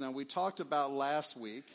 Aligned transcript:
Now, 0.00 0.10
we 0.10 0.24
talked 0.24 0.60
about 0.60 0.92
last 0.92 1.38
week, 1.38 1.66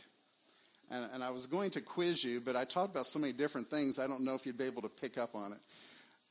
and, 0.89 1.05
and 1.13 1.23
I 1.23 1.29
was 1.29 1.45
going 1.45 1.69
to 1.71 1.81
quiz 1.81 2.23
you, 2.23 2.41
but 2.41 2.55
I 2.55 2.63
talked 2.63 2.91
about 2.91 3.05
so 3.05 3.19
many 3.19 3.33
different 3.33 3.67
things, 3.67 3.99
I 3.99 4.07
don't 4.07 4.25
know 4.25 4.33
if 4.33 4.47
you'd 4.47 4.57
be 4.57 4.63
able 4.63 4.81
to 4.81 4.89
pick 4.89 5.19
up 5.19 5.35
on 5.35 5.51
it. 5.51 5.59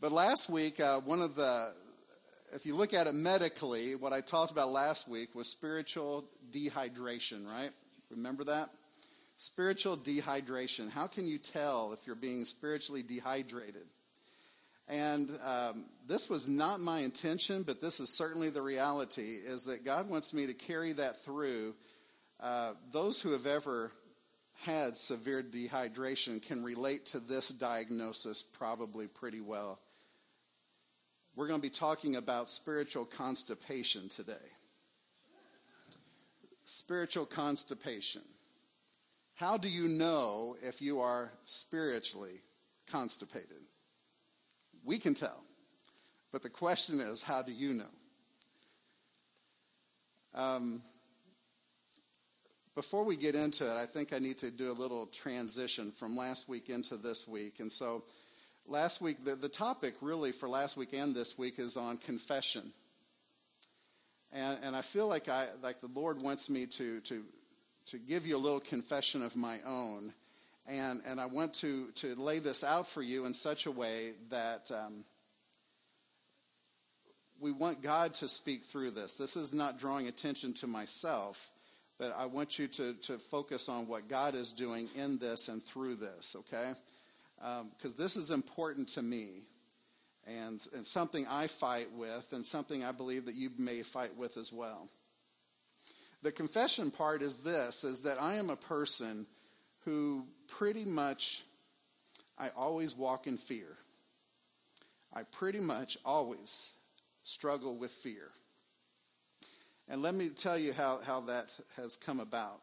But 0.00 0.10
last 0.10 0.50
week, 0.50 0.80
uh, 0.80 0.98
one 1.02 1.22
of 1.22 1.36
the, 1.36 1.72
if 2.52 2.66
you 2.66 2.74
look 2.74 2.94
at 2.94 3.06
it 3.06 3.14
medically, 3.14 3.94
what 3.94 4.12
I 4.12 4.22
talked 4.22 4.50
about 4.50 4.70
last 4.70 5.08
week 5.08 5.36
was 5.36 5.48
spiritual 5.48 6.24
dehydration, 6.50 7.46
right? 7.46 7.70
Remember 8.10 8.42
that? 8.42 8.70
Spiritual 9.36 9.96
dehydration. 9.96 10.90
How 10.90 11.06
can 11.06 11.28
you 11.28 11.38
tell 11.38 11.92
if 11.92 12.08
you're 12.08 12.16
being 12.16 12.44
spiritually 12.44 13.04
dehydrated? 13.04 13.86
And 14.88 15.30
um, 15.46 15.84
this 16.08 16.28
was 16.28 16.48
not 16.48 16.80
my 16.80 16.98
intention, 16.98 17.62
but 17.62 17.80
this 17.80 18.00
is 18.00 18.16
certainly 18.18 18.50
the 18.50 18.62
reality, 18.62 19.22
is 19.22 19.66
that 19.66 19.84
God 19.84 20.10
wants 20.10 20.34
me 20.34 20.46
to 20.46 20.54
carry 20.54 20.92
that 20.94 21.24
through. 21.24 21.74
Uh, 22.44 22.72
those 22.92 23.22
who 23.22 23.32
have 23.32 23.46
ever 23.46 23.90
had 24.58 24.98
severe 24.98 25.42
dehydration 25.42 26.46
can 26.46 26.62
relate 26.62 27.06
to 27.06 27.18
this 27.18 27.48
diagnosis 27.48 28.42
probably 28.42 29.06
pretty 29.06 29.40
well. 29.40 29.78
We're 31.34 31.48
going 31.48 31.58
to 31.58 31.66
be 31.66 31.70
talking 31.70 32.16
about 32.16 32.50
spiritual 32.50 33.06
constipation 33.06 34.10
today. 34.10 34.34
Spiritual 36.66 37.24
constipation. 37.24 38.20
How 39.36 39.56
do 39.56 39.68
you 39.68 39.88
know 39.88 40.54
if 40.62 40.82
you 40.82 41.00
are 41.00 41.32
spiritually 41.46 42.42
constipated? 42.90 43.62
We 44.84 44.98
can 44.98 45.14
tell. 45.14 45.42
But 46.30 46.42
the 46.42 46.50
question 46.50 47.00
is, 47.00 47.22
how 47.22 47.40
do 47.40 47.52
you 47.52 47.72
know? 47.72 47.84
Um, 50.34 50.82
before 52.74 53.04
we 53.04 53.16
get 53.16 53.34
into 53.34 53.64
it, 53.64 53.76
I 53.76 53.86
think 53.86 54.12
I 54.12 54.18
need 54.18 54.38
to 54.38 54.50
do 54.50 54.70
a 54.70 54.74
little 54.74 55.06
transition 55.06 55.90
from 55.90 56.16
last 56.16 56.48
week 56.48 56.70
into 56.70 56.96
this 56.96 57.28
week. 57.28 57.60
And 57.60 57.70
so, 57.70 58.02
last 58.66 59.00
week, 59.00 59.24
the, 59.24 59.36
the 59.36 59.48
topic 59.48 59.94
really 60.00 60.32
for 60.32 60.48
last 60.48 60.76
week 60.76 60.92
and 60.92 61.14
this 61.14 61.38
week 61.38 61.58
is 61.58 61.76
on 61.76 61.98
confession. 61.98 62.72
And, 64.32 64.58
and 64.64 64.76
I 64.76 64.80
feel 64.80 65.08
like 65.08 65.28
I 65.28 65.46
like 65.62 65.80
the 65.80 65.90
Lord 65.94 66.20
wants 66.20 66.50
me 66.50 66.66
to 66.66 67.00
to 67.00 67.24
to 67.86 67.98
give 67.98 68.26
you 68.26 68.36
a 68.36 68.38
little 68.38 68.60
confession 68.60 69.22
of 69.22 69.36
my 69.36 69.58
own. 69.66 70.12
And, 70.66 71.00
and 71.06 71.20
I 71.20 71.26
want 71.26 71.54
to, 71.54 71.90
to 71.96 72.14
lay 72.14 72.38
this 72.38 72.64
out 72.64 72.86
for 72.86 73.02
you 73.02 73.26
in 73.26 73.34
such 73.34 73.66
a 73.66 73.70
way 73.70 74.12
that 74.30 74.70
um, 74.72 75.04
we 77.38 77.52
want 77.52 77.82
God 77.82 78.14
to 78.14 78.28
speak 78.28 78.62
through 78.62 78.92
this. 78.92 79.16
This 79.16 79.36
is 79.36 79.52
not 79.52 79.78
drawing 79.78 80.08
attention 80.08 80.54
to 80.54 80.66
myself, 80.66 81.50
but 81.98 82.14
I 82.18 82.26
want 82.26 82.58
you 82.58 82.66
to, 82.68 82.94
to 83.02 83.18
focus 83.18 83.68
on 83.68 83.86
what 83.86 84.08
God 84.08 84.34
is 84.34 84.52
doing 84.52 84.88
in 84.96 85.18
this 85.18 85.48
and 85.48 85.62
through 85.62 85.96
this, 85.96 86.36
okay? 86.40 86.72
Because 87.36 87.92
um, 87.92 87.98
this 87.98 88.16
is 88.16 88.30
important 88.30 88.88
to 88.88 89.02
me 89.02 89.28
and, 90.26 90.60
and 90.74 90.84
something 90.84 91.26
I 91.30 91.46
fight 91.46 91.86
with 91.96 92.32
and 92.32 92.44
something 92.44 92.84
I 92.84 92.92
believe 92.92 93.26
that 93.26 93.34
you 93.34 93.50
may 93.58 93.82
fight 93.82 94.16
with 94.16 94.36
as 94.36 94.52
well. 94.52 94.88
The 96.22 96.32
confession 96.32 96.90
part 96.90 97.22
is 97.22 97.38
this, 97.38 97.84
is 97.84 98.00
that 98.00 98.20
I 98.20 98.34
am 98.34 98.50
a 98.50 98.56
person 98.56 99.26
who 99.84 100.24
pretty 100.48 100.84
much, 100.84 101.42
I 102.38 102.48
always 102.56 102.96
walk 102.96 103.26
in 103.26 103.36
fear. 103.36 103.76
I 105.14 105.22
pretty 105.32 105.60
much 105.60 105.98
always 106.04 106.72
struggle 107.22 107.76
with 107.78 107.90
fear. 107.90 108.30
And 109.88 110.02
let 110.02 110.14
me 110.14 110.30
tell 110.30 110.58
you 110.58 110.72
how, 110.72 111.00
how 111.06 111.20
that 111.22 111.58
has 111.76 111.96
come 111.96 112.20
about. 112.20 112.60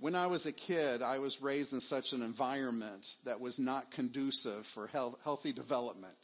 When 0.00 0.14
I 0.14 0.26
was 0.28 0.46
a 0.46 0.52
kid, 0.52 1.02
I 1.02 1.18
was 1.18 1.42
raised 1.42 1.72
in 1.72 1.80
such 1.80 2.12
an 2.12 2.22
environment 2.22 3.14
that 3.24 3.40
was 3.40 3.58
not 3.58 3.90
conducive 3.90 4.64
for 4.66 4.86
health, 4.88 5.16
healthy 5.24 5.52
development. 5.52 6.16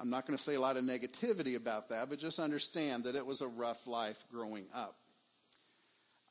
I'm 0.00 0.10
not 0.10 0.26
going 0.26 0.36
to 0.36 0.42
say 0.42 0.54
a 0.54 0.60
lot 0.60 0.76
of 0.76 0.84
negativity 0.84 1.56
about 1.56 1.88
that, 1.88 2.08
but 2.08 2.18
just 2.18 2.38
understand 2.38 3.04
that 3.04 3.16
it 3.16 3.26
was 3.26 3.40
a 3.40 3.48
rough 3.48 3.86
life 3.86 4.24
growing 4.32 4.66
up. 4.74 4.94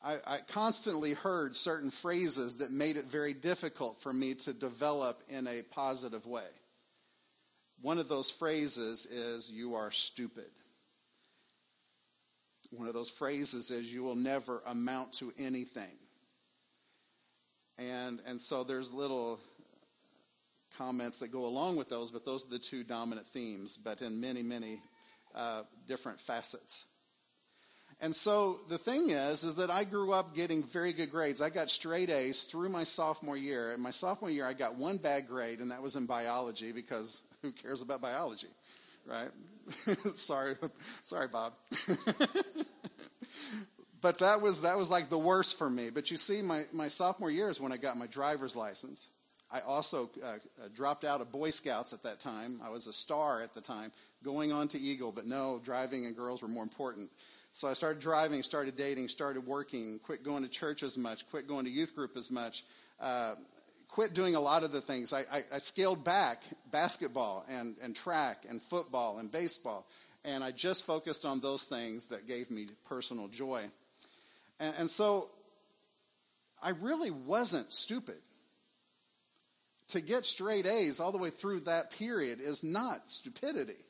I, 0.03 0.17
I, 0.27 0.37
constantly 0.51 1.13
heard 1.13 1.55
certain 1.55 1.89
phrases 1.89 2.57
that 2.57 2.71
made 2.71 2.97
it 2.97 3.05
very 3.05 3.33
difficult 3.33 3.97
for 3.97 4.13
me 4.13 4.35
to 4.35 4.53
develop 4.53 5.19
in 5.27 5.47
a 5.47 5.63
positive 5.71 6.25
way. 6.25 6.47
One 7.81 7.97
of 7.97 8.07
those 8.07 8.29
phrases 8.29 9.05
is, 9.07 9.51
You 9.51 9.75
are 9.75 9.91
stupid. 9.91 10.51
One 12.72 12.88
of 12.88 12.94
those 12.94 13.09
phrases 13.09 13.72
is, 13.72 13.94
You 13.94 14.03
will 14.03 14.16
never 14.16 14.61
amount 14.67 15.13
to 15.13 15.31
anything. 15.39 15.97
And, 17.78 18.19
and 18.28 18.41
so 18.41 18.63
there's 18.63 18.91
little 18.91 19.39
comments 20.77 21.19
that 21.19 21.31
go 21.31 21.45
along 21.45 21.77
with 21.77 21.89
those, 21.89 22.11
but 22.11 22.25
those 22.25 22.45
are 22.45 22.50
the 22.50 22.59
two 22.59 22.83
dominant 22.83 23.27
themes, 23.27 23.77
but 23.77 24.01
in 24.01 24.19
many, 24.19 24.44
many 24.44 24.81
uh, 25.35 25.61
different 25.88 26.19
facets. 26.19 26.85
And 28.00 28.16
so 28.16 28.57
the 28.69 28.77
thing 28.77 29.09
is, 29.09 29.44
is 29.44 29.56
that 29.56 29.72
I 29.72 29.83
grew 29.83 30.13
up 30.13 30.35
getting 30.35 30.61
very 30.61 30.94
good 30.94 31.09
grades. 31.09 31.41
I 31.41 31.50
got 31.50 31.72
straight 31.72 32.09
A's 32.09 32.44
through 32.44 32.69
my 32.69 32.83
sophomore 32.83 33.38
year. 33.38 33.73
In 33.73 33.81
my 33.81 33.89
sophomore 33.89 34.29
year, 34.29 34.45
I 34.45 34.53
got 34.53 34.75
one 34.75 34.97
bad 34.97 35.27
grade, 35.27 35.59
and 35.59 35.72
that 35.72 35.81
was 35.81 35.95
in 35.95 36.06
biology 36.06 36.72
because 36.72 37.22
who 37.41 37.51
cares 37.51 37.81
about 37.81 38.01
biology, 38.01 38.50
right? 39.07 39.29
sorry, 40.13 40.53
sorry, 41.03 41.28
Bob. 41.28 41.53
but 44.01 44.19
that 44.19 44.41
was 44.41 44.61
that 44.61 44.78
was 44.78 44.89
like 44.89 45.09
the 45.09 45.17
worst 45.17 45.57
for 45.57 45.69
me. 45.69 45.89
But 45.89 46.11
you 46.11 46.17
see, 46.17 46.41
my, 46.41 46.63
my 46.73 46.88
sophomore 46.88 47.31
year 47.31 47.50
is 47.50 47.59
when 47.59 47.72
I 47.72 47.77
got 47.77 47.97
my 47.97 48.07
driver's 48.07 48.56
license. 48.56 49.09
I 49.51 49.61
also 49.61 50.09
uh, 50.22 50.27
uh, 50.27 50.67
dropped 50.75 51.06
out 51.06 51.22
of 51.22 51.31
Boy 51.31 51.51
Scouts 51.51 51.94
at 51.94 52.03
that 52.03 52.19
time. 52.19 52.59
I 52.63 52.69
was 52.69 52.88
a 52.88 52.94
star 52.94 53.41
at 53.41 53.53
the 53.53 53.61
time, 53.61 53.91
going 54.23 54.51
on 54.51 54.67
to 54.69 54.77
Eagle, 54.77 55.13
but 55.16 55.25
no, 55.25 55.61
driving 55.63 56.06
and 56.06 56.16
girls 56.16 56.41
were 56.41 56.50
more 56.50 56.63
important. 56.63 57.09
So 57.53 57.67
I 57.67 57.73
started 57.73 58.01
driving, 58.01 58.44
started 58.44 58.75
dating, 58.75 59.07
started 59.07 59.45
working, 59.47 60.00
quit 60.03 60.23
going 60.23 60.44
to 60.44 60.50
church 60.50 60.83
as 60.83 60.97
much, 60.97 61.27
quit 61.29 61.47
going 61.47 61.66
to 61.66 61.72
youth 61.72 61.95
group 61.95 62.17
as 62.17 62.29
much, 62.29 62.63
uh, 63.00 63.35
quit 63.87 64.13
doing 64.13 64.35
a 64.35 64.39
lot 64.39 64.63
of 64.63 64.71
the 64.71 64.81
things. 64.81 65.13
I, 65.13 65.21
I, 65.31 65.41
I 65.55 65.57
scaled 65.57 66.03
back 66.03 66.43
basketball 66.71 67.45
and, 67.49 67.75
and 67.81 67.95
track 67.95 68.43
and 68.49 68.61
football 68.61 69.19
and 69.19 69.31
baseball. 69.31 69.87
And 70.25 70.43
I 70.43 70.51
just 70.51 70.85
focused 70.85 71.25
on 71.25 71.39
those 71.39 71.63
things 71.63 72.07
that 72.07 72.27
gave 72.27 72.51
me 72.51 72.67
personal 72.87 73.27
joy. 73.27 73.63
And, 74.59 74.75
and 74.79 74.89
so 74.89 75.27
I 76.61 76.71
really 76.81 77.11
wasn't 77.11 77.71
stupid. 77.71 78.17
To 79.89 80.01
get 80.01 80.25
straight 80.25 80.65
A's 80.65 80.99
all 80.99 81.13
the 81.13 81.17
way 81.17 81.29
through 81.29 81.61
that 81.61 81.91
period 81.91 82.39
is 82.41 82.63
not 82.63 83.09
stupidity. 83.09 83.85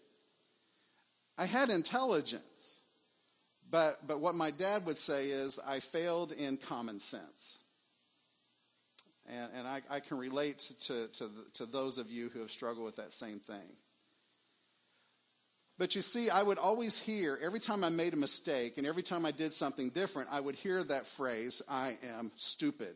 I 1.37 1.45
had 1.45 1.69
intelligence. 1.69 2.81
But, 3.69 3.97
but 4.07 4.21
what 4.21 4.35
my 4.35 4.51
dad 4.51 4.85
would 4.85 4.97
say 4.97 5.25
is, 5.25 5.59
I 5.67 5.79
failed 5.79 6.31
in 6.31 6.57
common 6.57 6.99
sense. 6.99 7.59
And, 9.27 9.49
and 9.57 9.67
I, 9.67 9.81
I 9.91 9.99
can 9.99 10.17
relate 10.17 10.59
to, 10.87 11.07
to, 11.07 11.29
to 11.53 11.65
those 11.65 11.97
of 11.97 12.09
you 12.09 12.29
who 12.29 12.39
have 12.39 12.51
struggled 12.51 12.85
with 12.85 12.95
that 12.95 13.13
same 13.13 13.39
thing. 13.39 13.75
But 15.77 15.95
you 15.95 16.01
see, 16.01 16.29
I 16.29 16.41
would 16.41 16.57
always 16.57 16.97
hear, 16.97 17.37
every 17.41 17.59
time 17.59 17.83
I 17.83 17.89
made 17.89 18.13
a 18.13 18.17
mistake 18.17 18.77
and 18.77 18.87
every 18.87 19.03
time 19.03 19.25
I 19.25 19.31
did 19.31 19.53
something 19.53 19.89
different, 19.89 20.29
I 20.31 20.39
would 20.39 20.55
hear 20.55 20.83
that 20.83 21.05
phrase, 21.05 21.61
I 21.69 21.93
am 22.17 22.31
stupid. 22.35 22.95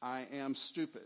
I 0.00 0.24
am 0.32 0.54
stupid. 0.54 1.02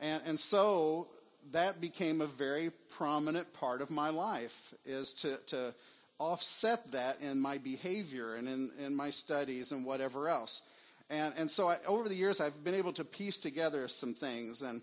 And, 0.00 0.22
and 0.26 0.38
so 0.38 1.06
that 1.52 1.80
became 1.80 2.20
a 2.20 2.26
very 2.26 2.70
prominent 2.98 3.52
part 3.54 3.80
of 3.80 3.90
my 3.90 4.10
life, 4.10 4.74
is 4.84 5.14
to, 5.14 5.38
to 5.46 5.74
offset 6.18 6.92
that 6.92 7.16
in 7.22 7.40
my 7.40 7.58
behavior 7.58 8.34
and 8.34 8.48
in, 8.48 8.70
in 8.84 8.96
my 8.96 9.10
studies 9.10 9.72
and 9.72 9.86
whatever 9.86 10.28
else. 10.28 10.62
And, 11.10 11.34
and 11.38 11.50
so 11.50 11.68
I, 11.68 11.76
over 11.86 12.08
the 12.08 12.14
years, 12.14 12.40
I've 12.40 12.64
been 12.64 12.74
able 12.74 12.92
to 12.94 13.04
piece 13.04 13.38
together 13.38 13.86
some 13.88 14.14
things. 14.14 14.62
And, 14.62 14.82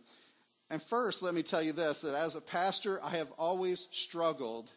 and 0.69 0.81
first, 0.81 1.21
let 1.21 1.33
me 1.33 1.43
tell 1.43 1.61
you 1.61 1.73
this 1.73 2.01
that 2.01 2.15
as 2.15 2.35
a 2.35 2.41
pastor, 2.41 2.99
I 3.03 3.09
have 3.17 3.31
always 3.37 3.87
struggled, 3.91 4.71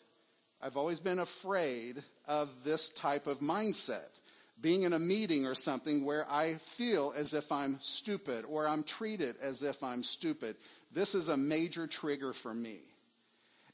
I've 0.62 0.76
always 0.76 1.00
been 1.00 1.19
afraid 1.19 2.02
of 2.26 2.52
this 2.64 2.90
type 2.90 3.26
of 3.26 3.38
mindset. 3.40 4.20
Being 4.58 4.84
in 4.84 4.94
a 4.94 4.98
meeting 4.98 5.44
or 5.44 5.54
something 5.54 6.06
where 6.06 6.25
I 6.31 6.54
feel 6.54 7.12
as 7.14 7.34
if 7.34 7.52
I'm 7.52 7.75
stupid 7.75 8.46
or 8.48 8.66
I'm 8.66 8.82
treated 8.82 9.37
as 9.43 9.62
if 9.62 9.84
I'm 9.84 10.02
stupid. 10.02 10.56
This 10.90 11.14
is 11.14 11.28
a 11.28 11.37
major 11.37 11.87
trigger 11.87 12.32
for 12.32 12.54
me. 12.54 12.78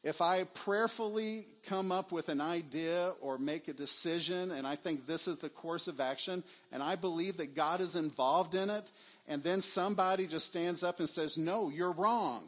If 0.05 0.21
I 0.21 0.43
prayerfully 0.55 1.47
come 1.69 1.93
up 1.93 2.11
with 2.11 2.29
an 2.29 2.41
idea 2.41 3.13
or 3.23 3.39
make 3.39 3.69
a 3.69 3.73
decision, 3.73 4.51
and 4.51 4.67
I 4.67 4.75
think 4.75 5.07
this 5.07 5.29
is 5.29 5.39
the 5.39 5.49
course 5.49 5.87
of 5.87 6.01
action, 6.01 6.43
and 6.73 6.83
I 6.83 6.97
believe 6.97 7.37
that 7.37 7.55
God 7.55 7.81
is 7.81 7.95
involved 7.95 8.55
in 8.55 8.69
it, 8.69 8.91
and 9.29 9.43
then 9.45 9.61
somebody 9.61 10.27
just 10.27 10.49
stands 10.49 10.83
up 10.83 10.99
and 10.99 11.09
says, 11.09 11.39
No, 11.39 11.71
you're 11.71 11.93
wrong. 11.93 12.43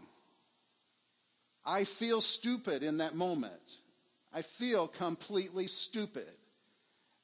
I 1.64 1.84
feel 1.84 2.20
stupid 2.20 2.82
in 2.82 2.98
that 2.98 3.14
moment. 3.14 3.78
I 4.34 4.42
feel 4.42 4.88
completely 4.88 5.68
stupid. 5.68 6.26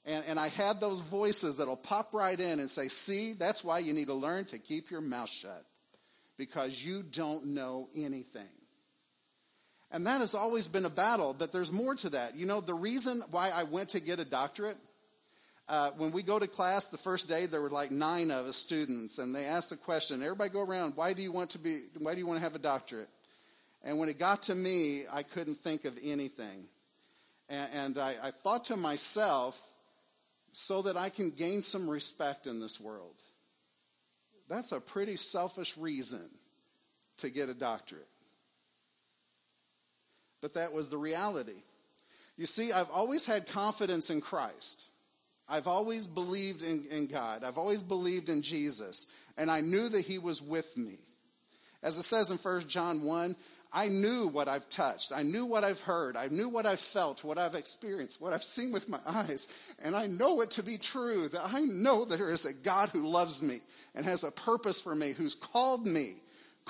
And, 0.06 0.24
and 0.28 0.38
I 0.38 0.48
have 0.48 0.80
those 0.80 1.00
voices 1.00 1.58
that'll 1.58 1.76
pop 1.76 2.14
right 2.14 2.38
in 2.38 2.60
and 2.60 2.70
say, 2.70 2.88
see, 2.88 3.34
that's 3.34 3.62
why 3.62 3.80
you 3.80 3.92
need 3.92 4.08
to 4.08 4.14
learn 4.14 4.44
to 4.46 4.58
keep 4.58 4.90
your 4.90 5.02
mouth 5.02 5.28
shut 5.28 5.64
because 6.38 6.84
you 6.84 7.02
don't 7.02 7.48
know 7.48 7.88
anything. 7.94 8.59
And 9.92 10.06
that 10.06 10.20
has 10.20 10.34
always 10.34 10.68
been 10.68 10.84
a 10.84 10.90
battle, 10.90 11.34
but 11.36 11.52
there's 11.52 11.72
more 11.72 11.94
to 11.96 12.10
that. 12.10 12.36
You 12.36 12.46
know, 12.46 12.60
the 12.60 12.74
reason 12.74 13.22
why 13.30 13.50
I 13.54 13.64
went 13.64 13.90
to 13.90 14.00
get 14.00 14.20
a 14.20 14.24
doctorate, 14.24 14.76
uh, 15.68 15.90
when 15.96 16.12
we 16.12 16.22
go 16.22 16.38
to 16.38 16.46
class 16.46 16.90
the 16.90 16.98
first 16.98 17.28
day, 17.28 17.46
there 17.46 17.60
were 17.60 17.70
like 17.70 17.90
nine 17.90 18.30
of 18.30 18.46
us 18.46 18.56
students, 18.56 19.18
and 19.18 19.34
they 19.34 19.46
asked 19.46 19.70
the 19.70 19.76
question, 19.76 20.22
everybody 20.22 20.50
go 20.50 20.64
around, 20.64 20.92
why 20.94 21.12
do 21.12 21.22
you 21.22 21.32
want 21.32 21.50
to 21.50 21.58
be, 21.58 21.80
why 21.98 22.12
do 22.12 22.20
you 22.20 22.26
want 22.26 22.38
to 22.38 22.44
have 22.44 22.54
a 22.54 22.60
doctorate? 22.60 23.08
And 23.82 23.98
when 23.98 24.08
it 24.08 24.18
got 24.18 24.44
to 24.44 24.54
me, 24.54 25.02
I 25.12 25.22
couldn't 25.22 25.56
think 25.56 25.84
of 25.84 25.98
anything. 26.04 26.68
And, 27.48 27.70
and 27.74 27.98
I, 27.98 28.14
I 28.22 28.30
thought 28.30 28.66
to 28.66 28.76
myself, 28.76 29.60
so 30.52 30.82
that 30.82 30.96
I 30.96 31.10
can 31.10 31.30
gain 31.30 31.60
some 31.60 31.88
respect 31.88 32.46
in 32.46 32.60
this 32.60 32.80
world. 32.80 33.14
That's 34.48 34.72
a 34.72 34.80
pretty 34.80 35.16
selfish 35.16 35.76
reason 35.76 36.28
to 37.18 37.30
get 37.30 37.48
a 37.48 37.54
doctorate. 37.54 38.09
But 40.40 40.54
that 40.54 40.72
was 40.72 40.88
the 40.88 40.96
reality. 40.96 41.62
You 42.36 42.46
see, 42.46 42.72
I've 42.72 42.90
always 42.90 43.26
had 43.26 43.46
confidence 43.46 44.10
in 44.10 44.20
Christ. 44.20 44.84
I've 45.48 45.66
always 45.66 46.06
believed 46.06 46.62
in, 46.62 46.84
in, 46.90 47.06
God. 47.06 47.42
I've 47.44 47.58
always 47.58 47.82
believed 47.82 48.28
in 48.28 48.40
Jesus. 48.40 49.06
And 49.36 49.50
I 49.50 49.60
knew 49.60 49.88
that 49.88 50.06
He 50.06 50.18
was 50.18 50.40
with 50.40 50.76
me. 50.78 50.94
As 51.82 51.98
it 51.98 52.04
says 52.04 52.30
in 52.30 52.38
1 52.38 52.68
John 52.68 53.02
1, 53.02 53.34
I 53.72 53.88
knew 53.88 54.26
what 54.26 54.48
I've 54.48 54.68
touched. 54.68 55.12
I 55.14 55.22
knew 55.22 55.46
what 55.46 55.64
I've 55.64 55.80
heard. 55.80 56.16
I 56.16 56.26
knew 56.28 56.48
what 56.48 56.66
I've 56.66 56.80
felt, 56.80 57.22
what 57.22 57.38
I've 57.38 57.54
experienced, 57.54 58.20
what 58.20 58.32
I've 58.32 58.42
seen 58.42 58.72
with 58.72 58.88
my 58.88 58.98
eyes. 59.06 59.48
And 59.84 59.94
I 59.94 60.06
know 60.06 60.40
it 60.40 60.52
to 60.52 60.62
be 60.62 60.76
true 60.76 61.28
that 61.28 61.52
I 61.52 61.60
know 61.60 62.04
there 62.04 62.32
is 62.32 62.46
a 62.46 62.54
God 62.54 62.88
who 62.88 63.08
loves 63.08 63.42
me 63.42 63.60
and 63.94 64.04
has 64.04 64.24
a 64.24 64.32
purpose 64.32 64.80
for 64.80 64.94
me, 64.94 65.12
who's 65.12 65.36
called 65.36 65.86
me, 65.86 66.14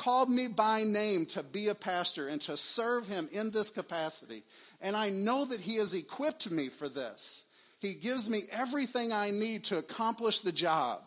called 0.00 0.30
me 0.30 0.48
by 0.48 0.82
name 0.82 1.26
to 1.26 1.42
be 1.42 1.68
a 1.68 1.74
pastor 1.74 2.26
and 2.26 2.40
to 2.42 2.56
serve 2.56 3.06
him 3.06 3.28
in 3.32 3.50
this 3.50 3.70
capacity. 3.70 4.42
And 4.80 4.96
I 4.96 5.10
know 5.10 5.44
that 5.44 5.60
he 5.60 5.76
has 5.76 5.94
equipped 5.94 6.50
me 6.50 6.68
for 6.68 6.88
this. 6.88 7.44
He 7.80 7.94
gives 7.94 8.28
me 8.28 8.42
everything 8.52 9.12
I 9.12 9.30
need 9.30 9.64
to 9.64 9.78
accomplish 9.78 10.40
the 10.40 10.52
job. 10.52 11.00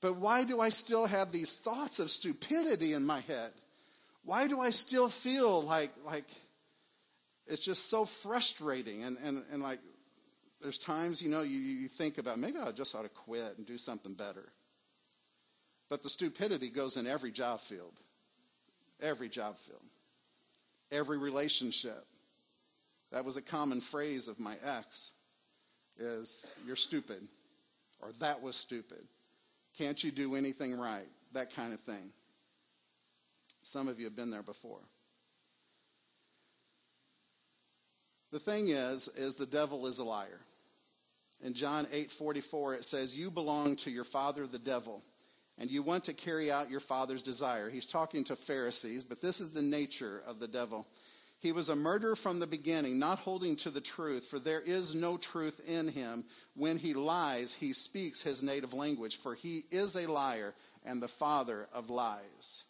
But 0.00 0.16
why 0.16 0.44
do 0.44 0.60
I 0.60 0.68
still 0.68 1.06
have 1.06 1.32
these 1.32 1.56
thoughts 1.56 1.98
of 1.98 2.10
stupidity 2.10 2.92
in 2.92 3.06
my 3.06 3.20
head? 3.20 3.52
why 4.26 4.48
do 4.48 4.60
I 4.60 4.70
still 4.70 5.08
feel 5.08 5.62
like 5.62 5.90
like 6.04 6.24
it's 7.46 7.64
just 7.64 7.88
so 7.88 8.04
frustrating 8.04 9.04
and, 9.04 9.16
and, 9.24 9.42
and 9.52 9.62
like 9.62 9.78
there's 10.60 10.78
times, 10.78 11.22
you 11.22 11.30
know, 11.30 11.42
you, 11.42 11.58
you 11.58 11.86
think 11.86 12.18
about 12.18 12.38
maybe 12.38 12.58
I 12.58 12.72
just 12.72 12.94
ought 12.96 13.04
to 13.04 13.08
quit 13.08 13.56
and 13.56 13.64
do 13.64 13.78
something 13.78 14.14
better. 14.14 14.44
But 15.88 16.02
the 16.02 16.10
stupidity 16.10 16.68
goes 16.68 16.96
in 16.96 17.06
every 17.06 17.30
job 17.30 17.60
field. 17.60 17.92
Every 19.00 19.28
job 19.28 19.54
field. 19.56 19.82
Every 20.90 21.18
relationship. 21.18 22.04
That 23.12 23.24
was 23.24 23.36
a 23.36 23.42
common 23.42 23.80
phrase 23.80 24.28
of 24.28 24.40
my 24.40 24.54
ex 24.64 25.12
is 25.98 26.46
you're 26.66 26.76
stupid 26.76 27.26
or 28.02 28.10
that 28.20 28.42
was 28.42 28.56
stupid. 28.56 29.04
Can't 29.78 30.02
you 30.02 30.10
do 30.10 30.34
anything 30.34 30.76
right? 30.78 31.06
That 31.32 31.54
kind 31.54 31.72
of 31.72 31.80
thing. 31.80 32.12
Some 33.62 33.88
of 33.88 33.98
you 33.98 34.04
have 34.04 34.16
been 34.16 34.30
there 34.30 34.42
before. 34.42 34.80
The 38.32 38.38
thing 38.38 38.68
is, 38.68 39.08
is 39.08 39.36
the 39.36 39.46
devil 39.46 39.86
is 39.86 39.98
a 39.98 40.04
liar. 40.04 40.40
In 41.42 41.54
John 41.54 41.86
8:44 41.86 42.74
it 42.74 42.84
says, 42.84 43.16
"You 43.16 43.30
belong 43.30 43.76
to 43.76 43.90
your 43.90 44.04
father 44.04 44.46
the 44.46 44.58
devil, 44.58 45.02
and 45.58 45.70
you 45.70 45.82
want 45.82 46.04
to 46.04 46.12
carry 46.12 46.50
out 46.50 46.70
your 46.70 46.80
father's 46.80 47.22
desire." 47.22 47.70
He's 47.70 47.86
talking 47.86 48.24
to 48.24 48.36
Pharisees, 48.36 49.04
but 49.04 49.20
this 49.20 49.40
is 49.40 49.50
the 49.50 49.62
nature 49.62 50.22
of 50.26 50.38
the 50.38 50.48
devil. 50.48 50.86
He 51.38 51.52
was 51.52 51.68
a 51.68 51.76
murderer 51.76 52.16
from 52.16 52.38
the 52.38 52.46
beginning, 52.46 52.98
not 52.98 53.18
holding 53.18 53.56
to 53.56 53.70
the 53.70 53.80
truth, 53.80 54.26
for 54.26 54.38
there 54.38 54.62
is 54.62 54.94
no 54.94 55.16
truth 55.16 55.60
in 55.66 55.88
him. 55.88 56.24
When 56.54 56.78
he 56.78 56.94
lies, 56.94 57.54
he 57.54 57.72
speaks 57.72 58.22
his 58.22 58.42
native 58.42 58.72
language, 58.72 59.16
for 59.16 59.34
he 59.34 59.64
is 59.70 59.96
a 59.96 60.10
liar 60.10 60.54
and 60.84 61.02
the 61.02 61.08
father 61.08 61.68
of 61.72 61.90
lies. 61.90 62.64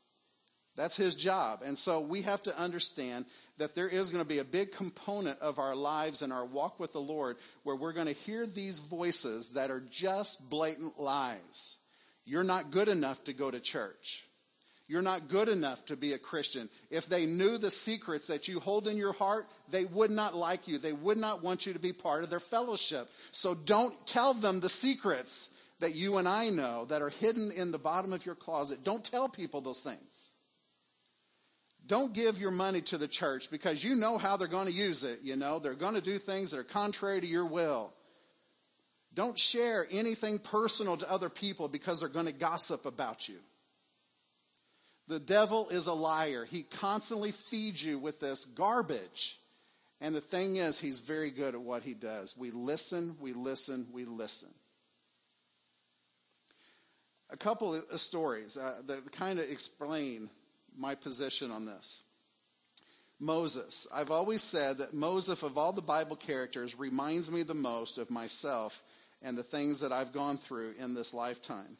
That's 0.74 0.96
his 0.96 1.14
job. 1.14 1.62
And 1.64 1.78
so 1.78 2.00
we 2.00 2.22
have 2.22 2.42
to 2.42 2.58
understand 2.58 3.24
that 3.56 3.74
there 3.74 3.88
is 3.88 4.10
going 4.10 4.22
to 4.22 4.28
be 4.28 4.40
a 4.40 4.44
big 4.44 4.72
component 4.72 5.38
of 5.38 5.58
our 5.58 5.74
lives 5.74 6.20
and 6.20 6.32
our 6.32 6.44
walk 6.44 6.78
with 6.78 6.92
the 6.92 6.98
Lord 6.98 7.38
where 7.62 7.76
we're 7.76 7.94
going 7.94 8.08
to 8.08 8.12
hear 8.12 8.46
these 8.46 8.80
voices 8.80 9.52
that 9.52 9.70
are 9.70 9.82
just 9.90 10.50
blatant 10.50 11.00
lies. 11.00 11.78
You're 12.26 12.44
not 12.44 12.70
good 12.70 12.88
enough 12.88 13.24
to 13.24 13.32
go 13.32 13.50
to 13.50 13.60
church. 13.60 14.24
You're 14.88 15.02
not 15.02 15.28
good 15.28 15.48
enough 15.48 15.84
to 15.86 15.96
be 15.96 16.12
a 16.12 16.18
Christian. 16.18 16.68
If 16.90 17.06
they 17.06 17.26
knew 17.26 17.58
the 17.58 17.70
secrets 17.70 18.28
that 18.28 18.46
you 18.46 18.60
hold 18.60 18.86
in 18.86 18.96
your 18.96 19.12
heart, 19.12 19.46
they 19.70 19.84
would 19.86 20.10
not 20.10 20.36
like 20.36 20.68
you. 20.68 20.78
They 20.78 20.92
would 20.92 21.18
not 21.18 21.42
want 21.42 21.66
you 21.66 21.72
to 21.72 21.78
be 21.78 21.92
part 21.92 22.22
of 22.22 22.30
their 22.30 22.40
fellowship. 22.40 23.08
So 23.32 23.54
don't 23.54 23.94
tell 24.06 24.32
them 24.32 24.60
the 24.60 24.68
secrets 24.68 25.50
that 25.80 25.94
you 25.94 26.18
and 26.18 26.28
I 26.28 26.50
know 26.50 26.84
that 26.86 27.02
are 27.02 27.10
hidden 27.10 27.50
in 27.56 27.72
the 27.72 27.78
bottom 27.78 28.12
of 28.12 28.24
your 28.24 28.36
closet. 28.36 28.84
Don't 28.84 29.04
tell 29.04 29.28
people 29.28 29.60
those 29.60 29.80
things. 29.80 30.30
Don't 31.86 32.14
give 32.14 32.38
your 32.38 32.50
money 32.50 32.80
to 32.82 32.98
the 32.98 33.08
church 33.08 33.50
because 33.50 33.84
you 33.84 33.96
know 33.96 34.18
how 34.18 34.36
they're 34.36 34.48
going 34.48 34.66
to 34.66 34.72
use 34.72 35.04
it. 35.04 35.20
You 35.22 35.36
know, 35.36 35.58
they're 35.58 35.74
going 35.74 35.94
to 35.94 36.00
do 36.00 36.18
things 36.18 36.50
that 36.50 36.58
are 36.58 36.64
contrary 36.64 37.20
to 37.20 37.26
your 37.26 37.46
will. 37.46 37.92
Don't 39.16 39.38
share 39.38 39.86
anything 39.90 40.38
personal 40.38 40.98
to 40.98 41.10
other 41.10 41.30
people 41.30 41.68
because 41.68 42.00
they're 42.00 42.08
going 42.10 42.26
to 42.26 42.34
gossip 42.34 42.84
about 42.84 43.28
you. 43.28 43.36
The 45.08 45.18
devil 45.18 45.68
is 45.70 45.86
a 45.86 45.94
liar. 45.94 46.44
He 46.44 46.62
constantly 46.62 47.32
feeds 47.32 47.82
you 47.82 47.98
with 47.98 48.20
this 48.20 48.44
garbage. 48.44 49.38
And 50.02 50.14
the 50.14 50.20
thing 50.20 50.56
is, 50.56 50.78
he's 50.78 51.00
very 51.00 51.30
good 51.30 51.54
at 51.54 51.60
what 51.60 51.82
he 51.82 51.94
does. 51.94 52.36
We 52.36 52.50
listen, 52.50 53.16
we 53.18 53.32
listen, 53.32 53.86
we 53.90 54.04
listen. 54.04 54.50
A 57.30 57.38
couple 57.38 57.74
of 57.74 57.98
stories 57.98 58.58
uh, 58.58 58.82
that 58.86 59.10
kind 59.12 59.38
of 59.38 59.50
explain 59.50 60.28
my 60.78 60.94
position 60.94 61.50
on 61.50 61.64
this. 61.64 62.02
Moses. 63.18 63.86
I've 63.94 64.10
always 64.10 64.42
said 64.42 64.76
that 64.78 64.92
Moses, 64.92 65.42
of 65.42 65.56
all 65.56 65.72
the 65.72 65.80
Bible 65.80 66.16
characters, 66.16 66.78
reminds 66.78 67.30
me 67.30 67.44
the 67.44 67.54
most 67.54 67.96
of 67.96 68.10
myself 68.10 68.82
and 69.26 69.36
the 69.36 69.42
things 69.42 69.80
that 69.80 69.92
I've 69.92 70.12
gone 70.12 70.36
through 70.36 70.74
in 70.78 70.94
this 70.94 71.12
lifetime. 71.12 71.76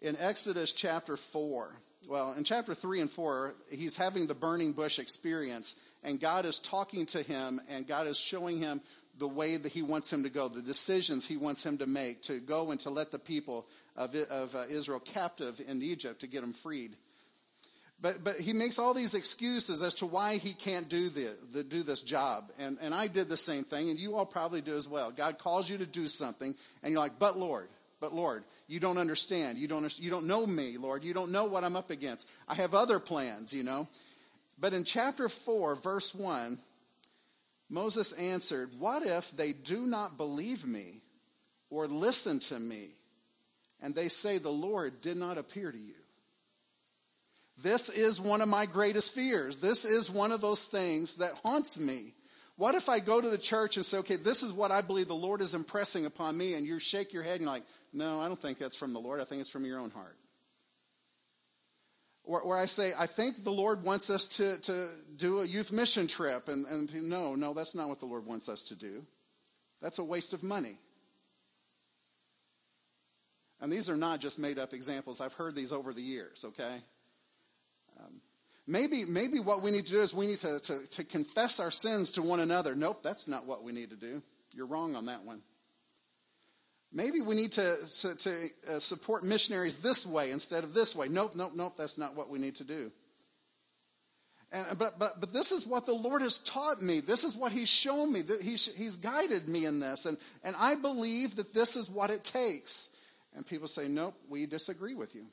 In 0.00 0.16
Exodus 0.18 0.72
chapter 0.72 1.16
4, 1.16 1.74
well, 2.08 2.32
in 2.38 2.44
chapter 2.44 2.72
3 2.72 3.02
and 3.02 3.10
4, 3.10 3.52
he's 3.70 3.96
having 3.96 4.26
the 4.26 4.34
burning 4.34 4.72
bush 4.72 4.98
experience, 4.98 5.74
and 6.02 6.20
God 6.20 6.46
is 6.46 6.58
talking 6.58 7.04
to 7.06 7.22
him, 7.22 7.60
and 7.68 7.86
God 7.86 8.06
is 8.06 8.18
showing 8.18 8.58
him 8.58 8.80
the 9.18 9.28
way 9.28 9.56
that 9.56 9.70
he 9.70 9.82
wants 9.82 10.10
him 10.10 10.22
to 10.22 10.30
go, 10.30 10.48
the 10.48 10.62
decisions 10.62 11.26
he 11.26 11.36
wants 11.36 11.66
him 11.66 11.76
to 11.78 11.86
make 11.86 12.22
to 12.22 12.40
go 12.40 12.70
and 12.70 12.80
to 12.80 12.90
let 12.90 13.10
the 13.10 13.18
people 13.18 13.66
of, 13.96 14.14
uh, 14.14 14.64
Israel 14.70 15.00
captive 15.00 15.60
in 15.68 15.82
Egypt 15.82 16.20
to 16.20 16.26
get 16.26 16.40
them 16.40 16.52
freed. 16.52 16.96
But, 18.02 18.24
but 18.24 18.36
he 18.36 18.54
makes 18.54 18.78
all 18.78 18.94
these 18.94 19.14
excuses 19.14 19.82
as 19.82 19.96
to 19.96 20.06
why 20.06 20.36
he 20.36 20.54
can't 20.54 20.88
do, 20.88 21.10
the, 21.10 21.36
the, 21.52 21.62
do 21.62 21.82
this 21.82 22.02
job. 22.02 22.44
And, 22.58 22.78
and 22.80 22.94
I 22.94 23.08
did 23.08 23.28
the 23.28 23.36
same 23.36 23.62
thing, 23.62 23.90
and 23.90 23.98
you 23.98 24.16
all 24.16 24.24
probably 24.24 24.62
do 24.62 24.74
as 24.74 24.88
well. 24.88 25.10
God 25.10 25.38
calls 25.38 25.68
you 25.68 25.76
to 25.78 25.86
do 25.86 26.06
something, 26.06 26.54
and 26.82 26.92
you're 26.92 27.00
like, 27.00 27.18
but 27.18 27.36
Lord, 27.36 27.68
but 28.00 28.14
Lord, 28.14 28.42
you 28.68 28.80
don't 28.80 28.96
understand. 28.96 29.58
You 29.58 29.68
don't, 29.68 29.98
you 29.98 30.10
don't 30.10 30.26
know 30.26 30.46
me, 30.46 30.78
Lord. 30.78 31.04
You 31.04 31.12
don't 31.12 31.30
know 31.30 31.44
what 31.46 31.62
I'm 31.62 31.76
up 31.76 31.90
against. 31.90 32.30
I 32.48 32.54
have 32.54 32.72
other 32.72 33.00
plans, 33.00 33.52
you 33.52 33.64
know. 33.64 33.86
But 34.58 34.72
in 34.72 34.84
chapter 34.84 35.28
4, 35.28 35.76
verse 35.76 36.14
1, 36.14 36.56
Moses 37.68 38.12
answered, 38.12 38.70
What 38.78 39.06
if 39.06 39.30
they 39.32 39.52
do 39.52 39.86
not 39.86 40.16
believe 40.16 40.66
me 40.66 41.02
or 41.68 41.86
listen 41.86 42.38
to 42.40 42.58
me, 42.58 42.88
and 43.82 43.94
they 43.94 44.08
say, 44.08 44.38
The 44.38 44.50
Lord 44.50 45.02
did 45.02 45.18
not 45.18 45.36
appear 45.36 45.70
to 45.70 45.78
you? 45.78 45.94
This 47.62 47.88
is 47.88 48.20
one 48.20 48.40
of 48.40 48.48
my 48.48 48.66
greatest 48.66 49.14
fears. 49.14 49.58
This 49.58 49.84
is 49.84 50.10
one 50.10 50.32
of 50.32 50.40
those 50.40 50.66
things 50.66 51.16
that 51.16 51.32
haunts 51.44 51.78
me. 51.78 52.14
What 52.56 52.74
if 52.74 52.88
I 52.88 53.00
go 53.00 53.20
to 53.20 53.28
the 53.28 53.38
church 53.38 53.76
and 53.76 53.84
say, 53.84 53.98
okay, 53.98 54.16
this 54.16 54.42
is 54.42 54.52
what 54.52 54.70
I 54.70 54.82
believe 54.82 55.08
the 55.08 55.14
Lord 55.14 55.40
is 55.40 55.54
impressing 55.54 56.04
upon 56.04 56.36
me, 56.36 56.54
and 56.54 56.66
you 56.66 56.78
shake 56.78 57.12
your 57.12 57.22
head 57.22 57.34
and 57.34 57.42
you're 57.42 57.50
like, 57.50 57.64
no, 57.92 58.20
I 58.20 58.28
don't 58.28 58.40
think 58.40 58.58
that's 58.58 58.76
from 58.76 58.92
the 58.92 58.98
Lord. 58.98 59.20
I 59.20 59.24
think 59.24 59.40
it's 59.40 59.50
from 59.50 59.64
your 59.64 59.78
own 59.78 59.90
heart. 59.90 60.16
Or, 62.24 62.40
or 62.42 62.58
I 62.58 62.66
say, 62.66 62.92
I 62.98 63.06
think 63.06 63.44
the 63.44 63.50
Lord 63.50 63.82
wants 63.82 64.10
us 64.10 64.26
to, 64.36 64.58
to 64.60 64.88
do 65.16 65.40
a 65.40 65.46
youth 65.46 65.72
mission 65.72 66.06
trip, 66.06 66.48
and, 66.48 66.66
and 66.66 67.08
no, 67.08 67.34
no, 67.34 67.54
that's 67.54 67.74
not 67.74 67.88
what 67.88 67.98
the 67.98 68.06
Lord 68.06 68.26
wants 68.26 68.48
us 68.48 68.62
to 68.64 68.74
do. 68.74 69.02
That's 69.80 69.98
a 69.98 70.04
waste 70.04 70.34
of 70.34 70.42
money. 70.42 70.76
And 73.60 73.72
these 73.72 73.90
are 73.90 73.96
not 73.96 74.20
just 74.20 74.38
made 74.38 74.58
up 74.58 74.72
examples. 74.72 75.20
I've 75.20 75.32
heard 75.32 75.54
these 75.54 75.72
over 75.72 75.92
the 75.92 76.02
years, 76.02 76.44
okay? 76.48 76.80
Maybe, 78.70 79.02
maybe 79.04 79.40
what 79.40 79.64
we 79.64 79.72
need 79.72 79.86
to 79.86 79.92
do 79.92 79.98
is 79.98 80.14
we 80.14 80.28
need 80.28 80.38
to, 80.38 80.60
to, 80.60 80.90
to 80.90 81.02
confess 81.04 81.58
our 81.58 81.72
sins 81.72 82.12
to 82.12 82.22
one 82.22 82.38
another. 82.38 82.76
Nope, 82.76 83.02
that's 83.02 83.26
not 83.26 83.44
what 83.44 83.64
we 83.64 83.72
need 83.72 83.90
to 83.90 83.96
do. 83.96 84.22
You're 84.54 84.68
wrong 84.68 84.94
on 84.94 85.06
that 85.06 85.24
one. 85.24 85.42
Maybe 86.92 87.20
we 87.20 87.34
need 87.34 87.50
to, 87.52 87.76
to, 88.02 88.14
to 88.14 88.30
uh, 88.68 88.78
support 88.78 89.24
missionaries 89.24 89.78
this 89.78 90.06
way 90.06 90.30
instead 90.30 90.62
of 90.62 90.72
this 90.72 90.94
way. 90.94 91.08
Nope, 91.08 91.32
nope, 91.34 91.50
nope, 91.56 91.74
that's 91.76 91.98
not 91.98 92.14
what 92.14 92.30
we 92.30 92.38
need 92.38 92.54
to 92.56 92.64
do. 92.64 92.92
And, 94.52 94.78
but, 94.78 95.00
but, 95.00 95.18
but 95.18 95.32
this 95.32 95.50
is 95.50 95.66
what 95.66 95.84
the 95.84 95.94
Lord 95.94 96.22
has 96.22 96.38
taught 96.38 96.80
me. 96.80 97.00
This 97.00 97.24
is 97.24 97.34
what 97.34 97.50
He's 97.50 97.68
shown 97.68 98.12
me. 98.12 98.20
He's, 98.40 98.72
he's 98.76 98.94
guided 98.94 99.48
me 99.48 99.64
in 99.64 99.80
this. 99.80 100.06
And, 100.06 100.16
and 100.44 100.54
I 100.60 100.76
believe 100.76 101.34
that 101.36 101.52
this 101.52 101.74
is 101.74 101.90
what 101.90 102.10
it 102.10 102.22
takes. 102.22 102.90
And 103.34 103.44
people 103.44 103.66
say, 103.66 103.88
nope, 103.88 104.14
we 104.28 104.46
disagree 104.46 104.94
with 104.94 105.16
you. 105.16 105.24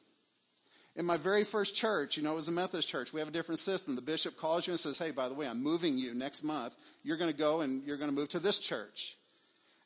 In 0.97 1.05
my 1.05 1.15
very 1.15 1.43
first 1.43 1.75
church, 1.75 2.17
you 2.17 2.23
know, 2.23 2.33
it 2.33 2.35
was 2.35 2.47
a 2.47 2.51
Methodist 2.51 2.89
church. 2.89 3.13
We 3.13 3.19
have 3.19 3.29
a 3.29 3.31
different 3.31 3.59
system. 3.59 3.95
The 3.95 4.01
bishop 4.01 4.35
calls 4.35 4.65
you 4.65 4.73
and 4.73 4.79
says, 4.79 4.97
hey, 4.97 5.11
by 5.11 5.29
the 5.29 5.35
way, 5.35 5.47
I'm 5.47 5.63
moving 5.63 5.95
you 5.95 6.15
next 6.15 6.43
month. 6.43 6.75
You're 7.03 7.17
going 7.17 7.31
to 7.31 7.37
go 7.37 7.61
and 7.61 7.83
you're 7.83 7.97
going 7.97 8.09
to 8.09 8.15
move 8.15 8.29
to 8.29 8.39
this 8.39 8.57
church. 8.57 9.15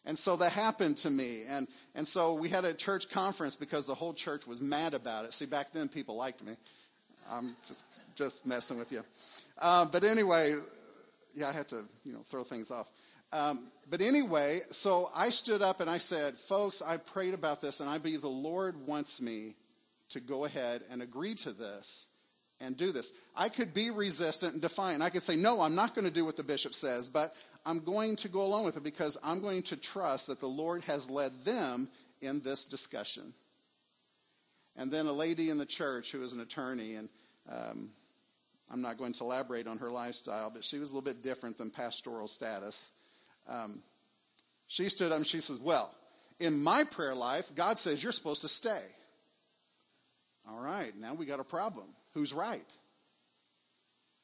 And 0.06 0.18
so 0.18 0.38
that 0.38 0.54
happened 0.54 0.96
to 0.98 1.10
me. 1.10 1.44
And, 1.50 1.68
and 1.96 2.08
so 2.08 2.34
we 2.34 2.48
had 2.48 2.64
a 2.64 2.74
church 2.74 3.10
conference 3.10 3.58
because 3.58 3.86
the 3.86 3.94
whole 3.94 4.14
church 4.14 4.48
was 4.48 4.62
mad 4.62 4.94
about 4.94 5.26
it. 5.26 5.34
See, 5.34 5.46
back 5.46 5.72
then 5.74 5.90
people 5.90 6.16
liked 6.16 6.44
me. 6.46 6.54
I'm 7.30 7.56
just, 7.68 7.86
just 8.16 8.48
messing 8.48 8.80
with 8.80 8.94
you. 8.94 9.04
Uh, 9.62 9.86
but 9.92 10.06
anyway, 10.06 10.56
yeah, 11.36 11.50
I 11.50 11.52
had 11.52 11.68
to, 11.68 11.84
you 12.06 12.14
know, 12.14 12.20
throw 12.20 12.44
things 12.44 12.72
off. 12.72 12.90
Um, 13.34 13.68
but 13.90 14.02
anyway, 14.02 14.60
so 14.70 15.10
I 15.16 15.30
stood 15.30 15.62
up 15.62 15.82
and 15.82 15.90
I 15.90 15.98
said, 15.98 16.36
folks, 16.36 16.82
I 16.82 16.96
prayed 16.98 17.34
about 17.34 17.62
this 17.62 17.82
and 17.82 17.90
I 17.90 17.98
believe 17.98 18.22
the 18.22 18.28
Lord 18.30 18.76
wants 18.88 19.22
me 19.22 19.56
to 20.12 20.20
go 20.20 20.46
ahead 20.46 20.82
and 20.92 21.02
agree 21.02 21.36
to 21.36 21.52
this 21.52 22.08
and 22.60 22.78
do 22.78 22.92
this. 22.92 23.14
I 23.36 23.50
could 23.50 23.74
be 23.74 23.90
resistant 23.90 24.54
and 24.54 24.62
defiant. 24.62 25.02
I 25.02 25.10
could 25.10 25.24
say, 25.24 25.36
no, 25.36 25.62
I'm 25.62 25.76
not 25.76 25.96
going 25.96 26.08
to 26.08 26.14
do 26.14 26.26
what 26.26 26.38
the 26.38 26.44
bishop 26.44 26.74
says, 26.74 27.08
but 27.08 27.34
I'm 27.66 27.80
going 27.80 28.16
to 28.18 28.28
go 28.28 28.46
along 28.46 28.66
with 28.66 28.78
it 28.78 28.84
because 28.84 29.18
I'm 29.24 29.42
going 29.42 29.64
to 29.64 29.78
trust 29.78 30.28
that 30.28 30.40
the 30.40 30.48
Lord 30.48 30.84
has 30.84 31.10
led 31.10 31.32
them 31.44 31.88
in 32.22 32.42
this 32.42 32.66
discussion. 32.66 33.34
And 34.78 34.92
then 34.92 35.08
a 35.08 35.14
lady 35.14 35.50
in 35.50 35.58
the 35.58 35.66
church 35.66 36.12
who 36.12 36.20
was 36.20 36.34
an 36.34 36.40
attorney, 36.40 36.96
and 36.96 37.10
um, 37.52 37.90
I'm 38.72 38.82
not 38.82 38.98
going 38.98 39.14
to 39.14 39.24
elaborate 39.24 39.68
on 39.68 39.80
her 39.80 39.92
lifestyle, 39.92 40.52
but 40.54 40.64
she 40.64 40.80
was 40.80 40.92
a 40.92 40.96
little 40.96 41.06
bit 41.06 41.24
different 41.24 41.58
than 41.58 41.72
pastoral 41.72 42.28
status. 42.28 42.92
Um, 43.50 43.82
she 44.68 44.88
stood 44.88 45.12
up 45.12 45.18
and 45.18 45.28
she 45.28 45.42
says, 45.42 45.60
Well, 45.60 45.94
in 46.40 46.64
my 46.64 46.84
prayer 46.90 47.16
life, 47.16 47.54
God 47.54 47.78
says 47.78 48.02
you're 48.02 48.14
supposed 48.14 48.42
to 48.42 48.48
stay. 48.48 48.82
All 50.50 50.64
right, 50.64 50.92
now 51.00 51.14
we 51.14 51.26
got 51.26 51.40
a 51.40 51.46
problem. 51.46 51.88
Who's 52.14 52.34
right? 52.34 52.66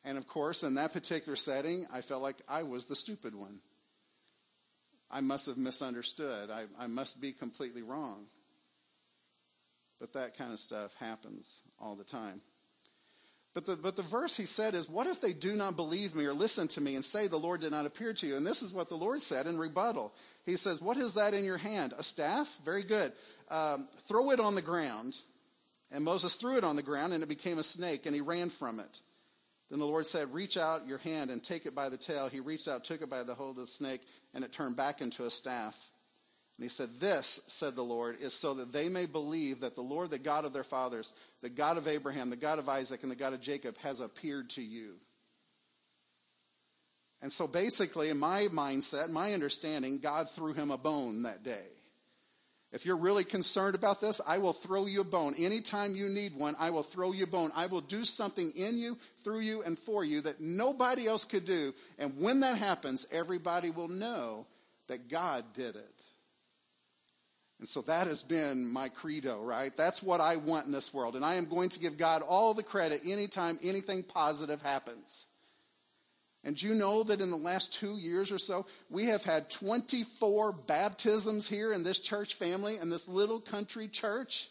And 0.06 0.18
of 0.18 0.28
course, 0.28 0.64
in 0.64 0.76
that 0.76 0.94
particular 0.94 1.36
setting, 1.36 1.86
I 1.94 2.02
felt 2.02 2.24
like 2.24 2.38
I 2.48 2.64
was 2.64 2.86
the 2.86 2.96
stupid 2.96 3.36
one. 3.36 3.60
I 5.10 5.22
must 5.22 5.48
have 5.48 5.58
misunderstood. 5.58 6.50
I, 6.50 6.64
I 6.80 6.88
must 6.88 7.22
be 7.22 7.32
completely 7.32 7.82
wrong. 7.82 8.26
But 10.00 10.14
that 10.14 10.38
kind 10.38 10.54
of 10.54 10.60
stuff 10.60 10.94
happens 11.00 11.62
all 11.80 11.96
the 11.96 12.04
time. 12.04 12.42
But 13.54 13.66
the, 13.66 13.76
but 13.76 13.96
the 13.96 14.04
verse 14.04 14.38
he 14.38 14.46
said 14.46 14.76
is, 14.76 14.88
What 14.88 15.08
if 15.08 15.20
they 15.20 15.34
do 15.34 15.56
not 15.56 15.76
believe 15.76 16.16
me 16.16 16.26
or 16.26 16.34
listen 16.34 16.68
to 16.70 16.82
me 16.82 16.96
and 16.96 17.04
say 17.04 17.28
the 17.28 17.38
Lord 17.38 17.62
did 17.62 17.72
not 17.72 17.88
appear 17.88 18.14
to 18.14 18.28
you? 18.28 18.36
And 18.36 18.46
this 18.46 18.62
is 18.62 18.74
what 18.74 18.88
the 18.88 18.96
Lord 18.96 19.20
said 19.22 19.48
in 19.48 19.58
rebuttal. 19.58 20.14
He 20.46 20.58
says, 20.58 20.82
What 20.82 20.98
is 20.98 21.16
that 21.16 21.34
in 21.34 21.44
your 21.44 21.58
hand? 21.58 21.94
A 21.98 22.04
staff? 22.04 22.60
Very 22.64 22.84
good. 22.84 23.12
Um, 23.50 23.88
throw 24.08 24.30
it 24.32 24.40
on 24.40 24.54
the 24.54 24.62
ground. 24.62 25.16
And 25.92 26.04
Moses 26.04 26.36
threw 26.36 26.58
it 26.58 26.64
on 26.64 26.76
the 26.76 26.84
ground, 26.84 27.14
and 27.14 27.24
it 27.24 27.30
became 27.30 27.60
a 27.60 27.64
snake, 27.64 28.06
and 28.06 28.14
he 28.14 28.22
ran 28.22 28.50
from 28.50 28.80
it. 28.80 29.02
Then 29.70 29.80
the 29.80 29.86
Lord 29.86 30.06
said, 30.06 30.34
Reach 30.34 30.58
out 30.58 30.88
your 30.88 30.98
hand 31.00 31.30
and 31.30 31.44
take 31.44 31.66
it 31.66 31.76
by 31.76 31.90
the 31.90 31.98
tail. 31.98 32.30
He 32.30 32.40
reached 32.40 32.68
out, 32.68 32.84
took 32.84 33.02
it 33.02 33.10
by 33.10 33.24
the 33.24 33.34
hold 33.34 33.58
of 33.58 33.64
the 33.64 33.68
snake, 33.68 34.02
and 34.34 34.44
it 34.44 34.52
turned 34.52 34.78
back 34.78 35.02
into 35.02 35.26
a 35.26 35.30
staff. 35.30 35.90
And 36.58 36.64
he 36.64 36.70
said, 36.70 36.90
This, 37.00 37.42
said 37.48 37.76
the 37.76 37.84
Lord, 37.84 38.16
is 38.22 38.34
so 38.34 38.54
that 38.56 38.72
they 38.72 38.90
may 38.90 39.06
believe 39.06 39.62
that 39.62 39.76
the 39.76 39.82
Lord, 39.82 40.10
the 40.10 40.20
God 40.20 40.46
of 40.46 40.54
their 40.54 40.64
fathers, 40.64 41.14
the 41.42 41.50
God 41.50 41.78
of 41.78 41.88
Abraham, 41.88 42.30
the 42.30 42.36
God 42.36 42.60
of 42.60 42.70
Isaac, 42.70 43.04
and 43.04 43.12
the 43.12 43.16
God 43.16 43.34
of 43.34 43.42
Jacob, 43.42 43.78
has 43.80 44.00
appeared 44.00 44.50
to 44.52 44.62
you. 44.62 44.96
And 47.22 47.32
so 47.32 47.48
basically, 47.48 48.10
in 48.10 48.20
my 48.20 48.48
mindset, 48.52 49.10
my 49.10 49.34
understanding, 49.34 50.00
God 50.00 50.30
threw 50.30 50.54
him 50.54 50.72
a 50.72 50.78
bone 50.78 51.24
that 51.24 51.44
day. 51.44 51.66
If 52.74 52.86
you're 52.86 52.98
really 52.98 53.24
concerned 53.24 53.76
about 53.76 54.02
this, 54.02 54.20
I 54.28 54.40
will 54.40 54.54
throw 54.54 54.88
you 54.88 55.02
a 55.02 55.06
bone. 55.06 55.34
Anytime 55.40 55.96
you 55.96 56.10
need 56.10 56.36
one, 56.36 56.54
I 56.60 56.70
will 56.70 56.84
throw 56.84 57.14
you 57.14 57.24
a 57.24 57.28
bone. 57.28 57.50
I 57.56 57.68
will 57.68 57.82
do 57.82 58.04
something 58.04 58.52
in 58.56 58.78
you, 58.78 58.98
through 59.24 59.40
you, 59.40 59.64
and 59.64 59.78
for 59.78 60.04
you 60.04 60.22
that 60.22 60.42
nobody 60.42 61.08
else 61.08 61.24
could 61.24 61.46
do. 61.46 61.74
And 61.98 62.14
when 62.20 62.42
that 62.42 62.58
happens, 62.58 63.08
everybody 63.12 63.70
will 63.72 63.88
know 63.88 64.46
that 64.88 65.10
God 65.10 65.46
did 65.56 65.76
it. 65.76 66.04
And 67.60 67.68
so 67.68 67.82
that 67.84 68.08
has 68.08 68.22
been 68.22 68.72
my 68.72 68.90
credo, 68.90 69.42
right? 69.42 69.76
That's 69.76 70.04
what 70.04 70.22
I 70.22 70.36
want 70.36 70.68
in 70.68 70.72
this 70.72 70.94
world. 70.94 71.16
And 71.16 71.26
I 71.26 71.36
am 71.36 71.46
going 71.46 71.70
to 71.70 71.80
give 71.80 71.98
God 71.98 72.22
all 72.28 72.54
the 72.54 72.64
credit 72.64 73.02
anytime 73.06 73.58
anything 73.64 74.04
positive 74.04 74.62
happens. 74.62 75.26
And 76.48 76.60
you 76.62 76.76
know 76.76 77.04
that 77.04 77.20
in 77.20 77.30
the 77.30 77.36
last 77.36 77.74
two 77.74 77.98
years 77.98 78.32
or 78.32 78.38
so, 78.38 78.66
we 78.90 79.08
have 79.08 79.26
had 79.26 79.50
24 79.50 80.54
baptisms 80.66 81.50
here 81.50 81.74
in 81.74 81.84
this 81.84 82.00
church 82.00 82.36
family, 82.36 82.78
in 82.82 82.90
this 82.90 83.10
little 83.10 83.42
country 83.42 83.90
church? 83.90 84.48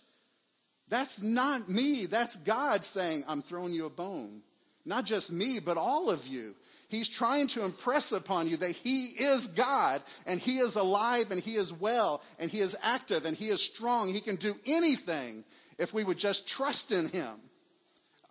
That's 0.90 1.22
not 1.22 1.70
me. 1.70 2.04
That's 2.04 2.36
God 2.36 2.84
saying, 2.84 3.24
I'm 3.26 3.40
throwing 3.40 3.72
you 3.72 3.86
a 3.86 3.90
bone. 3.90 4.42
Not 4.84 5.06
just 5.06 5.32
me, 5.32 5.58
but 5.58 5.78
all 5.78 6.10
of 6.10 6.26
you. 6.26 6.54
He's 6.90 7.08
trying 7.08 7.46
to 7.48 7.64
impress 7.64 8.12
upon 8.12 8.46
you 8.46 8.58
that 8.58 8.76
He 8.76 9.06
is 9.06 9.48
God 9.48 10.02
and 10.26 10.38
He 10.38 10.58
is 10.58 10.76
alive 10.76 11.30
and 11.30 11.40
He 11.40 11.54
is 11.54 11.72
well 11.72 12.22
and 12.38 12.50
He 12.50 12.58
is 12.58 12.76
active 12.82 13.24
and 13.24 13.34
He 13.34 13.48
is 13.48 13.62
strong. 13.62 14.12
He 14.12 14.20
can 14.20 14.36
do 14.36 14.54
anything 14.66 15.44
if 15.78 15.94
we 15.94 16.04
would 16.04 16.18
just 16.18 16.46
trust 16.46 16.92
in 16.92 17.08
Him. 17.08 17.40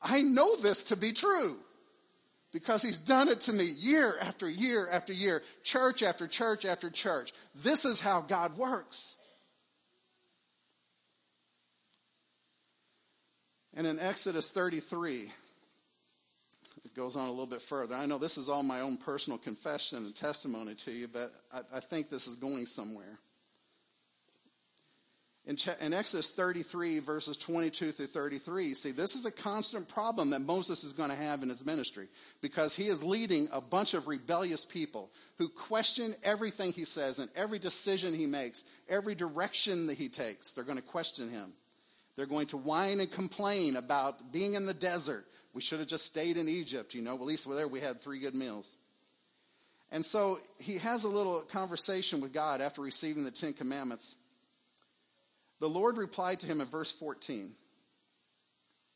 I 0.03 0.21
know 0.21 0.55
this 0.57 0.83
to 0.83 0.95
be 0.95 1.13
true 1.13 1.57
because 2.55 2.81
He's 2.81 2.99
done 2.99 3.27
it 3.27 3.41
to 3.41 3.53
me 3.53 3.65
year 3.65 4.15
after 4.21 4.49
year 4.49 4.87
after 4.89 5.11
year, 5.11 5.43
church 5.63 6.01
after 6.01 6.25
church 6.25 6.65
after 6.65 6.89
church. 6.89 7.33
This 7.53 7.83
is 7.83 7.99
how 7.99 8.21
God 8.21 8.57
works. 8.57 9.15
And 13.75 13.85
in 13.85 13.99
Exodus 13.99 14.49
33, 14.49 15.29
it 16.85 16.95
goes 16.95 17.17
on 17.17 17.27
a 17.27 17.31
little 17.31 17.45
bit 17.45 17.61
further. 17.61 17.93
I 17.93 18.05
know 18.05 18.17
this 18.17 18.37
is 18.37 18.47
all 18.47 18.63
my 18.63 18.79
own 18.79 18.95
personal 18.95 19.37
confession 19.37 20.05
and 20.05 20.15
testimony 20.15 20.75
to 20.75 20.91
you, 20.91 21.09
but 21.11 21.31
I, 21.53 21.59
I 21.75 21.79
think 21.81 22.09
this 22.09 22.25
is 22.25 22.37
going 22.37 22.67
somewhere. 22.67 23.19
In, 25.47 25.57
in, 25.79 25.93
Exodus 25.93 26.31
33, 26.31 26.99
verses 26.99 27.37
22 27.37 27.91
through 27.91 28.07
33, 28.07 28.73
see, 28.73 28.91
this 28.91 29.15
is 29.15 29.27
a 29.27 29.31
constant 29.31 29.87
problem 29.87 30.31
that 30.31 30.41
Moses 30.41 30.83
is 30.83 30.91
going 30.91 31.11
to 31.11 31.15
have 31.15 31.43
in 31.43 31.49
his 31.49 31.63
ministry 31.63 32.07
because 32.41 32.75
he 32.75 32.87
is 32.87 33.03
leading 33.03 33.47
a 33.53 33.61
bunch 33.61 33.93
of 33.93 34.07
rebellious 34.07 34.65
people 34.65 35.11
who 35.37 35.47
question 35.47 36.15
everything 36.23 36.73
he 36.73 36.83
says 36.83 37.19
and 37.19 37.29
every 37.35 37.59
decision 37.59 38.15
he 38.15 38.25
makes, 38.25 38.63
every 38.89 39.13
direction 39.13 39.85
that 39.85 39.99
he 39.99 40.09
takes. 40.09 40.53
They're 40.53 40.63
going 40.63 40.79
to 40.79 40.83
question 40.83 41.29
him. 41.29 41.53
They're 42.15 42.25
going 42.25 42.47
to 42.47 42.57
whine 42.57 42.99
and 42.99 43.11
complain 43.11 43.75
about 43.75 44.31
being 44.31 44.55
in 44.55 44.65
the 44.65 44.73
desert 44.73 45.25
we 45.55 45.61
should 45.61 45.79
have 45.79 45.87
just 45.87 46.05
stayed 46.05 46.35
in 46.35 46.49
Egypt, 46.49 46.93
you 46.93 47.01
know. 47.01 47.15
At 47.15 47.21
least 47.21 47.49
there 47.49 47.67
we 47.67 47.79
had 47.79 48.01
three 48.01 48.19
good 48.19 48.35
meals. 48.35 48.77
And 49.91 50.03
so 50.03 50.37
he 50.59 50.77
has 50.79 51.05
a 51.05 51.09
little 51.09 51.41
conversation 51.43 52.19
with 52.19 52.33
God 52.33 52.59
after 52.59 52.81
receiving 52.81 53.23
the 53.23 53.31
Ten 53.31 53.53
Commandments. 53.53 54.15
The 55.59 55.67
Lord 55.67 55.97
replied 55.97 56.39
to 56.41 56.47
him 56.47 56.61
in 56.61 56.67
verse 56.67 56.91
14. 56.91 57.51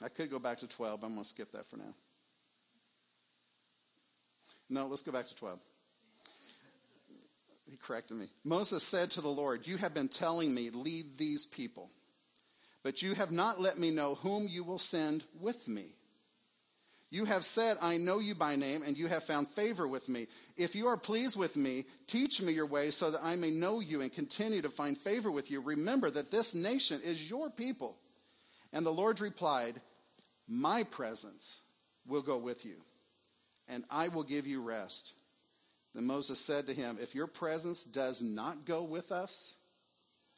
I 0.04 0.10
could 0.10 0.30
go 0.30 0.40
back 0.40 0.60
to 0.60 0.68
12, 0.68 1.04
I'm 1.04 1.14
going 1.14 1.24
to 1.24 1.30
skip 1.30 1.52
that 1.52 1.66
for 1.66 1.78
now. 1.78 1.94
No, 4.70 4.88
let's 4.88 5.02
go 5.02 5.12
back 5.12 5.28
to 5.28 5.36
12. 5.36 5.60
He 7.70 7.78
corrected 7.78 8.18
me. 8.18 8.26
Moses 8.44 8.84
said 8.84 9.12
to 9.12 9.22
the 9.22 9.30
Lord, 9.30 9.68
You 9.68 9.78
have 9.78 9.94
been 9.94 10.08
telling 10.08 10.54
me, 10.54 10.70
lead 10.70 11.18
these 11.18 11.46
people, 11.46 11.90
but 12.84 13.02
you 13.02 13.14
have 13.14 13.32
not 13.32 13.60
let 13.60 13.78
me 13.78 13.92
know 13.92 14.16
whom 14.16 14.48
you 14.48 14.64
will 14.64 14.80
send 14.80 15.24
with 15.40 15.68
me. 15.68 15.96
You 17.12 17.26
have 17.26 17.44
said, 17.44 17.78
I 17.82 17.98
know 17.98 18.20
you 18.20 18.36
by 18.36 18.56
name, 18.56 18.84
and 18.86 18.96
you 18.96 19.08
have 19.08 19.24
found 19.24 19.48
favor 19.48 19.88
with 19.88 20.08
me. 20.10 20.28
If 20.58 20.76
you 20.76 20.88
are 20.88 20.98
pleased 20.98 21.38
with 21.38 21.58
me, 21.58 21.86
teach 22.06 22.40
me 22.40 22.54
your 22.54 22.68
way 22.68 22.92
so 22.92 23.10
that 23.10 23.22
I 23.24 23.36
may 23.36 23.50
know 23.50 23.80
you 23.80 24.02
and 24.02 24.14
continue 24.14 24.62
to 24.62 24.70
find 24.70 24.96
favor 24.96 25.32
with 25.32 25.50
you. 25.50 25.60
Remember 25.62 26.10
that 26.12 26.30
this 26.30 26.54
nation 26.54 27.02
is 27.04 27.30
your 27.30 27.50
people. 27.50 27.98
And 28.74 28.86
the 28.86 28.92
Lord 28.92 29.22
replied, 29.22 29.82
My 30.48 30.84
presence 30.84 31.62
will 32.08 32.22
go 32.22 32.38
with 32.38 32.64
you, 32.64 32.76
and 33.68 33.84
I 33.90 34.10
will 34.10 34.24
give 34.24 34.46
you 34.46 34.62
rest. 34.62 35.16
Then 35.96 36.06
Moses 36.06 36.40
said 36.40 36.68
to 36.68 36.76
him, 36.76 36.98
If 37.02 37.16
your 37.16 37.28
presence 37.28 37.84
does 37.84 38.22
not 38.22 38.66
go 38.66 38.84
with 38.84 39.12
us, 39.12 39.56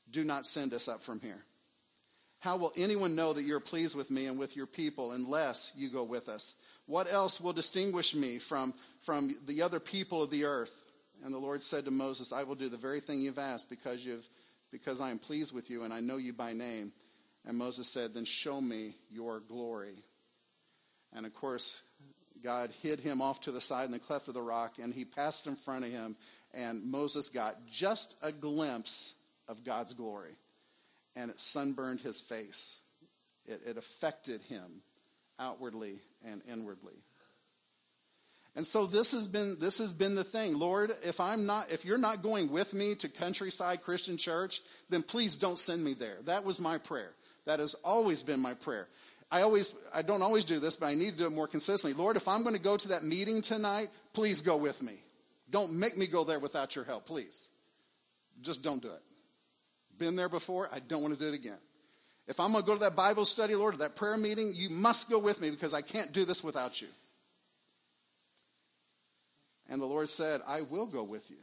do 0.10 0.24
not 0.24 0.46
send 0.46 0.74
us 0.74 0.88
up 0.88 1.02
from 1.02 1.20
here. 1.20 1.44
How 2.40 2.58
will 2.58 2.72
anyone 2.76 3.16
know 3.16 3.34
that 3.34 3.44
you're 3.44 3.60
pleased 3.60 3.96
with 3.96 4.10
me 4.10 4.26
and 4.26 4.40
with 4.40 4.56
your 4.56 4.66
people 4.66 5.12
unless 5.12 5.72
you 5.76 5.90
go 5.90 6.04
with 6.04 6.28
us? 6.28 6.56
What 6.92 7.10
else 7.10 7.40
will 7.40 7.54
distinguish 7.54 8.14
me 8.14 8.38
from, 8.38 8.74
from 9.00 9.34
the 9.48 9.62
other 9.62 9.80
people 9.80 10.22
of 10.22 10.30
the 10.30 10.44
earth? 10.44 10.84
And 11.24 11.34
the 11.34 11.38
Lord 11.38 11.64
said 11.64 11.86
to 11.86 11.92
Moses, 11.92 12.34
I 12.34 12.44
will 12.44 12.56
do 12.56 12.68
the 12.68 12.76
very 12.76 13.00
thing 13.00 13.22
you've 13.22 13.40
asked 13.40 13.70
because, 13.70 14.06
you've, 14.06 14.28
because 14.74 15.00
I 15.00 15.10
am 15.10 15.18
pleased 15.18 15.56
with 15.56 15.70
you 15.70 15.84
and 15.84 15.94
I 15.94 16.02
know 16.02 16.18
you 16.18 16.34
by 16.34 16.52
name. 16.52 16.92
And 17.48 17.58
Moses 17.58 17.88
said, 17.88 18.14
Then 18.14 18.26
show 18.26 18.60
me 18.60 18.96
your 19.10 19.40
glory. 19.40 20.04
And 21.16 21.26
of 21.26 21.34
course, 21.34 21.82
God 22.44 22.72
hid 22.82 23.00
him 23.00 23.22
off 23.22 23.40
to 23.42 23.54
the 23.54 23.62
side 23.62 23.86
in 23.86 23.92
the 23.94 23.98
cleft 23.98 24.28
of 24.28 24.34
the 24.34 24.42
rock, 24.42 24.74
and 24.78 24.94
he 24.94 25.06
passed 25.06 25.48
in 25.48 25.56
front 25.56 25.86
of 25.86 25.92
him, 25.92 26.18
and 26.54 26.84
Moses 26.84 27.30
got 27.30 27.56
just 27.72 28.18
a 28.22 28.34
glimpse 28.34 29.14
of 29.48 29.64
God's 29.64 29.94
glory. 29.94 30.36
And 31.16 31.32
it 31.32 31.40
sunburned 31.40 32.02
his 32.02 32.20
face. 32.20 32.82
It, 33.46 33.62
it 33.66 33.78
affected 33.78 34.42
him 34.42 34.82
outwardly 35.40 36.02
and 36.26 36.42
inwardly. 36.52 36.94
And 38.56 38.68
so 38.68 38.86
this 38.86 39.14
has 39.14 39.28
been 39.28 39.58
this 39.60 39.78
has 39.78 39.94
been 39.94 40.16
the 40.16 40.26
thing. 40.26 40.60
Lord, 40.60 40.92
if 41.04 41.22
I'm 41.22 41.46
not 41.46 41.72
if 41.72 41.86
you're 41.86 41.98
not 41.98 42.22
going 42.22 42.52
with 42.52 42.74
me 42.74 42.96
to 42.96 43.08
Countryside 43.08 43.82
Christian 43.82 44.18
Church, 44.18 44.60
then 44.90 45.04
please 45.04 45.38
don't 45.38 45.58
send 45.58 45.84
me 45.84 45.94
there. 45.94 46.18
That 46.26 46.44
was 46.44 46.60
my 46.60 46.78
prayer. 46.78 47.12
That 47.46 47.60
has 47.60 47.76
always 47.84 48.22
been 48.22 48.42
my 48.42 48.54
prayer. 48.54 48.88
I 49.32 49.44
always, 49.44 49.74
I 49.96 50.02
don't 50.02 50.22
always 50.22 50.44
do 50.44 50.60
this, 50.60 50.76
but 50.76 50.88
I 50.88 50.94
need 50.94 51.12
to 51.12 51.18
do 51.18 51.26
it 51.26 51.32
more 51.32 51.48
consistently. 51.48 52.00
Lord, 52.02 52.18
if 52.18 52.28
I'm 52.28 52.44
going 52.44 52.56
to 52.56 52.62
go 52.62 52.76
to 52.76 52.88
that 52.90 53.04
meeting 53.04 53.42
tonight, 53.42 53.88
please 54.14 54.42
go 54.42 54.58
with 54.58 54.84
me. 54.84 54.96
Don't 55.50 55.74
make 55.74 55.98
me 55.98 56.06
go 56.06 56.26
there 56.26 56.40
without 56.40 56.76
your 56.76 56.84
help, 56.84 57.06
please. 57.06 57.48
Just 58.42 58.62
don't 58.62 58.82
do 58.82 58.90
it. 58.90 59.04
Been 59.98 60.18
there 60.18 60.30
before, 60.30 60.68
I 60.74 60.80
don't 60.80 61.02
want 61.02 61.14
to 61.14 61.20
do 61.20 61.30
it 61.30 61.36
again. 61.36 61.58
If 62.32 62.40
I'm 62.40 62.54
going 62.54 62.64
to 62.64 62.68
go 62.68 62.76
to 62.76 62.84
that 62.84 62.96
Bible 62.96 63.26
study, 63.26 63.56
Lord, 63.56 63.74
or 63.74 63.78
that 63.80 63.98
prayer 63.98 64.16
meeting, 64.16 64.54
you 64.56 64.70
must 64.70 65.10
go 65.10 65.20
with 65.20 65.42
me 65.42 65.52
because 65.52 65.74
I 65.74 65.82
can't 65.82 66.14
do 66.14 66.24
this 66.24 66.42
without 66.42 66.82
you. 66.82 66.88
And 69.70 69.82
the 69.82 69.86
Lord 69.86 70.08
said, 70.08 70.40
I 70.48 70.62
will 70.62 70.88
go 70.88 71.04
with 71.04 71.30
you. 71.30 71.36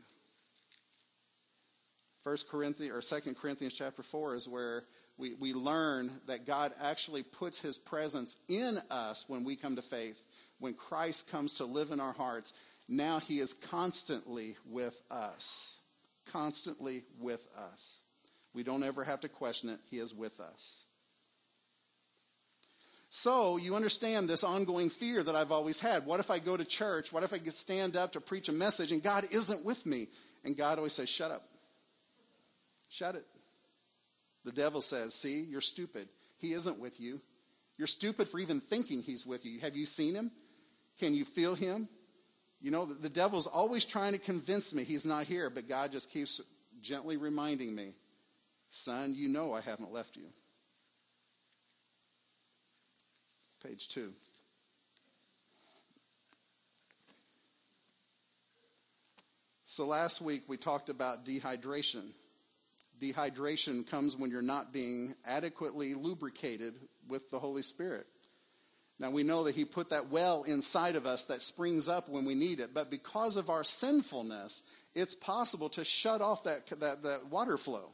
First 2.25 2.49
Corinthians 2.49 2.97
or 2.97 3.03
Second 3.03 3.37
Corinthians 3.37 3.75
chapter 3.75 4.03
4 4.03 4.37
is 4.37 4.49
where 4.49 4.83
we, 5.19 5.35
we 5.35 5.53
learn 5.53 6.11
that 6.27 6.47
God 6.47 6.73
actually 6.83 7.23
puts 7.23 7.61
his 7.61 7.77
presence 7.77 8.39
in 8.49 8.79
us 8.91 9.27
when 9.29 9.45
we 9.45 9.57
come 9.57 9.77
to 9.77 9.83
faith. 9.83 10.23
When 10.59 10.73
Christ 10.73 11.31
comes 11.31 11.53
to 11.59 11.67
live 11.67 11.91
in 11.91 12.01
our 12.01 12.15
hearts, 12.15 12.55
now 12.89 13.19
he 13.19 13.41
is 13.41 13.53
constantly 13.53 14.57
with 14.67 15.03
us. 15.11 15.77
Constantly 16.33 17.03
with 17.21 17.47
us. 17.75 18.01
We 18.55 18.63
don't 18.63 18.83
ever 18.83 19.05
have 19.05 19.21
to 19.21 19.29
question 19.29 19.71
it. 19.71 19.79
He 19.91 19.99
is 19.99 20.15
with 20.15 20.41
us. 20.41 20.85
So 23.11 23.57
you 23.57 23.75
understand 23.75 24.29
this 24.29 24.45
ongoing 24.45 24.91
fear 24.91 25.23
that 25.23 25.35
I've 25.35 25.53
always 25.53 25.81
had. 25.81 26.05
What 26.05 26.21
if 26.21 26.31
I 26.31 26.39
go 26.39 26.57
to 26.57 26.65
church? 26.65 27.13
What 27.13 27.23
if 27.23 27.33
I 27.33 27.39
stand 27.39 27.97
up 27.97 28.13
to 28.13 28.21
preach 28.21 28.49
a 28.49 28.53
message 28.53 28.93
and 28.93 29.03
God 29.03 29.25
isn't 29.25 29.65
with 29.65 29.87
me? 29.87 30.09
And 30.45 30.57
God 30.57 30.79
always 30.79 30.93
says, 30.93 31.09
shut 31.09 31.31
up. 31.31 31.43
Shut 32.91 33.15
it. 33.15 33.25
The 34.45 34.53
devil 34.53 34.81
says, 34.81 35.15
See, 35.15 35.43
you're 35.43 35.61
stupid. 35.61 36.09
He 36.39 36.53
isn't 36.53 36.81
with 36.81 37.01
you. 37.01 37.21
You're 37.77 37.87
stupid 37.87 38.29
for 38.29 38.41
even 38.41 38.61
thinking 38.61 39.03
he's 39.03 39.27
with 39.27 39.45
you. 39.45 39.61
Have 39.61 39.77
you 39.77 39.87
seen 39.87 40.15
him? 40.15 40.31
Can 40.99 41.15
you 41.15 41.25
feel 41.25 41.55
him? 41.55 41.89
You 42.61 42.71
know, 42.73 42.87
the, 42.87 43.09
devil's 43.09 43.47
always 43.47 43.85
trying 43.85 44.13
to 44.13 44.19
convince 44.19 44.75
me 44.75 44.83
he's 44.83 45.07
not 45.07 45.25
here, 45.25 45.49
but 45.49 45.69
God 45.69 45.93
just 45.93 46.11
keeps 46.13 46.41
gently 46.81 47.17
reminding 47.17 47.75
me, 47.75 47.93
Son, 48.71 49.15
you 49.15 49.29
know 49.29 49.55
I 49.55 49.61
haven't 49.61 49.93
left 49.93 50.17
you. 50.17 50.25
Page 53.65 53.89
two. 53.89 54.13
So 59.65 59.87
last 59.87 60.21
week 60.21 60.43
we 60.49 60.57
talked 60.57 60.89
about 60.89 61.25
dehydration. 61.25 62.05
Dehydration 63.01 63.89
comes 63.89 64.17
when 64.17 64.31
you're 64.31 64.43
not 64.43 64.73
being 64.73 65.15
adequately 65.27 65.95
lubricated 65.95 66.75
with 67.09 67.31
the 67.31 67.39
Holy 67.39 67.63
Spirit. 67.63 68.05
Now 68.99 69.11
we 69.11 69.23
know 69.23 69.45
that 69.45 69.55
He 69.55 69.65
put 69.65 69.91
that 69.91 70.09
well 70.09 70.43
inside 70.45 70.97
of 70.97 71.07
us 71.07 71.27
that 71.27 71.43
springs 71.43 71.89
up 71.89 72.09
when 72.09 72.25
we 72.25 72.35
need 72.35 72.61
it, 72.61 72.75
but 72.75 72.91
because 72.91 73.37
of 73.37 73.51
our 73.51 73.63
sinfulness, 73.63 74.63
it's 74.95 75.15
possible 75.15 75.69
to 75.71 75.85
shut 75.85 76.21
off 76.21 76.45
that, 76.45 76.67
that, 76.81 77.03
that 77.03 77.27
water 77.31 77.57
flow. 77.57 77.93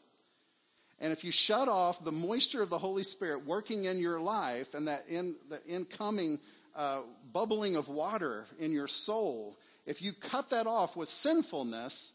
And 1.04 1.12
if 1.12 1.22
you 1.22 1.30
shut 1.30 1.68
off 1.68 2.02
the 2.02 2.10
moisture 2.10 2.62
of 2.62 2.70
the 2.70 2.78
Holy 2.78 3.02
Spirit 3.02 3.44
working 3.44 3.84
in 3.84 3.98
your 3.98 4.18
life 4.18 4.72
and 4.72 4.88
that 4.88 5.02
in, 5.06 5.34
the 5.50 5.60
incoming 5.68 6.38
uh, 6.74 7.02
bubbling 7.30 7.76
of 7.76 7.90
water 7.90 8.46
in 8.58 8.72
your 8.72 8.88
soul, 8.88 9.58
if 9.84 10.00
you 10.00 10.14
cut 10.14 10.48
that 10.48 10.66
off 10.66 10.96
with 10.96 11.10
sinfulness, 11.10 12.14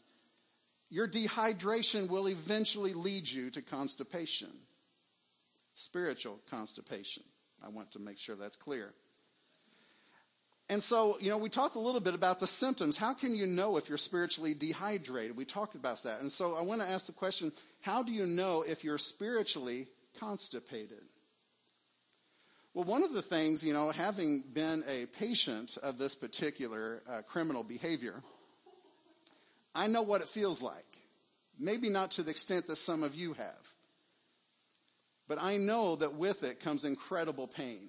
your 0.88 1.06
dehydration 1.06 2.10
will 2.10 2.26
eventually 2.26 2.92
lead 2.92 3.30
you 3.30 3.48
to 3.50 3.62
constipation, 3.62 4.50
spiritual 5.74 6.40
constipation. 6.50 7.22
I 7.64 7.68
want 7.68 7.92
to 7.92 8.00
make 8.00 8.18
sure 8.18 8.34
that's 8.34 8.56
clear. 8.56 8.92
And 10.70 10.80
so, 10.80 11.16
you 11.20 11.32
know, 11.32 11.38
we 11.38 11.48
talked 11.48 11.74
a 11.74 11.80
little 11.80 12.00
bit 12.00 12.14
about 12.14 12.38
the 12.38 12.46
symptoms. 12.46 12.96
How 12.96 13.12
can 13.12 13.34
you 13.34 13.44
know 13.44 13.76
if 13.76 13.88
you're 13.88 13.98
spiritually 13.98 14.54
dehydrated? 14.54 15.36
We 15.36 15.44
talked 15.44 15.74
about 15.74 16.00
that. 16.04 16.20
And 16.20 16.30
so 16.30 16.56
I 16.56 16.62
want 16.62 16.80
to 16.80 16.88
ask 16.88 17.08
the 17.08 17.12
question 17.12 17.50
how 17.82 18.04
do 18.04 18.12
you 18.12 18.24
know 18.24 18.62
if 18.66 18.84
you're 18.84 18.96
spiritually 18.96 19.88
constipated? 20.20 21.02
Well, 22.72 22.84
one 22.84 23.02
of 23.02 23.12
the 23.12 23.20
things, 23.20 23.64
you 23.64 23.72
know, 23.72 23.90
having 23.90 24.44
been 24.54 24.84
a 24.88 25.06
patient 25.06 25.76
of 25.82 25.98
this 25.98 26.14
particular 26.14 27.02
uh, 27.10 27.22
criminal 27.26 27.64
behavior, 27.64 28.14
I 29.74 29.88
know 29.88 30.02
what 30.02 30.20
it 30.20 30.28
feels 30.28 30.62
like. 30.62 30.84
Maybe 31.58 31.90
not 31.90 32.12
to 32.12 32.22
the 32.22 32.30
extent 32.30 32.68
that 32.68 32.76
some 32.76 33.02
of 33.02 33.16
you 33.16 33.32
have. 33.32 33.74
But 35.26 35.38
I 35.42 35.56
know 35.56 35.96
that 35.96 36.14
with 36.14 36.44
it 36.44 36.60
comes 36.60 36.84
incredible 36.84 37.48
pain. 37.48 37.88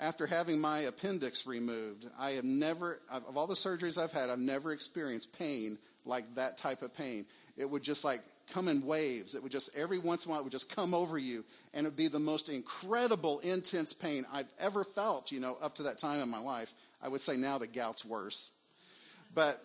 After 0.00 0.26
having 0.26 0.60
my 0.60 0.80
appendix 0.80 1.46
removed, 1.46 2.06
I 2.18 2.30
have 2.30 2.44
never, 2.44 2.98
of 3.12 3.36
all 3.36 3.46
the 3.46 3.54
surgeries 3.54 4.02
I've 4.02 4.12
had, 4.12 4.30
I've 4.30 4.38
never 4.38 4.72
experienced 4.72 5.38
pain 5.38 5.76
like 6.06 6.34
that 6.36 6.56
type 6.56 6.80
of 6.80 6.96
pain. 6.96 7.26
It 7.58 7.68
would 7.68 7.82
just 7.82 8.02
like 8.02 8.22
come 8.50 8.68
in 8.68 8.86
waves. 8.86 9.34
It 9.34 9.42
would 9.42 9.52
just, 9.52 9.76
every 9.76 9.98
once 9.98 10.24
in 10.24 10.30
a 10.30 10.32
while, 10.32 10.40
it 10.40 10.44
would 10.44 10.52
just 10.52 10.74
come 10.74 10.94
over 10.94 11.18
you. 11.18 11.44
And 11.74 11.86
it 11.86 11.90
would 11.90 11.98
be 11.98 12.08
the 12.08 12.18
most 12.18 12.48
incredible, 12.48 13.40
intense 13.40 13.92
pain 13.92 14.24
I've 14.32 14.50
ever 14.58 14.84
felt, 14.84 15.32
you 15.32 15.38
know, 15.38 15.56
up 15.62 15.74
to 15.76 15.82
that 15.84 15.98
time 15.98 16.22
in 16.22 16.30
my 16.30 16.40
life. 16.40 16.72
I 17.02 17.08
would 17.08 17.20
say 17.20 17.36
now 17.36 17.58
the 17.58 17.66
gout's 17.66 18.04
worse. 18.04 18.50
But 19.34 19.60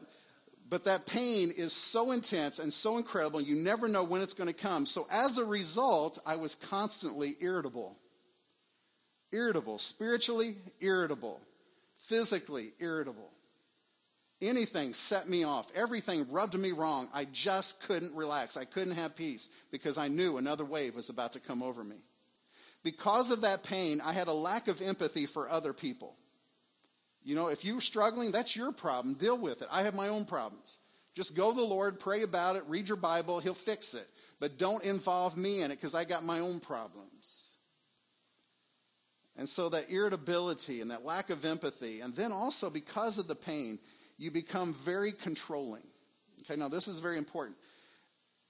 but 0.67 0.85
that 0.85 1.05
pain 1.05 1.51
is 1.55 1.73
so 1.73 2.11
intense 2.11 2.57
and 2.57 2.73
so 2.73 2.97
incredible, 2.97 3.39
you 3.39 3.55
never 3.55 3.87
know 3.87 4.03
when 4.03 4.21
it's 4.21 4.33
going 4.33 4.51
to 4.51 4.53
come. 4.53 4.87
So 4.87 5.05
as 5.11 5.37
a 5.37 5.45
result, 5.45 6.17
I 6.25 6.37
was 6.37 6.55
constantly 6.55 7.35
irritable. 7.39 7.95
Irritable. 9.31 9.79
Spiritually 9.79 10.55
irritable. 10.81 11.41
Physically 11.95 12.71
irritable. 12.79 13.29
Anything 14.41 14.93
set 14.93 15.29
me 15.29 15.43
off. 15.43 15.71
Everything 15.75 16.29
rubbed 16.31 16.57
me 16.59 16.71
wrong. 16.71 17.07
I 17.13 17.25
just 17.31 17.87
couldn't 17.87 18.15
relax. 18.15 18.57
I 18.57 18.65
couldn't 18.65 18.95
have 18.95 19.15
peace 19.15 19.49
because 19.71 19.97
I 19.97 20.07
knew 20.07 20.37
another 20.37 20.65
wave 20.65 20.95
was 20.95 21.09
about 21.09 21.33
to 21.33 21.39
come 21.39 21.63
over 21.63 21.83
me. 21.83 21.95
Because 22.83 23.31
of 23.31 23.41
that 23.41 23.63
pain, 23.63 24.01
I 24.05 24.13
had 24.13 24.27
a 24.27 24.33
lack 24.33 24.67
of 24.67 24.81
empathy 24.81 25.25
for 25.25 25.49
other 25.49 25.73
people. 25.73 26.15
You 27.23 27.33
know, 27.33 27.49
if 27.49 27.65
you're 27.65 27.81
struggling, 27.81 28.31
that's 28.31 28.55
your 28.55 28.71
problem. 28.71 29.15
Deal 29.15 29.41
with 29.41 29.63
it. 29.63 29.67
I 29.71 29.81
have 29.81 29.95
my 29.95 30.09
own 30.09 30.25
problems. 30.25 30.77
Just 31.15 31.35
go 31.35 31.51
to 31.51 31.57
the 31.57 31.63
Lord, 31.63 31.99
pray 31.99 32.21
about 32.21 32.57
it, 32.57 32.63
read 32.67 32.87
your 32.87 32.97
Bible, 32.97 33.39
He'll 33.39 33.53
fix 33.53 33.93
it. 33.95 34.05
But 34.39 34.59
don't 34.59 34.83
involve 34.83 35.37
me 35.37 35.61
in 35.61 35.71
it 35.71 35.77
because 35.77 35.95
I 35.95 36.03
got 36.03 36.23
my 36.23 36.39
own 36.39 36.59
problems. 36.59 37.44
And 39.37 39.49
so 39.49 39.69
that 39.69 39.91
irritability 39.91 40.81
and 40.81 40.91
that 40.91 41.03
lack 41.03 41.29
of 41.29 41.43
empathy, 41.43 41.99
and 41.99 42.15
then 42.15 42.31
also 42.31 42.69
because 42.69 43.17
of 43.17 43.27
the 43.27 43.35
pain, 43.35 43.79
you 44.17 44.31
become 44.31 44.73
very 44.73 45.11
controlling. 45.11 45.83
Okay, 46.41 46.59
now 46.59 46.69
this 46.69 46.87
is 46.87 46.99
very 46.99 47.17
important. 47.17 47.57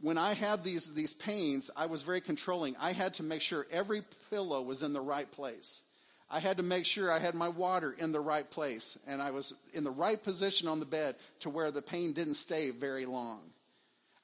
When 0.02 0.18
I 0.18 0.34
had 0.34 0.64
these, 0.64 0.94
these 0.94 1.14
pains, 1.14 1.72
I 1.76 1.86
was 1.88 2.02
very 2.02 2.22
controlling. 2.22 2.76
I 2.80 2.92
had 2.92 3.14
to 3.16 3.24
make 3.24 3.42
sure 3.42 3.66
every 3.72 4.02
pillow 4.30 4.62
was 4.62 4.84
in 4.84 4.94
the 4.94 5.02
right 5.02 5.30
place. 5.32 5.84
I 6.30 6.40
had 6.40 6.58
to 6.58 6.64
make 6.64 6.86
sure 6.86 7.12
I 7.12 7.20
had 7.20 7.36
my 7.36 7.50
water 7.50 7.96
in 7.98 8.12
the 8.12 8.20
right 8.20 8.50
place 8.50 8.98
and 9.08 9.22
I 9.22 9.32
was 9.32 9.54
in 9.74 9.84
the 9.84 9.92
right 9.92 10.22
position 10.22 10.68
on 10.68 10.80
the 10.80 10.86
bed 10.86 11.16
to 11.42 11.50
where 11.50 11.72
the 11.72 11.82
pain 11.82 12.14
didn't 12.14 12.34
stay 12.34 12.72
very 12.72 13.06
long. 13.06 13.42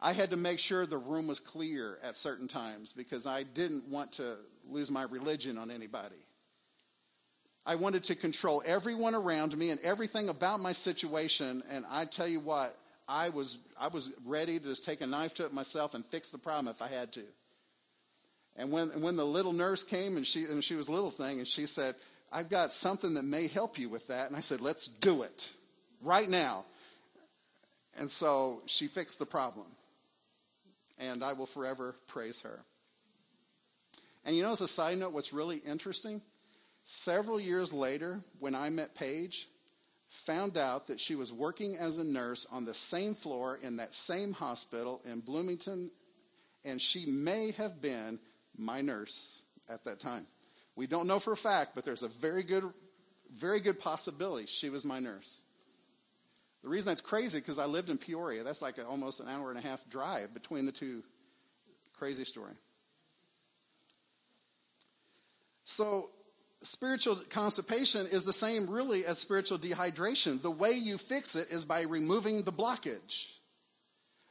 I 0.01 0.13
had 0.13 0.31
to 0.31 0.37
make 0.37 0.57
sure 0.57 0.85
the 0.85 0.97
room 0.97 1.27
was 1.27 1.39
clear 1.39 1.99
at 2.03 2.17
certain 2.17 2.47
times 2.47 2.91
because 2.91 3.27
I 3.27 3.43
didn't 3.43 3.87
want 3.87 4.13
to 4.13 4.35
lose 4.67 4.89
my 4.89 5.03
religion 5.03 5.59
on 5.59 5.69
anybody. 5.69 6.15
I 7.65 7.75
wanted 7.75 8.03
to 8.05 8.15
control 8.15 8.63
everyone 8.65 9.13
around 9.13 9.55
me 9.57 9.69
and 9.69 9.79
everything 9.81 10.29
about 10.29 10.59
my 10.59 10.71
situation. 10.71 11.61
And 11.71 11.85
I 11.91 12.05
tell 12.05 12.27
you 12.27 12.39
what, 12.39 12.75
I 13.07 13.29
was, 13.29 13.59
I 13.79 13.89
was 13.89 14.09
ready 14.25 14.57
to 14.57 14.65
just 14.65 14.83
take 14.83 15.01
a 15.01 15.07
knife 15.07 15.35
to 15.35 15.45
it 15.45 15.53
myself 15.53 15.93
and 15.93 16.03
fix 16.03 16.31
the 16.31 16.37
problem 16.37 16.67
if 16.67 16.81
I 16.81 16.87
had 16.87 17.11
to. 17.13 17.23
And 18.57 18.71
when, 18.71 18.87
when 19.01 19.15
the 19.15 19.25
little 19.25 19.53
nurse 19.53 19.83
came 19.83 20.17
and 20.17 20.25
she, 20.25 20.45
and 20.45 20.63
she 20.63 20.75
was 20.75 20.87
a 20.87 20.91
little 20.91 21.11
thing 21.11 21.37
and 21.39 21.47
she 21.47 21.65
said, 21.65 21.95
I've 22.33 22.49
got 22.49 22.71
something 22.71 23.13
that 23.13 23.23
may 23.23 23.47
help 23.47 23.77
you 23.77 23.89
with 23.89 24.07
that. 24.07 24.27
And 24.27 24.35
I 24.35 24.39
said, 24.39 24.61
let's 24.61 24.87
do 24.87 25.23
it 25.23 25.49
right 26.01 26.29
now. 26.29 26.65
And 27.99 28.09
so 28.09 28.61
she 28.65 28.87
fixed 28.87 29.19
the 29.19 29.25
problem. 29.25 29.67
And 30.99 31.23
I 31.23 31.33
will 31.33 31.45
forever 31.45 31.95
praise 32.07 32.41
her. 32.41 32.59
And 34.25 34.35
you 34.35 34.43
know, 34.43 34.51
as 34.51 34.61
a 34.61 34.67
side 34.67 34.97
note, 34.97 35.13
what's 35.13 35.33
really 35.33 35.57
interesting? 35.67 36.21
Several 36.83 37.39
years 37.39 37.73
later, 37.73 38.19
when 38.39 38.55
I 38.55 38.69
met 38.69 38.95
Paige, 38.95 39.47
found 40.07 40.57
out 40.57 40.87
that 40.87 40.99
she 40.99 41.15
was 41.15 41.31
working 41.31 41.77
as 41.77 41.97
a 41.97 42.03
nurse 42.03 42.45
on 42.51 42.65
the 42.65 42.73
same 42.73 43.13
floor 43.13 43.57
in 43.63 43.77
that 43.77 43.93
same 43.93 44.33
hospital 44.33 45.01
in 45.05 45.21
Bloomington, 45.21 45.89
and 46.65 46.81
she 46.81 47.05
may 47.05 47.51
have 47.57 47.81
been 47.81 48.19
my 48.57 48.81
nurse 48.81 49.41
at 49.69 49.85
that 49.85 49.99
time. 49.99 50.25
We 50.75 50.87
don't 50.87 51.07
know 51.07 51.19
for 51.19 51.33
a 51.33 51.37
fact, 51.37 51.71
but 51.75 51.85
there's 51.85 52.03
a 52.03 52.07
very 52.07 52.43
good, 52.43 52.63
very 53.33 53.59
good 53.59 53.79
possibility 53.79 54.47
she 54.47 54.69
was 54.69 54.83
my 54.83 54.99
nurse. 54.99 55.43
The 56.63 56.69
reason 56.69 56.89
that's 56.89 57.01
crazy 57.01 57.39
because 57.39 57.57
I 57.57 57.65
lived 57.65 57.89
in 57.89 57.97
Peoria. 57.97 58.43
That's 58.43 58.61
like 58.61 58.77
a, 58.77 58.85
almost 58.85 59.19
an 59.19 59.27
hour 59.29 59.49
and 59.49 59.57
a 59.57 59.61
half 59.61 59.87
drive 59.89 60.33
between 60.33 60.65
the 60.65 60.71
two. 60.71 61.01
Crazy 61.93 62.25
story. 62.25 62.53
So, 65.63 66.09
spiritual 66.63 67.15
constipation 67.29 68.07
is 68.07 68.25
the 68.25 68.33
same, 68.33 68.67
really, 68.67 69.05
as 69.05 69.17
spiritual 69.17 69.57
dehydration. 69.57 70.41
The 70.41 70.51
way 70.51 70.71
you 70.71 70.97
fix 70.97 71.35
it 71.35 71.49
is 71.49 71.65
by 71.65 71.81
removing 71.81 72.43
the 72.43 72.51
blockage. 72.51 73.31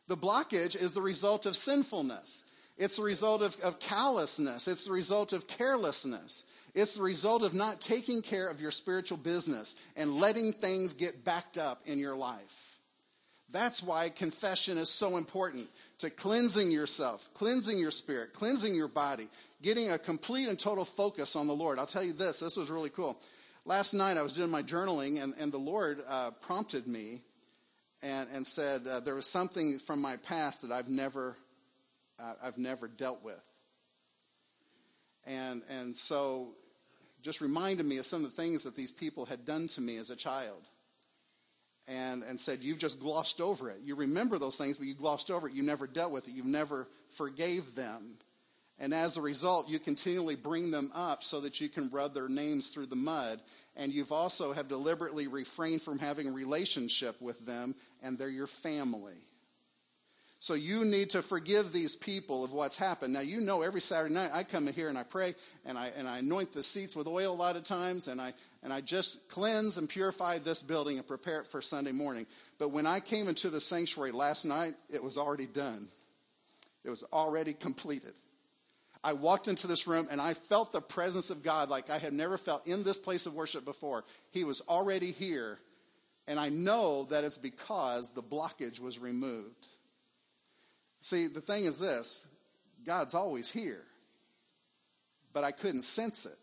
The 0.08 0.16
blockage 0.16 0.80
is 0.80 0.92
the 0.92 1.02
result 1.02 1.46
of 1.46 1.56
sinfulness. 1.56 2.44
It's 2.76 2.96
the 2.96 3.02
result 3.02 3.42
of, 3.42 3.56
of 3.60 3.78
callousness. 3.78 4.66
It's 4.66 4.86
the 4.86 4.92
result 4.92 5.32
of 5.32 5.46
carelessness. 5.46 6.44
It's 6.74 6.96
the 6.96 7.02
result 7.02 7.42
of 7.42 7.52
not 7.52 7.80
taking 7.80 8.22
care 8.22 8.48
of 8.48 8.60
your 8.60 8.70
spiritual 8.70 9.18
business 9.18 9.74
and 9.96 10.18
letting 10.18 10.52
things 10.52 10.94
get 10.94 11.24
backed 11.24 11.58
up 11.58 11.80
in 11.84 11.98
your 11.98 12.16
life. 12.16 12.78
That's 13.52 13.82
why 13.82 14.08
confession 14.10 14.78
is 14.78 14.88
so 14.88 15.16
important 15.16 15.68
to 15.98 16.08
cleansing 16.08 16.70
yourself, 16.70 17.28
cleansing 17.34 17.78
your 17.78 17.90
spirit, 17.90 18.32
cleansing 18.32 18.74
your 18.74 18.88
body, 18.88 19.26
getting 19.62 19.90
a 19.90 19.98
complete 19.98 20.48
and 20.48 20.58
total 20.58 20.84
focus 20.84 21.36
on 21.36 21.46
the 21.46 21.54
Lord. 21.54 21.78
I'll 21.78 21.86
tell 21.86 22.04
you 22.04 22.12
this, 22.12 22.40
this 22.40 22.56
was 22.56 22.70
really 22.70 22.90
cool. 22.90 23.18
Last 23.64 23.92
night 23.92 24.16
I 24.16 24.22
was 24.22 24.32
doing 24.32 24.50
my 24.50 24.62
journaling 24.62 25.22
and, 25.22 25.34
and 25.38 25.52
the 25.52 25.58
Lord 25.58 25.98
uh, 26.08 26.30
prompted 26.40 26.86
me 26.86 27.20
and, 28.02 28.28
and 28.32 28.46
said 28.46 28.82
uh, 28.86 29.00
there 29.00 29.14
was 29.14 29.26
something 29.26 29.78
from 29.78 30.00
my 30.00 30.16
past 30.16 30.62
that 30.62 30.72
I've 30.72 30.88
never 30.88 31.36
uh, 32.18 32.34
I've 32.44 32.58
never 32.58 32.88
dealt 32.88 33.24
with. 33.24 33.40
And, 35.26 35.62
and 35.70 35.94
so 35.94 36.48
just 37.22 37.40
reminded 37.40 37.86
me 37.86 37.98
of 37.98 38.06
some 38.06 38.24
of 38.24 38.34
the 38.34 38.42
things 38.42 38.64
that 38.64 38.76
these 38.76 38.92
people 38.92 39.26
had 39.26 39.44
done 39.44 39.66
to 39.68 39.80
me 39.80 39.98
as 39.98 40.10
a 40.10 40.16
child. 40.16 40.66
And, 41.88 42.22
and 42.22 42.38
said, 42.38 42.60
You've 42.62 42.78
just 42.78 43.00
glossed 43.00 43.40
over 43.40 43.68
it. 43.68 43.78
You 43.82 43.96
remember 43.96 44.38
those 44.38 44.56
things, 44.56 44.78
but 44.78 44.86
you 44.86 44.94
glossed 44.94 45.28
over 45.28 45.48
it. 45.48 45.54
You 45.54 45.64
never 45.64 45.88
dealt 45.88 46.12
with 46.12 46.28
it. 46.28 46.34
You've 46.34 46.46
never 46.46 46.86
forgave 47.08 47.74
them. 47.74 48.16
And 48.80 48.94
as 48.94 49.16
a 49.18 49.22
result, 49.22 49.68
you 49.68 49.78
continually 49.78 50.36
bring 50.36 50.70
them 50.70 50.90
up 50.94 51.22
so 51.22 51.40
that 51.40 51.60
you 51.60 51.68
can 51.68 51.90
rub 51.90 52.14
their 52.14 52.30
names 52.30 52.68
through 52.68 52.86
the 52.86 52.96
mud. 52.96 53.40
And 53.76 53.92
you've 53.92 54.10
also 54.10 54.54
have 54.54 54.68
deliberately 54.68 55.26
refrained 55.26 55.82
from 55.82 55.98
having 55.98 56.28
a 56.28 56.32
relationship 56.32 57.20
with 57.20 57.44
them, 57.44 57.74
and 58.02 58.16
they're 58.16 58.30
your 58.30 58.46
family. 58.46 59.14
So 60.42 60.54
you 60.54 60.86
need 60.86 61.10
to 61.10 61.20
forgive 61.20 61.70
these 61.70 61.94
people 61.94 62.42
of 62.42 62.52
what's 62.52 62.78
happened. 62.78 63.12
Now 63.12 63.20
you 63.20 63.42
know 63.42 63.60
every 63.60 63.82
Saturday 63.82 64.14
night 64.14 64.30
I 64.32 64.42
come 64.42 64.66
in 64.68 64.72
here 64.72 64.88
and 64.88 64.96
I 64.96 65.02
pray 65.02 65.34
and 65.66 65.76
I 65.76 65.90
and 65.98 66.08
I 66.08 66.18
anoint 66.18 66.54
the 66.54 66.62
seats 66.62 66.96
with 66.96 67.06
oil 67.06 67.30
a 67.30 67.36
lot 67.36 67.56
of 67.56 67.64
times 67.64 68.08
and 68.08 68.18
I 68.18 68.32
and 68.62 68.72
I 68.72 68.80
just 68.80 69.28
cleanse 69.28 69.76
and 69.76 69.86
purify 69.86 70.38
this 70.38 70.62
building 70.62 70.96
and 70.96 71.06
prepare 71.06 71.42
it 71.42 71.46
for 71.46 71.60
Sunday 71.60 71.92
morning. 71.92 72.24
But 72.58 72.72
when 72.72 72.86
I 72.86 73.00
came 73.00 73.28
into 73.28 73.50
the 73.50 73.60
sanctuary 73.60 74.12
last 74.12 74.46
night, 74.46 74.72
it 74.88 75.02
was 75.02 75.18
already 75.18 75.44
done. 75.44 75.88
It 76.86 76.90
was 76.90 77.04
already 77.12 77.52
completed. 77.52 78.12
I 79.02 79.14
walked 79.14 79.48
into 79.48 79.66
this 79.66 79.86
room 79.86 80.06
and 80.10 80.20
I 80.20 80.34
felt 80.34 80.72
the 80.72 80.80
presence 80.80 81.30
of 81.30 81.42
God 81.42 81.70
like 81.70 81.90
I 81.90 81.98
had 81.98 82.12
never 82.12 82.36
felt 82.36 82.66
in 82.66 82.82
this 82.82 82.98
place 82.98 83.26
of 83.26 83.34
worship 83.34 83.64
before. 83.64 84.04
He 84.30 84.44
was 84.44 84.60
already 84.68 85.12
here. 85.12 85.58
And 86.28 86.38
I 86.38 86.50
know 86.50 87.06
that 87.10 87.24
it's 87.24 87.38
because 87.38 88.12
the 88.12 88.22
blockage 88.22 88.78
was 88.78 88.98
removed. 88.98 89.66
See, 91.00 91.26
the 91.26 91.40
thing 91.40 91.64
is 91.64 91.80
this 91.80 92.28
God's 92.84 93.14
always 93.14 93.50
here, 93.50 93.82
but 95.32 95.44
I 95.44 95.50
couldn't 95.50 95.82
sense 95.82 96.26
it 96.26 96.36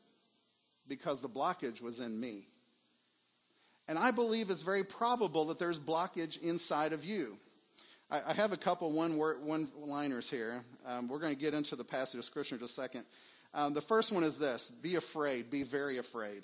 because 0.88 1.22
the 1.22 1.30
blockage 1.30 1.82
was 1.82 2.00
in 2.00 2.20
me. 2.20 2.48
And 3.88 3.98
I 3.98 4.12
believe 4.12 4.50
it's 4.50 4.63
very 4.63 4.84
probable 4.84 5.46
that 5.46 5.60
there's 5.60 5.80
blockage 5.80 6.41
inside 6.41 6.91
of 6.91 7.06
you. 7.06 7.38
I, 8.10 8.20
I 8.30 8.34
have 8.34 8.54
a 8.54 8.58
couple 8.58 8.96
one 8.96 9.17
word, 9.17 9.38
one 9.43 9.67
liners 9.78 10.30
here. 10.30 10.62
Um, 10.88 11.08
we're 11.08 11.20
going 11.20 11.34
to 11.34 11.39
get 11.39 11.54
into 11.54 11.76
the 11.76 11.84
passage 11.84 12.20
of 12.20 12.26
scripture 12.26 12.56
in 12.56 12.60
just 12.60 12.78
a 12.78 12.82
second. 12.82 13.06
Um, 13.54 13.74
the 13.74 13.82
first 13.82 14.12
one 14.12 14.24
is 14.24 14.38
this: 14.38 14.70
Be 14.70 14.96
afraid, 14.96 15.50
be 15.50 15.63
very 15.63 15.98
afraid, 15.98 16.43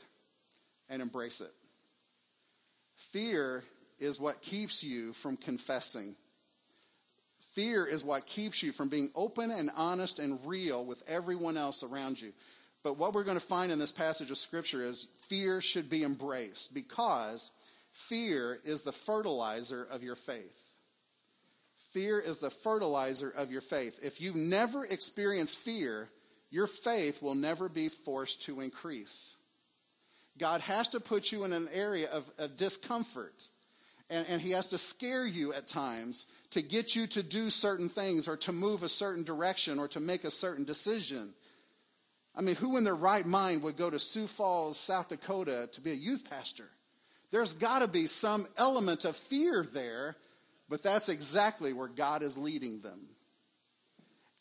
and 0.89 1.01
embrace 1.01 1.41
it. 1.41 1.51
Fear 2.95 3.63
is 3.99 4.19
what 4.19 4.41
keeps 4.41 4.83
you 4.83 5.13
from 5.13 5.37
confessing 5.37 6.15
Fear 7.53 7.85
is 7.85 8.03
what 8.03 8.25
keeps 8.25 8.63
you 8.63 8.71
from 8.71 8.89
being 8.89 9.09
open 9.15 9.51
and 9.51 9.69
honest 9.77 10.17
and 10.17 10.39
real 10.43 10.83
with 10.83 11.03
everyone 11.07 11.55
else 11.55 11.83
around 11.83 12.19
you. 12.19 12.33
But 12.83 12.97
what 12.97 13.13
we're 13.13 13.23
going 13.23 13.39
to 13.39 13.45
find 13.45 13.71
in 13.71 13.77
this 13.77 13.91
passage 13.91 14.31
of 14.31 14.37
Scripture 14.37 14.83
is 14.83 15.07
fear 15.27 15.61
should 15.61 15.87
be 15.87 16.03
embraced 16.03 16.73
because 16.73 17.51
fear 17.91 18.59
is 18.65 18.81
the 18.81 18.91
fertilizer 18.91 19.87
of 19.91 20.01
your 20.01 20.15
faith. 20.15 20.62
Fear 21.93 22.19
is 22.19 22.39
the 22.39 22.49
fertilizer 22.49 23.31
of 23.37 23.51
your 23.51 23.61
faith. 23.61 23.99
If 24.01 24.19
you've 24.19 24.35
never 24.35 24.83
experienced 24.83 25.59
fear, 25.59 26.09
your 26.49 26.67
faith 26.67 27.21
will 27.21 27.35
never 27.35 27.69
be 27.69 27.87
forced 27.87 28.43
to 28.43 28.61
increase. 28.61 29.35
God 30.39 30.61
has 30.61 30.87
to 30.89 30.99
put 30.99 31.31
you 31.31 31.43
in 31.43 31.53
an 31.53 31.67
area 31.71 32.09
of, 32.11 32.29
of 32.39 32.57
discomfort 32.57 33.47
and, 34.09 34.25
and 34.29 34.41
he 34.41 34.51
has 34.51 34.69
to 34.69 34.77
scare 34.77 35.25
you 35.25 35.53
at 35.53 35.67
times 35.67 36.25
to 36.51 36.61
get 36.61 36.95
you 36.95 37.07
to 37.07 37.23
do 37.23 37.49
certain 37.49 37.89
things 37.89 38.27
or 38.27 38.37
to 38.37 38.51
move 38.51 38.83
a 38.83 38.89
certain 38.89 39.23
direction 39.23 39.79
or 39.79 39.87
to 39.89 39.99
make 39.99 40.23
a 40.23 40.31
certain 40.31 40.65
decision. 40.65 41.33
I 42.35 42.41
mean, 42.41 42.55
who 42.55 42.77
in 42.77 42.83
their 42.83 42.95
right 42.95 43.25
mind 43.25 43.63
would 43.63 43.77
go 43.77 43.89
to 43.89 43.99
Sioux 43.99 44.27
Falls, 44.27 44.77
South 44.77 45.09
Dakota 45.09 45.69
to 45.73 45.81
be 45.81 45.91
a 45.91 45.95
youth 45.95 46.29
pastor? 46.29 46.67
There's 47.31 47.53
got 47.53 47.81
to 47.81 47.87
be 47.87 48.05
some 48.07 48.47
element 48.57 49.05
of 49.05 49.15
fear 49.15 49.65
there, 49.73 50.15
but 50.69 50.83
that's 50.83 51.09
exactly 51.09 51.73
where 51.73 51.89
God 51.89 52.21
is 52.21 52.37
leading 52.37 52.81
them. 52.81 52.99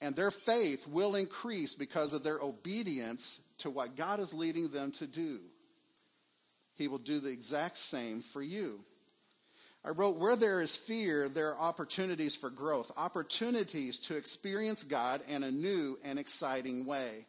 And 0.00 0.16
their 0.16 0.30
faith 0.30 0.86
will 0.88 1.14
increase 1.14 1.74
because 1.74 2.12
of 2.12 2.24
their 2.24 2.40
obedience 2.40 3.40
to 3.58 3.70
what 3.70 3.96
God 3.96 4.18
is 4.18 4.34
leading 4.34 4.68
them 4.68 4.90
to 4.92 5.06
do. 5.06 5.38
He 6.74 6.88
will 6.88 6.98
do 6.98 7.20
the 7.20 7.30
exact 7.30 7.76
same 7.76 8.20
for 8.20 8.42
you. 8.42 8.80
I 9.84 9.90
wrote, 9.90 10.18
Where 10.18 10.36
there 10.36 10.60
is 10.60 10.76
fear, 10.76 11.28
there 11.28 11.54
are 11.54 11.68
opportunities 11.68 12.36
for 12.36 12.50
growth, 12.50 12.90
opportunities 12.96 14.00
to 14.00 14.16
experience 14.16 14.84
God 14.84 15.20
in 15.28 15.42
a 15.42 15.50
new 15.50 15.98
and 16.04 16.18
exciting 16.18 16.86
way. 16.86 17.26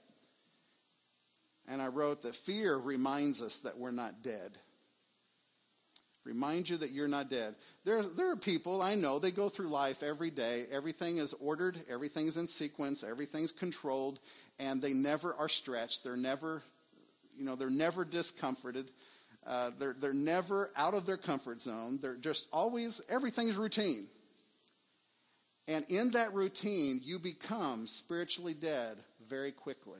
And 1.67 1.81
I 1.81 1.87
wrote 1.87 2.23
that 2.23 2.35
fear 2.35 2.75
reminds 2.75 3.41
us 3.41 3.59
that 3.59 3.77
we're 3.77 3.91
not 3.91 4.21
dead. 4.21 4.51
Remind 6.25 6.69
you 6.69 6.77
that 6.77 6.91
you're 6.91 7.09
not 7.09 7.29
dead. 7.29 7.55
There, 7.83 8.01
there 8.01 8.31
are 8.31 8.37
people 8.37 8.81
I 8.81 8.95
know, 8.95 9.19
they 9.19 9.31
go 9.31 9.49
through 9.49 9.67
life 9.67 10.03
every 10.03 10.29
day. 10.29 10.65
Everything 10.71 11.17
is 11.17 11.33
ordered, 11.33 11.75
everything's 11.89 12.37
in 12.37 12.47
sequence, 12.47 13.03
everything's 13.03 13.51
controlled, 13.51 14.19
and 14.57 14.81
they 14.81 14.93
never 14.93 15.33
are 15.33 15.49
stretched. 15.49 16.03
They're 16.03 16.15
never, 16.15 16.63
you 17.37 17.45
know, 17.45 17.55
they're 17.55 17.69
never 17.69 18.05
discomforted. 18.05 18.89
Uh, 19.45 19.71
they're, 19.77 19.95
they're 19.99 20.13
never 20.13 20.69
out 20.77 20.93
of 20.93 21.05
their 21.05 21.17
comfort 21.17 21.59
zone. 21.59 21.99
They're 22.01 22.17
just 22.17 22.47
always, 22.53 23.01
everything's 23.09 23.57
routine. 23.57 24.05
And 25.67 25.85
in 25.89 26.11
that 26.11 26.33
routine, 26.33 27.01
you 27.03 27.19
become 27.19 27.87
spiritually 27.87 28.53
dead 28.53 28.97
very 29.27 29.51
quickly 29.51 29.99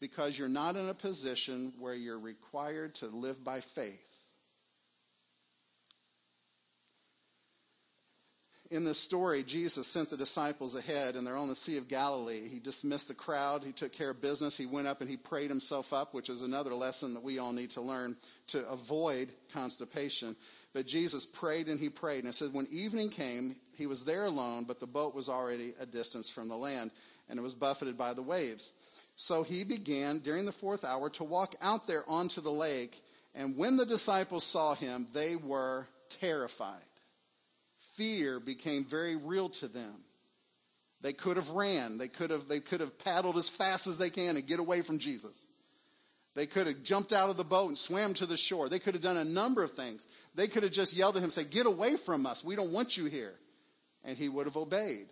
because 0.00 0.38
you're 0.38 0.48
not 0.48 0.76
in 0.76 0.88
a 0.88 0.94
position 0.94 1.72
where 1.78 1.94
you're 1.94 2.18
required 2.18 2.94
to 2.96 3.06
live 3.06 3.42
by 3.42 3.60
faith. 3.60 4.05
In 8.70 8.84
this 8.84 8.98
story, 8.98 9.42
Jesus 9.42 9.86
sent 9.86 10.10
the 10.10 10.16
disciples 10.16 10.74
ahead, 10.74 11.14
and 11.14 11.26
they're 11.26 11.36
on 11.36 11.48
the 11.48 11.54
Sea 11.54 11.78
of 11.78 11.88
Galilee. 11.88 12.48
He 12.48 12.58
dismissed 12.58 13.08
the 13.08 13.14
crowd. 13.14 13.62
He 13.64 13.72
took 13.72 13.92
care 13.92 14.10
of 14.10 14.20
business. 14.20 14.56
He 14.56 14.66
went 14.66 14.86
up 14.86 15.00
and 15.00 15.08
he 15.08 15.16
prayed 15.16 15.50
himself 15.50 15.92
up, 15.92 16.14
which 16.14 16.28
is 16.28 16.42
another 16.42 16.74
lesson 16.74 17.14
that 17.14 17.22
we 17.22 17.38
all 17.38 17.52
need 17.52 17.70
to 17.70 17.80
learn 17.80 18.16
to 18.48 18.68
avoid 18.68 19.30
constipation. 19.52 20.36
But 20.74 20.86
Jesus 20.86 21.24
prayed 21.26 21.68
and 21.68 21.78
he 21.78 21.88
prayed. 21.88 22.20
And 22.20 22.28
it 22.28 22.34
said, 22.34 22.52
when 22.52 22.66
evening 22.70 23.08
came, 23.08 23.54
he 23.76 23.86
was 23.86 24.04
there 24.04 24.24
alone, 24.24 24.64
but 24.66 24.80
the 24.80 24.86
boat 24.86 25.14
was 25.14 25.28
already 25.28 25.72
a 25.80 25.86
distance 25.86 26.28
from 26.28 26.48
the 26.48 26.56
land, 26.56 26.90
and 27.28 27.38
it 27.38 27.42
was 27.42 27.54
buffeted 27.54 27.96
by 27.96 28.14
the 28.14 28.22
waves. 28.22 28.72
So 29.16 29.42
he 29.42 29.64
began 29.64 30.18
during 30.18 30.44
the 30.44 30.52
fourth 30.52 30.84
hour 30.84 31.08
to 31.10 31.24
walk 31.24 31.54
out 31.62 31.86
there 31.86 32.02
onto 32.08 32.40
the 32.40 32.50
lake. 32.50 33.00
And 33.34 33.56
when 33.56 33.76
the 33.76 33.86
disciples 33.86 34.44
saw 34.44 34.74
him, 34.74 35.06
they 35.12 35.36
were 35.36 35.86
terrified 36.08 36.82
fear 37.96 38.40
became 38.40 38.84
very 38.84 39.16
real 39.16 39.48
to 39.48 39.68
them. 39.68 40.04
They 41.02 41.12
could 41.12 41.36
have 41.36 41.50
ran. 41.50 41.98
They 41.98 42.08
could 42.08 42.30
have, 42.30 42.48
they 42.48 42.60
could 42.60 42.80
have 42.80 42.98
paddled 42.98 43.36
as 43.36 43.48
fast 43.48 43.86
as 43.86 43.98
they 43.98 44.10
can 44.10 44.36
and 44.36 44.46
get 44.46 44.60
away 44.60 44.82
from 44.82 44.98
Jesus. 44.98 45.46
They 46.34 46.46
could 46.46 46.66
have 46.66 46.82
jumped 46.82 47.12
out 47.12 47.30
of 47.30 47.38
the 47.38 47.44
boat 47.44 47.68
and 47.68 47.78
swam 47.78 48.12
to 48.14 48.26
the 48.26 48.36
shore. 48.36 48.68
They 48.68 48.78
could 48.78 48.94
have 48.94 49.02
done 49.02 49.16
a 49.16 49.24
number 49.24 49.62
of 49.62 49.70
things. 49.70 50.06
They 50.34 50.48
could 50.48 50.64
have 50.64 50.72
just 50.72 50.96
yelled 50.96 51.16
at 51.16 51.22
him, 51.22 51.30
say, 51.30 51.44
Get 51.44 51.64
away 51.64 51.96
from 51.96 52.26
us. 52.26 52.44
We 52.44 52.56
don't 52.56 52.72
want 52.72 52.96
you 52.96 53.06
here. 53.06 53.32
And 54.04 54.18
he 54.18 54.28
would 54.28 54.46
have 54.46 54.56
obeyed. 54.56 55.06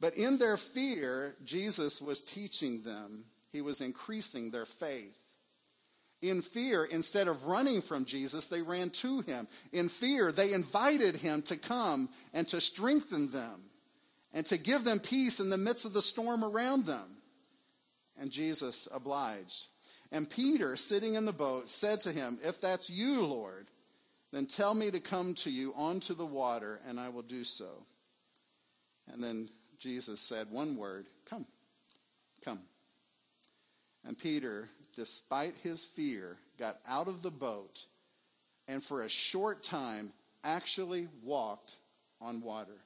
But 0.00 0.16
in 0.16 0.38
their 0.38 0.56
fear, 0.56 1.34
Jesus 1.44 2.00
was 2.00 2.22
teaching 2.22 2.82
them, 2.82 3.24
he 3.52 3.60
was 3.60 3.80
increasing 3.80 4.50
their 4.50 4.64
faith. 4.64 5.18
In 6.22 6.42
fear, 6.42 6.84
instead 6.84 7.28
of 7.28 7.44
running 7.44 7.80
from 7.80 8.04
Jesus, 8.04 8.48
they 8.48 8.60
ran 8.60 8.90
to 8.90 9.20
him. 9.20 9.48
In 9.72 9.88
fear, 9.88 10.32
they 10.32 10.52
invited 10.52 11.16
him 11.16 11.40
to 11.42 11.56
come 11.56 12.08
and 12.34 12.46
to 12.48 12.60
strengthen 12.60 13.30
them 13.30 13.62
and 14.34 14.44
to 14.46 14.58
give 14.58 14.84
them 14.84 14.98
peace 14.98 15.40
in 15.40 15.48
the 15.48 15.58
midst 15.58 15.84
of 15.84 15.92
the 15.92 16.02
storm 16.02 16.44
around 16.44 16.84
them. 16.84 17.16
And 18.20 18.30
Jesus 18.30 18.86
obliged. 18.92 19.68
And 20.12 20.28
Peter, 20.28 20.76
sitting 20.76 21.14
in 21.14 21.24
the 21.24 21.32
boat, 21.32 21.68
said 21.68 22.00
to 22.02 22.12
him, 22.12 22.38
If 22.42 22.60
that's 22.60 22.90
you, 22.90 23.24
Lord, 23.24 23.68
then 24.32 24.46
tell 24.46 24.74
me 24.74 24.90
to 24.90 25.00
come 25.00 25.34
to 25.34 25.50
you 25.50 25.72
onto 25.76 26.14
the 26.14 26.26
water, 26.26 26.80
and 26.86 27.00
I 27.00 27.08
will 27.08 27.22
do 27.22 27.44
so. 27.44 27.86
And 29.12 29.22
then 29.22 29.48
Jesus 29.78 30.20
said 30.20 30.48
one 30.50 30.76
word, 30.76 31.06
Come, 31.28 31.46
come. 32.44 32.60
And 34.04 34.18
Peter, 34.18 34.68
despite 34.96 35.54
his 35.62 35.84
fear, 35.84 36.36
got 36.58 36.76
out 36.88 37.08
of 37.08 37.22
the 37.22 37.30
boat 37.30 37.86
and 38.68 38.82
for 38.82 39.02
a 39.02 39.08
short 39.08 39.62
time 39.62 40.10
actually 40.44 41.08
walked 41.24 41.76
on 42.20 42.42
water. 42.42 42.76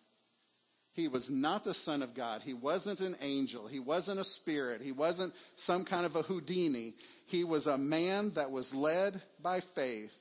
He 0.95 1.09
was 1.09 1.31
not 1.31 1.64
the 1.64 1.75
Son 1.75 2.03
of 2.03 2.14
God. 2.14 2.40
He 2.43 2.55
wasn't 2.55 3.01
an 3.01 3.17
angel. 3.21 3.67
He 3.67 3.81
wasn't 3.81 4.21
a 4.21 4.25
spirit. 4.25 4.81
He 4.81 4.93
wasn't 4.93 5.35
some 5.57 5.85
kind 5.85 6.07
of 6.07 6.14
a 6.14 6.23
Houdini. 6.23 6.95
He 7.27 7.43
was 7.43 7.67
a 7.67 7.77
man 7.77 8.31
that 8.35 8.53
was 8.53 8.75
led 8.75 9.21
by 9.43 9.61
faith 9.61 10.17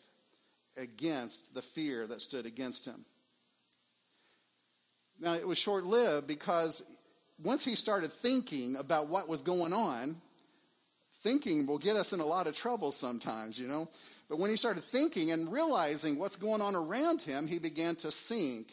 against 0.75 1.53
the 1.53 1.61
fear 1.61 2.07
that 2.07 2.21
stood 2.21 2.47
against 2.47 2.85
him. 2.85 3.05
Now, 5.19 5.35
it 5.35 5.47
was 5.47 5.59
short 5.59 5.85
lived 5.85 6.27
because 6.27 6.83
once 7.43 7.63
he 7.63 7.75
started 7.75 8.11
thinking 8.11 8.75
about 8.75 9.09
what 9.09 9.29
was 9.29 9.43
going 9.43 9.73
on, 9.73 10.15
thinking 11.23 11.65
will 11.65 11.77
get 11.77 11.95
us 11.95 12.13
in 12.13 12.19
a 12.19 12.25
lot 12.25 12.47
of 12.47 12.55
trouble 12.55 12.91
sometimes, 12.91 13.59
you 13.59 13.67
know. 13.67 13.87
But 14.29 14.39
when 14.39 14.49
he 14.49 14.57
started 14.57 14.83
thinking 14.83 15.31
and 15.31 15.51
realizing 15.51 16.19
what's 16.19 16.35
going 16.35 16.61
on 16.61 16.75
around 16.75 17.21
him, 17.21 17.47
he 17.47 17.59
began 17.59 17.95
to 17.97 18.11
sink 18.11 18.71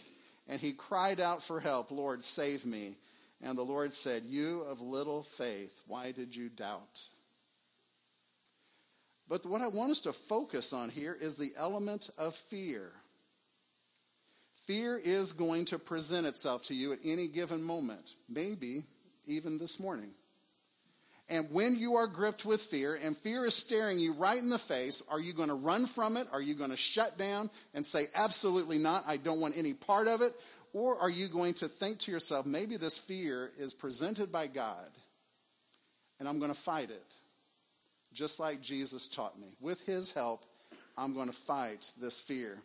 and 0.48 0.60
he 0.60 0.72
cried 0.72 1.20
out 1.20 1.42
for 1.42 1.60
help, 1.60 1.90
Lord, 1.90 2.24
save 2.24 2.66
me. 2.66 2.96
And 3.42 3.56
the 3.56 3.62
Lord 3.62 3.92
said, 3.92 4.24
You 4.24 4.62
of 4.70 4.82
little 4.82 5.22
faith, 5.22 5.82
why 5.86 6.12
did 6.12 6.34
you 6.34 6.48
doubt? 6.48 7.08
But 9.28 9.46
what 9.46 9.60
I 9.60 9.68
want 9.68 9.92
us 9.92 10.00
to 10.02 10.12
focus 10.12 10.72
on 10.72 10.90
here 10.90 11.16
is 11.18 11.36
the 11.36 11.52
element 11.56 12.10
of 12.18 12.34
fear. 12.34 12.90
Fear 14.66 15.00
is 15.02 15.32
going 15.32 15.66
to 15.66 15.78
present 15.78 16.26
itself 16.26 16.64
to 16.64 16.74
you 16.74 16.92
at 16.92 16.98
any 17.04 17.28
given 17.28 17.62
moment, 17.62 18.14
maybe 18.28 18.82
even 19.26 19.58
this 19.58 19.78
morning. 19.78 20.12
And 21.30 21.46
when 21.52 21.76
you 21.76 21.94
are 21.94 22.08
gripped 22.08 22.44
with 22.44 22.60
fear 22.60 22.98
and 23.02 23.16
fear 23.16 23.46
is 23.46 23.54
staring 23.54 24.00
you 24.00 24.14
right 24.14 24.38
in 24.38 24.50
the 24.50 24.58
face, 24.58 25.00
are 25.08 25.20
you 25.20 25.32
going 25.32 25.48
to 25.48 25.54
run 25.54 25.86
from 25.86 26.16
it? 26.16 26.26
Are 26.32 26.42
you 26.42 26.54
going 26.54 26.70
to 26.70 26.76
shut 26.76 27.16
down 27.16 27.50
and 27.72 27.86
say, 27.86 28.06
absolutely 28.16 28.78
not, 28.78 29.04
I 29.06 29.16
don't 29.16 29.40
want 29.40 29.56
any 29.56 29.72
part 29.72 30.08
of 30.08 30.22
it? 30.22 30.32
Or 30.72 30.98
are 31.00 31.10
you 31.10 31.28
going 31.28 31.54
to 31.54 31.68
think 31.68 32.00
to 32.00 32.12
yourself, 32.12 32.46
maybe 32.46 32.76
this 32.76 32.98
fear 32.98 33.50
is 33.58 33.72
presented 33.72 34.32
by 34.32 34.48
God 34.48 34.90
and 36.18 36.28
I'm 36.28 36.38
going 36.38 36.52
to 36.52 36.58
fight 36.58 36.90
it, 36.90 37.14
just 38.12 38.38
like 38.38 38.60
Jesus 38.60 39.08
taught 39.08 39.38
me. 39.40 39.48
With 39.60 39.84
his 39.86 40.12
help, 40.12 40.40
I'm 40.96 41.14
going 41.14 41.28
to 41.28 41.34
fight 41.34 41.90
this 41.98 42.20
fear 42.20 42.62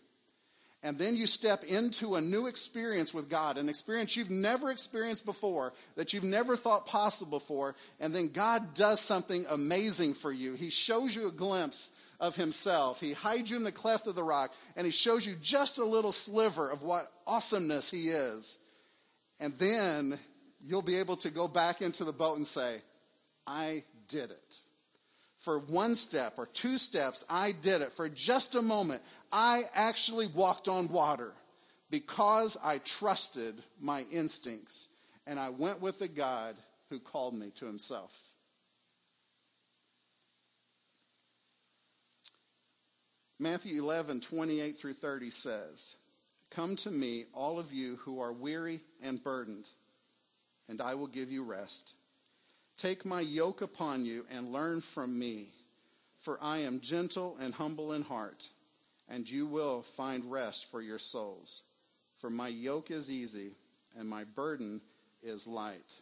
and 0.86 1.00
then 1.00 1.16
you 1.16 1.26
step 1.26 1.64
into 1.64 2.14
a 2.14 2.22
new 2.22 2.46
experience 2.46 3.12
with 3.12 3.28
God, 3.28 3.58
an 3.58 3.70
experience 3.70 4.16
you've 4.16 4.30
never 4.30 4.70
experienced 4.70 5.26
before, 5.26 5.74
that 5.96 6.14
you've 6.14 6.24
never 6.24 6.56
thought 6.56 6.86
possible 6.86 7.40
before, 7.40 7.76
and 8.00 8.14
then 8.14 8.28
God 8.28 8.76
does 8.76 9.00
something 9.00 9.46
amazing 9.50 10.14
for 10.14 10.32
you. 10.32 10.54
He 10.54 10.70
shows 10.70 11.16
you 11.16 11.28
a 11.28 11.32
glimpse 11.32 11.92
of 12.20 12.36
himself. 12.36 13.02
He 13.02 13.14
hides 13.14 13.50
you 13.50 13.58
in 13.58 13.64
the 13.64 13.72
cleft 13.72 14.06
of 14.06 14.14
the 14.14 14.24
rock, 14.24 14.54
and 14.78 14.86
he 14.86 14.92
shows 14.92 15.26
you 15.26 15.36
just 15.42 15.80
a 15.80 15.84
little 15.86 16.12
sliver 16.12 16.70
of 16.70 16.84
what 16.84 17.12
awesomeness 17.26 17.90
he 17.90 18.10
is. 18.10 18.60
And 19.40 19.54
then 19.56 20.20
you'll 20.64 20.84
be 20.84 21.00
able 21.00 21.16
to 21.18 21.32
go 21.32 21.48
back 21.48 21.82
into 21.82 22.04
the 22.04 22.14
boat 22.14 22.38
and 22.38 22.46
say, 22.46 22.78
I 23.48 23.84
did 24.08 24.30
it 24.30 24.60
for 25.46 25.60
one 25.60 25.94
step 25.94 26.34
or 26.40 26.48
two 26.48 26.80
steps, 26.80 27.24
I 27.30 27.52
did 27.52 27.84
it. 27.84 27.92
For 27.92 28.10
just 28.10 28.56
a 28.56 28.64
moment, 28.64 29.04
I 29.32 29.62
actually 29.76 30.26
walked 30.26 30.68
on 30.68 30.92
water 30.92 31.34
because 31.92 32.58
I 32.66 32.80
trusted 32.80 33.54
my 33.80 34.04
instincts 34.12 34.88
and 35.28 35.40
I 35.40 35.52
went 35.52 35.82
with 35.82 36.00
the 36.00 36.08
God 36.08 36.56
who 36.90 36.98
called 36.98 37.36
me 37.36 37.52
to 37.58 37.68
himself. 37.68 38.20
Matthew 43.40 43.84
11, 43.84 44.22
28 44.22 44.78
through 44.78 44.94
30 44.94 45.30
says, 45.30 45.98
Come 46.50 46.76
to 46.78 46.90
me, 46.90 47.26
all 47.34 47.60
of 47.60 47.72
you 47.72 47.98
who 47.98 48.20
are 48.20 48.34
weary 48.34 48.80
and 49.04 49.22
burdened, 49.22 49.70
and 50.68 50.82
I 50.82 50.96
will 50.96 51.08
give 51.08 51.32
you 51.32 51.44
rest. 51.44 51.94
Take 52.78 53.06
my 53.06 53.22
yoke 53.22 53.62
upon 53.62 54.06
you 54.06 54.26
and 54.32 54.50
learn 54.50 54.82
from 54.82 55.18
me, 55.18 55.48
for 56.20 56.38
I 56.42 56.60
am 56.60 56.82
gentle 56.82 57.38
and 57.42 57.54
humble 57.54 57.94
in 57.94 58.02
heart, 58.02 58.50
and 59.08 59.30
you 59.30 59.48
will 59.48 59.82
find 59.82 60.30
rest 60.30 60.70
for 60.70 60.82
your 60.82 61.00
souls. 61.00 61.64
For 62.18 62.30
my 62.30 62.48
yoke 62.48 62.92
is 62.92 63.10
easy 63.10 63.52
and 63.98 64.10
my 64.10 64.24
burden 64.36 64.82
is 65.24 65.48
light. 65.48 66.00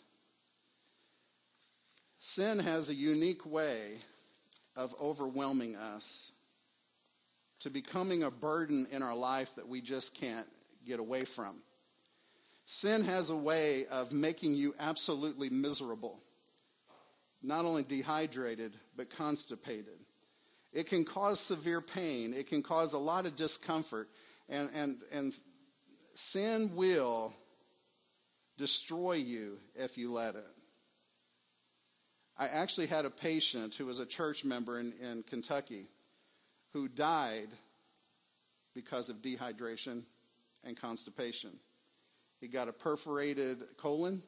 Sin 2.17 2.59
has 2.59 2.89
a 2.89 2.95
unique 2.95 3.45
way 3.45 3.97
of 4.75 4.95
overwhelming 5.01 5.75
us 5.75 6.31
to 7.59 7.69
becoming 7.69 8.23
a 8.23 8.31
burden 8.31 8.87
in 8.91 9.03
our 9.03 9.15
life 9.15 9.55
that 9.55 9.67
we 9.67 9.81
just 9.81 10.15
can't 10.19 10.47
get 10.87 10.99
away 10.99 11.25
from. 11.25 11.55
Sin 12.65 13.03
has 13.03 13.29
a 13.29 13.35
way 13.35 13.85
of 13.91 14.11
making 14.11 14.53
you 14.53 14.73
absolutely 14.79 15.49
miserable 15.49 16.19
not 17.43 17.65
only 17.65 17.83
dehydrated, 17.83 18.73
but 18.95 19.09
constipated. 19.09 19.99
It 20.71 20.87
can 20.87 21.05
cause 21.05 21.39
severe 21.39 21.81
pain. 21.81 22.33
It 22.33 22.47
can 22.47 22.63
cause 22.63 22.93
a 22.93 22.99
lot 22.99 23.25
of 23.25 23.35
discomfort. 23.35 24.07
And, 24.49 24.69
and, 24.75 24.97
and 25.13 25.33
sin 26.13 26.71
will 26.73 27.33
destroy 28.57 29.13
you 29.13 29.57
if 29.75 29.97
you 29.97 30.11
let 30.11 30.35
it. 30.35 30.43
I 32.37 32.47
actually 32.47 32.87
had 32.87 33.05
a 33.05 33.11
patient 33.11 33.75
who 33.75 33.85
was 33.85 33.99
a 33.99 34.05
church 34.05 34.43
member 34.43 34.79
in, 34.79 34.93
in 35.01 35.23
Kentucky 35.23 35.85
who 36.73 36.87
died 36.87 37.47
because 38.73 39.09
of 39.09 39.17
dehydration 39.17 40.01
and 40.65 40.79
constipation. 40.79 41.51
He 42.41 42.47
got 42.47 42.67
a 42.67 42.73
perforated 42.73 43.59
colon, 43.77 44.21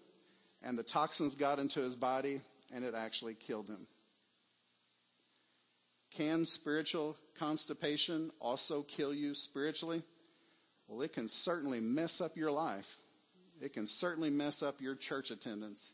and 0.63 0.77
the 0.77 0.83
toxins 0.83 1.35
got 1.35 1.57
into 1.57 1.79
his 1.79 1.95
body, 1.95 2.41
and 2.75 2.83
it 2.83 2.93
actually 2.93 3.33
killed 3.33 3.67
him. 3.67 3.87
Can 6.15 6.45
spiritual 6.45 7.15
constipation 7.39 8.29
also 8.39 8.83
kill 8.83 9.13
you 9.13 9.33
spiritually? 9.33 10.03
Well, 10.87 11.01
it 11.01 11.13
can 11.13 11.29
certainly 11.29 11.79
mess 11.79 12.19
up 12.19 12.35
your 12.35 12.51
life. 12.51 12.97
It 13.61 13.73
can 13.73 13.87
certainly 13.87 14.29
mess 14.29 14.61
up 14.61 14.81
your 14.81 14.95
church 14.95 15.31
attendance. 15.31 15.93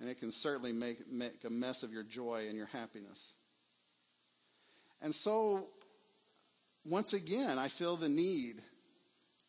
And 0.00 0.08
it 0.08 0.18
can 0.20 0.30
certainly 0.30 0.72
make, 0.72 1.10
make 1.10 1.44
a 1.46 1.50
mess 1.50 1.82
of 1.82 1.92
your 1.92 2.02
joy 2.02 2.44
and 2.48 2.56
your 2.56 2.66
happiness. 2.66 3.32
And 5.00 5.14
so, 5.14 5.64
once 6.84 7.12
again, 7.12 7.58
I 7.58 7.68
feel 7.68 7.96
the 7.96 8.08
need 8.08 8.56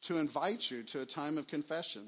to 0.03 0.17
invite 0.17 0.69
you 0.69 0.83
to 0.83 1.01
a 1.01 1.05
time 1.05 1.37
of 1.37 1.47
confession. 1.47 2.03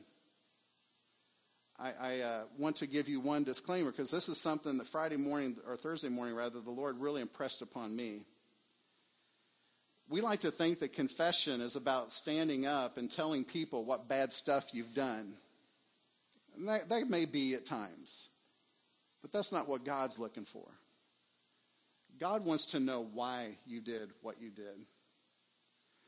I, 1.79 1.91
I 2.01 2.19
uh, 2.19 2.43
want 2.57 2.77
to 2.77 2.87
give 2.87 3.07
you 3.07 3.21
one 3.21 3.43
disclaimer 3.43 3.91
because 3.91 4.11
this 4.11 4.27
is 4.27 4.41
something 4.41 4.77
that 4.77 4.87
Friday 4.87 5.15
morning, 5.15 5.55
or 5.65 5.77
Thursday 5.77 6.09
morning 6.09 6.35
rather, 6.35 6.59
the 6.59 6.71
Lord 6.71 6.97
really 6.99 7.21
impressed 7.21 7.61
upon 7.61 7.95
me. 7.95 8.21
We 10.09 10.21
like 10.21 10.41
to 10.41 10.51
think 10.51 10.79
that 10.79 10.91
confession 10.91 11.61
is 11.61 11.75
about 11.75 12.11
standing 12.11 12.65
up 12.65 12.97
and 12.97 13.09
telling 13.09 13.45
people 13.45 13.85
what 13.85 14.09
bad 14.09 14.31
stuff 14.31 14.71
you've 14.73 14.93
done. 14.93 15.33
And 16.57 16.67
that, 16.67 16.89
that 16.89 17.09
may 17.09 17.25
be 17.25 17.53
at 17.53 17.65
times, 17.65 18.29
but 19.21 19.31
that's 19.31 19.53
not 19.53 19.69
what 19.69 19.85
God's 19.85 20.19
looking 20.19 20.45
for. 20.45 20.65
God 22.19 22.45
wants 22.45 22.65
to 22.67 22.79
know 22.81 23.07
why 23.13 23.55
you 23.65 23.79
did 23.79 24.09
what 24.21 24.41
you 24.41 24.49
did. 24.49 24.75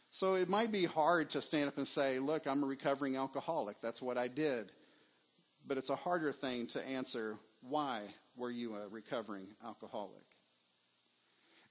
So 0.10 0.34
it 0.34 0.50
might 0.50 0.74
be 0.74 0.84
hard 0.84 1.30
to 1.30 1.42
stand 1.42 1.70
up 1.70 1.78
and 1.78 1.88
say, 1.88 2.20
Look, 2.20 2.46
I'm 2.46 2.64
a 2.64 2.68
recovering 2.68 3.16
alcoholic. 3.16 3.80
That's 3.82 4.02
what 4.02 4.18
I 4.18 4.28
did. 4.28 4.70
But 5.68 5.78
it's 5.78 5.90
a 5.90 5.96
harder 5.96 6.32
thing 6.32 6.68
to 6.68 6.88
answer, 6.88 7.38
Why 7.62 8.02
were 8.36 8.52
you 8.52 8.76
a 8.76 8.88
recovering 8.90 9.48
alcoholic? 9.66 10.24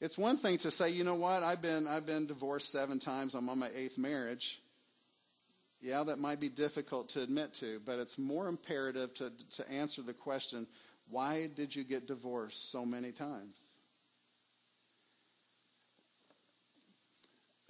It's 0.00 0.16
one 0.16 0.38
thing 0.38 0.57
to 0.59 0.70
say, 0.70 0.90
you 0.90 1.05
know 1.05 1.16
what, 1.16 1.42
I've 1.42 1.61
been, 1.61 1.87
I've 1.87 2.07
been 2.07 2.26
divorced 2.26 2.72
seven 2.72 2.98
times, 2.98 3.35
I'm 3.35 3.50
on 3.50 3.59
my 3.59 3.68
eighth 3.76 3.98
marriage. 3.98 4.61
Yeah, 5.83 6.05
that 6.05 6.18
might 6.18 6.40
be 6.40 6.48
difficult 6.48 7.11
to 7.11 7.22
admit 7.22 7.55
to, 7.55 7.81
but 7.85 7.98
it's 7.98 8.18
more 8.18 8.48
imperative 8.48 9.12
to, 9.14 9.33
to 9.57 9.70
answer 9.70 10.03
the 10.03 10.12
question 10.12 10.66
why 11.09 11.48
did 11.57 11.74
you 11.74 11.83
get 11.83 12.07
divorced 12.07 12.70
so 12.70 12.87
many 12.87 13.11
times? 13.11 13.79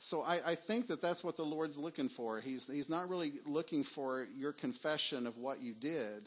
So 0.02 0.22
I, 0.22 0.38
I, 0.46 0.54
think 0.54 0.86
that 0.86 1.02
that's 1.02 1.22
what 1.22 1.36
the 1.36 1.44
Lord's 1.44 1.78
looking 1.78 2.08
for. 2.08 2.40
He's, 2.40 2.66
he's 2.66 2.88
not 2.88 3.10
really 3.10 3.32
looking 3.44 3.84
for 3.84 4.26
your 4.34 4.54
confession 4.54 5.26
of 5.26 5.36
what 5.36 5.60
you 5.60 5.74
did, 5.74 6.26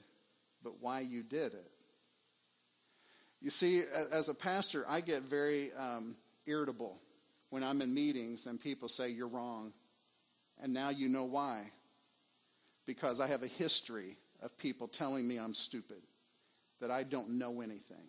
but 0.63 0.73
why 0.79 0.99
you 0.99 1.23
did 1.23 1.55
it. 1.55 1.71
You 3.41 3.49
see, 3.49 3.81
as 4.11 4.29
a 4.29 4.35
pastor, 4.35 4.85
I 4.87 5.01
get 5.01 5.23
very 5.23 5.71
um, 5.73 6.15
irritable 6.45 7.01
when 7.49 7.63
I'm 7.63 7.81
in 7.81 7.91
meetings 7.91 8.45
and 8.45 8.61
people 8.61 8.87
say, 8.89 9.09
You're 9.09 9.27
wrong. 9.27 9.73
And 10.61 10.71
now 10.71 10.91
you 10.91 11.09
know 11.09 11.25
why. 11.25 11.63
Because 12.85 13.19
I 13.19 13.25
have 13.25 13.41
a 13.41 13.47
history 13.47 14.17
of 14.43 14.55
people 14.55 14.87
telling 14.87 15.27
me 15.27 15.39
I'm 15.39 15.55
stupid, 15.55 16.03
that 16.79 16.91
I 16.91 17.01
don't 17.01 17.39
know 17.39 17.61
anything. 17.61 18.05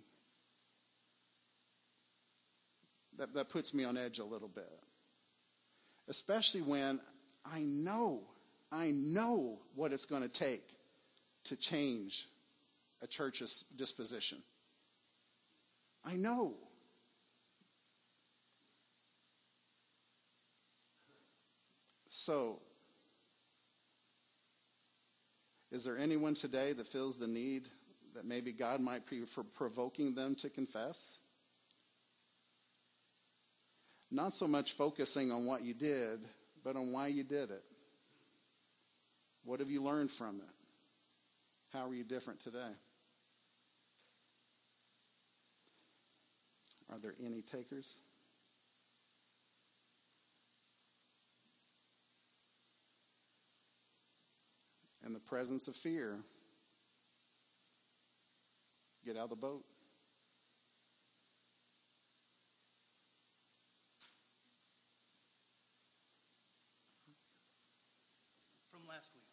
That, 3.17 3.33
that 3.33 3.49
puts 3.49 3.73
me 3.73 3.85
on 3.85 3.97
edge 3.97 4.19
a 4.19 4.25
little 4.25 4.51
bit. 4.55 4.69
Especially 6.09 6.61
when 6.61 7.01
I 7.45 7.61
know, 7.61 8.21
I 8.71 8.93
know 8.95 9.59
what 9.75 9.93
it's 9.93 10.07
going 10.07 10.23
to 10.23 10.29
take 10.29 10.65
to 11.45 11.57
change 11.57 12.27
a 13.03 13.07
church's 13.07 13.65
disposition. 13.77 14.39
I 16.05 16.15
know. 16.17 16.55
So, 22.09 22.61
is 25.71 25.85
there 25.85 25.99
anyone 25.99 26.35
today 26.35 26.73
that 26.73 26.87
feels 26.87 27.19
the 27.19 27.27
need 27.27 27.65
that 28.15 28.25
maybe 28.25 28.53
God 28.53 28.81
might 28.81 29.09
be 29.11 29.21
for 29.21 29.43
provoking 29.43 30.15
them 30.15 30.35
to 30.37 30.49
confess? 30.49 31.21
Not 34.15 34.33
so 34.33 34.47
much 34.47 34.75
focusing 34.75 35.33
on 35.33 35.45
what 35.45 35.65
you 35.65 35.75
did, 35.75 36.21
but 36.63 36.77
on 36.77 36.93
why 36.93 37.09
you 37.09 37.25
did 37.25 37.51
it. 37.51 37.65
What 39.45 39.59
have 39.59 39.71
you 39.71 39.83
learned 39.83 40.13
from 40.13 40.37
it? 40.37 40.55
How 41.73 41.89
are 41.89 41.95
you 41.95 42.05
different 42.05 42.39
today? 42.39 42.73
Are 46.93 46.99
there 47.01 47.15
any 47.19 47.43
takers? 47.43 47.97
In 55.05 55.13
the 55.13 55.19
presence 55.19 55.67
of 55.67 55.75
fear, 55.75 56.21
get 59.05 59.17
out 59.17 59.25
of 59.25 59.31
the 59.31 59.37
boat. 59.37 59.65
From 68.73 68.89
last 68.89 69.13
week, 69.13 69.29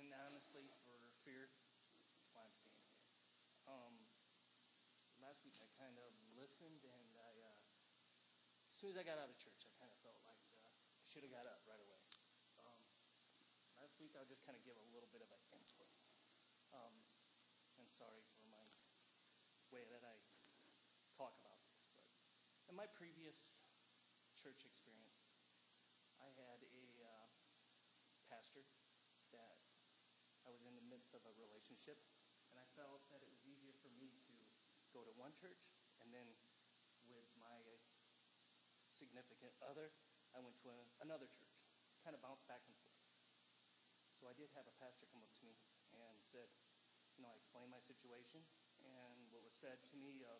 and 0.00 0.08
honestly, 0.26 0.64
for 0.80 0.96
fear, 1.28 1.52
that's 1.84 2.08
why 2.32 2.40
I'm 2.48 2.56
standing 2.56 2.80
here. 2.88 3.04
Um, 3.68 3.94
last 5.20 5.44
week 5.44 5.60
I 5.60 5.68
kind 5.76 5.96
of 6.00 6.08
listened, 6.40 6.80
and 6.88 7.08
I, 7.20 7.32
uh, 7.52 8.71
as 8.71 8.71
soon 8.82 8.98
as 8.98 8.98
I 8.98 9.06
got 9.06 9.14
out 9.14 9.30
of 9.30 9.38
church, 9.38 9.62
I 9.62 9.70
kind 9.78 9.94
of 9.94 9.98
felt 10.02 10.18
like 10.26 10.42
uh, 10.58 10.66
I 10.66 11.06
should 11.06 11.22
have 11.22 11.30
got 11.30 11.46
up 11.46 11.62
right 11.70 11.78
away. 11.78 12.02
Um, 12.58 12.82
last 13.78 13.94
week, 14.02 14.10
I'll 14.18 14.26
just 14.26 14.42
kind 14.42 14.58
of 14.58 14.66
give 14.66 14.74
a 14.74 14.82
little 14.90 15.06
bit 15.14 15.22
of 15.22 15.30
an 15.30 15.38
input. 15.54 15.86
Um, 16.74 16.90
and 17.78 17.86
sorry 17.94 18.26
for 18.34 18.42
my 18.50 18.66
way 19.70 19.86
that 19.86 20.02
I 20.02 20.18
talk 21.14 21.30
about 21.38 21.62
this, 21.70 21.94
but 21.94 22.10
in 22.66 22.74
my 22.74 22.90
previous 22.90 23.62
church 24.34 24.66
experience, 24.66 25.30
I 26.18 26.26
had 26.34 26.58
a 26.66 26.82
uh, 27.06 27.30
pastor 28.34 28.66
that 29.30 29.62
I 30.42 30.50
was 30.50 30.66
in 30.66 30.74
the 30.74 30.82
midst 30.90 31.14
of 31.14 31.22
a 31.22 31.30
relationship, 31.38 32.02
and 32.50 32.58
I 32.58 32.66
felt 32.74 33.06
that 33.14 33.22
it 33.22 33.30
was 33.30 33.46
easier 33.46 33.78
for 33.78 33.94
me 33.94 34.10
to 34.26 34.34
go 34.90 35.06
to 35.06 35.14
one 35.14 35.38
church 35.38 35.70
and 36.02 36.10
then 36.10 36.26
significant 39.02 39.50
other, 39.66 39.90
I 40.30 40.38
went 40.38 40.54
to 40.62 40.70
a, 40.70 40.78
another 41.02 41.26
church, 41.26 41.66
kind 42.06 42.14
of 42.14 42.22
bounced 42.22 42.46
back 42.46 42.62
and 42.70 42.76
forth. 42.78 43.02
So 44.14 44.30
I 44.30 44.34
did 44.38 44.54
have 44.54 44.70
a 44.70 44.74
pastor 44.78 45.10
come 45.10 45.26
up 45.26 45.34
to 45.34 45.42
me 45.42 45.58
and 45.90 46.22
said, 46.22 46.46
you 47.18 47.26
know, 47.26 47.30
I 47.34 47.34
explained 47.34 47.74
my 47.74 47.82
situation 47.82 48.46
and 48.78 49.26
what 49.34 49.42
was 49.42 49.58
said 49.58 49.82
to 49.90 49.94
me 49.98 50.22
of, 50.22 50.38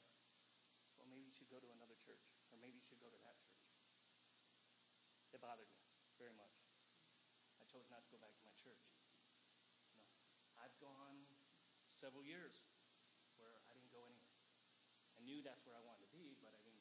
well, 0.94 1.10
maybe 1.10 1.26
you 1.26 1.34
should 1.34 1.50
go 1.50 1.58
to 1.58 1.74
another 1.74 1.98
church 1.98 2.22
or 2.54 2.62
maybe 2.62 2.78
you 2.78 2.86
should 2.86 3.02
go 3.02 3.10
to 3.10 3.20
that 3.26 3.34
church. 3.42 3.66
It 5.34 5.42
bothered 5.42 5.66
me 5.74 5.82
very 6.14 6.36
much. 6.38 6.54
I 7.58 7.66
chose 7.66 7.90
not 7.90 8.06
to 8.06 8.10
go 8.14 8.22
back 8.22 8.38
to 8.38 8.44
my 8.46 8.54
church. 8.54 8.86
You 9.90 10.06
know, 10.06 10.14
I've 10.62 10.76
gone 10.78 11.26
several 11.90 12.22
years 12.22 12.70
where 13.34 13.58
I 13.66 13.74
didn't 13.74 13.90
go 13.90 14.06
anywhere. 14.06 14.38
I 15.18 15.20
knew 15.26 15.42
that's 15.42 15.66
where 15.66 15.74
I 15.74 15.82
wanted 15.82 16.06
to 16.06 16.12
be, 16.14 16.38
but 16.38 16.54
I 16.54 16.62
didn't. 16.62 16.71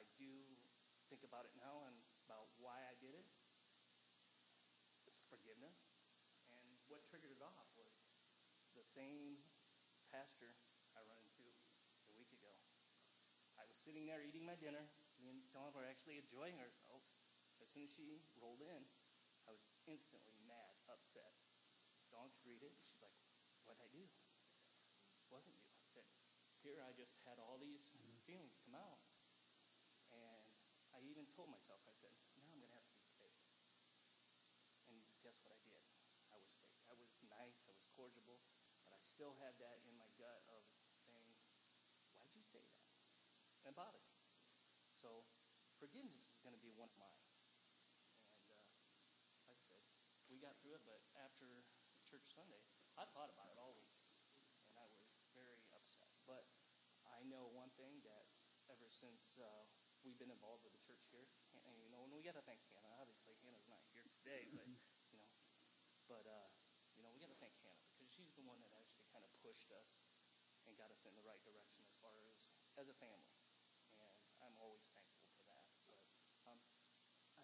I 0.00 0.08
do 0.16 0.32
think 1.12 1.20
about 1.28 1.44
it 1.44 1.52
now 1.60 1.84
and 1.84 1.92
about 2.24 2.48
why 2.56 2.80
I 2.88 2.96
did 2.96 3.12
it. 3.12 3.28
It's 5.04 5.20
forgiveness. 5.28 5.76
And 6.48 6.80
what 6.88 7.04
triggered 7.04 7.36
it 7.36 7.44
off 7.44 7.68
was 7.76 7.92
the 8.72 8.80
same 8.80 9.44
pastor 10.08 10.56
I 10.96 11.04
run 11.04 11.20
into 11.20 11.44
a 12.08 12.16
week 12.16 12.32
ago. 12.32 12.48
I 13.60 13.68
was 13.68 13.76
sitting 13.76 14.08
there 14.08 14.24
eating 14.24 14.48
my 14.48 14.56
dinner. 14.56 14.88
Me 15.20 15.28
and 15.28 15.44
Dawn 15.52 15.68
were 15.76 15.84
actually 15.84 16.16
enjoying 16.16 16.56
ourselves. 16.64 17.12
As 17.60 17.68
soon 17.68 17.84
as 17.84 17.92
she 17.92 18.24
rolled 18.40 18.64
in, 18.64 18.88
I 19.44 19.52
was 19.52 19.68
instantly 19.84 20.40
mad, 20.48 20.80
upset. 20.88 21.36
Dawn 22.08 22.32
could 22.32 22.48
read 22.48 22.64
it, 22.64 22.72
and 22.72 22.80
she's 22.88 23.04
like, 23.04 23.12
What'd 23.68 23.84
I 23.84 23.92
do? 23.92 24.08
wasn't 25.28 25.54
you 25.54 25.62
I 25.62 25.86
said, 25.86 26.08
here 26.64 26.80
I 26.82 26.90
just 26.96 27.20
had 27.28 27.38
all 27.38 27.60
these 27.60 27.94
mm-hmm. 27.94 28.18
feelings 28.26 28.58
come 28.66 28.74
out. 28.74 28.98
Told 31.38 31.56
myself, 31.56 31.80
I 31.88 31.96
said, 31.96 32.12
now 32.36 32.52
I'm 32.52 32.60
going 32.60 32.68
to 32.68 32.76
have 32.76 32.84
to 32.84 32.96
be 33.00 33.06
fake. 33.16 33.40
And 34.90 34.98
guess 35.24 35.40
what 35.40 35.54
I 35.56 35.60
did? 35.64 35.80
I 36.28 36.36
was 36.36 36.52
fake. 36.60 36.84
I 36.90 36.92
was 36.92 37.16
nice. 37.24 37.64
I 37.64 37.72
was 37.72 37.88
cordial. 37.96 38.42
But 38.84 38.92
I 38.92 39.00
still 39.00 39.38
had 39.40 39.56
that 39.62 39.80
in 39.88 39.96
my 39.96 40.10
gut 40.20 40.42
of 40.52 40.66
saying, 41.00 41.32
why'd 42.12 42.28
you 42.36 42.44
say 42.44 42.60
that? 42.60 42.84
And 43.64 43.72
it 43.72 43.76
bothered 43.78 44.04
me. 44.04 44.20
So 44.92 45.24
forgiveness 45.80 46.28
is 46.28 46.42
going 46.44 46.52
to 46.52 46.60
be 46.60 46.74
one 46.76 46.92
of 46.92 46.98
mine. 47.00 47.24
And 48.20 48.44
uh, 48.52 48.68
like 49.48 49.56
I 49.56 49.64
said, 49.64 49.80
we 50.28 50.36
got 50.36 50.60
through 50.60 50.76
it, 50.76 50.84
but 50.84 51.00
after 51.24 51.64
church 52.04 52.28
Sunday, 52.36 52.60
I 53.00 53.08
thought 53.16 53.32
about 53.32 53.48
it 53.48 53.56
all 53.56 53.72
week. 53.78 53.96
And 54.68 54.76
I 54.76 54.84
was 54.92 55.16
very 55.32 55.64
upset. 55.72 56.12
But 56.28 56.44
I 57.08 57.24
know 57.24 57.48
one 57.48 57.72
thing 57.80 58.04
that 58.04 58.28
ever 58.68 58.92
since 58.92 59.40
uh, 59.40 59.64
we've 60.04 60.18
been 60.18 60.32
involved 60.32 60.64
with 60.64 60.72
the 60.72 60.82
church 60.82 61.04
here, 61.12 61.28
and 61.68 61.76
you 61.84 61.90
know, 61.92 62.04
and 62.04 62.12
we 62.12 62.24
got 62.24 62.36
to 62.36 62.44
thank 62.44 62.60
Hannah. 62.72 62.92
Obviously, 63.00 63.36
Hannah's 63.44 63.68
not 63.68 63.84
here 63.92 64.06
today, 64.08 64.48
but 64.56 64.68
you 65.12 65.18
know, 65.20 65.30
but 66.08 66.24
uh, 66.24 66.48
you 66.96 67.02
know, 67.04 67.12
we 67.12 67.20
got 67.20 67.32
to 67.32 67.40
thank 67.40 67.54
Hannah 67.60 67.84
because 67.92 68.08
she's 68.08 68.32
the 68.36 68.44
one 68.44 68.60
that 68.64 68.72
actually 68.76 69.06
kind 69.12 69.24
of 69.24 69.30
pushed 69.44 69.68
us 69.76 70.00
and 70.68 70.76
got 70.76 70.92
us 70.92 71.04
in 71.08 71.12
the 71.16 71.24
right 71.24 71.40
direction 71.44 71.84
as 71.84 71.96
far 72.00 72.16
as 72.32 72.52
as 72.80 72.88
a 72.88 72.96
family, 72.96 73.36
and 74.00 74.20
I'm 74.40 74.56
always 74.56 74.88
thankful 74.92 75.24
for 75.36 75.44
that. 75.48 75.68
But 75.84 76.00
um, 76.48 76.60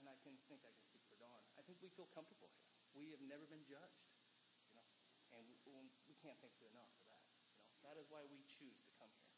and 0.01 0.09
I 0.09 0.17
can 0.25 0.37
think 0.49 0.65
I 0.65 0.73
can 0.73 0.85
speak 0.85 1.05
for 1.09 1.17
Dawn. 1.21 1.45
I 1.57 1.63
think 1.65 1.81
we 1.85 1.93
feel 1.93 2.09
comfortable 2.13 2.53
here. 2.57 2.73
We 2.97 3.13
have 3.13 3.21
never 3.25 3.45
been 3.45 3.65
judged, 3.69 4.09
you 4.73 4.77
know, 4.77 4.89
and 5.37 5.45
we, 5.45 5.61
we 6.09 6.17
can't 6.17 6.41
thank 6.41 6.57
you 6.57 6.69
enough 6.73 6.89
for 6.97 7.05
that. 7.13 7.25
You 7.37 7.45
know, 7.45 7.77
that 7.85 8.01
is 8.01 8.09
why 8.09 8.25
we 8.25 8.41
choose 8.49 8.81
to 8.89 8.93
come 8.97 9.13
here. 9.21 9.37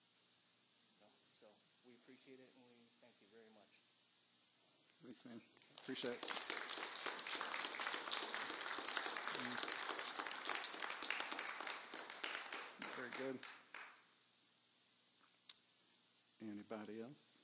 You 0.95 1.03
know, 1.03 1.14
so 1.26 1.51
we 1.89 1.97
appreciate 1.97 2.36
it 2.36 2.53
and 2.53 2.68
we 2.68 2.84
thank 3.01 3.16
you 3.16 3.26
very 3.32 3.49
much. 3.57 3.80
Thanks, 5.01 5.24
man. 5.24 5.41
Appreciate 5.80 6.12
it. 6.12 6.20
Very 12.93 13.09
good. 13.16 13.41
Anybody 16.43 17.01
else? 17.03 17.41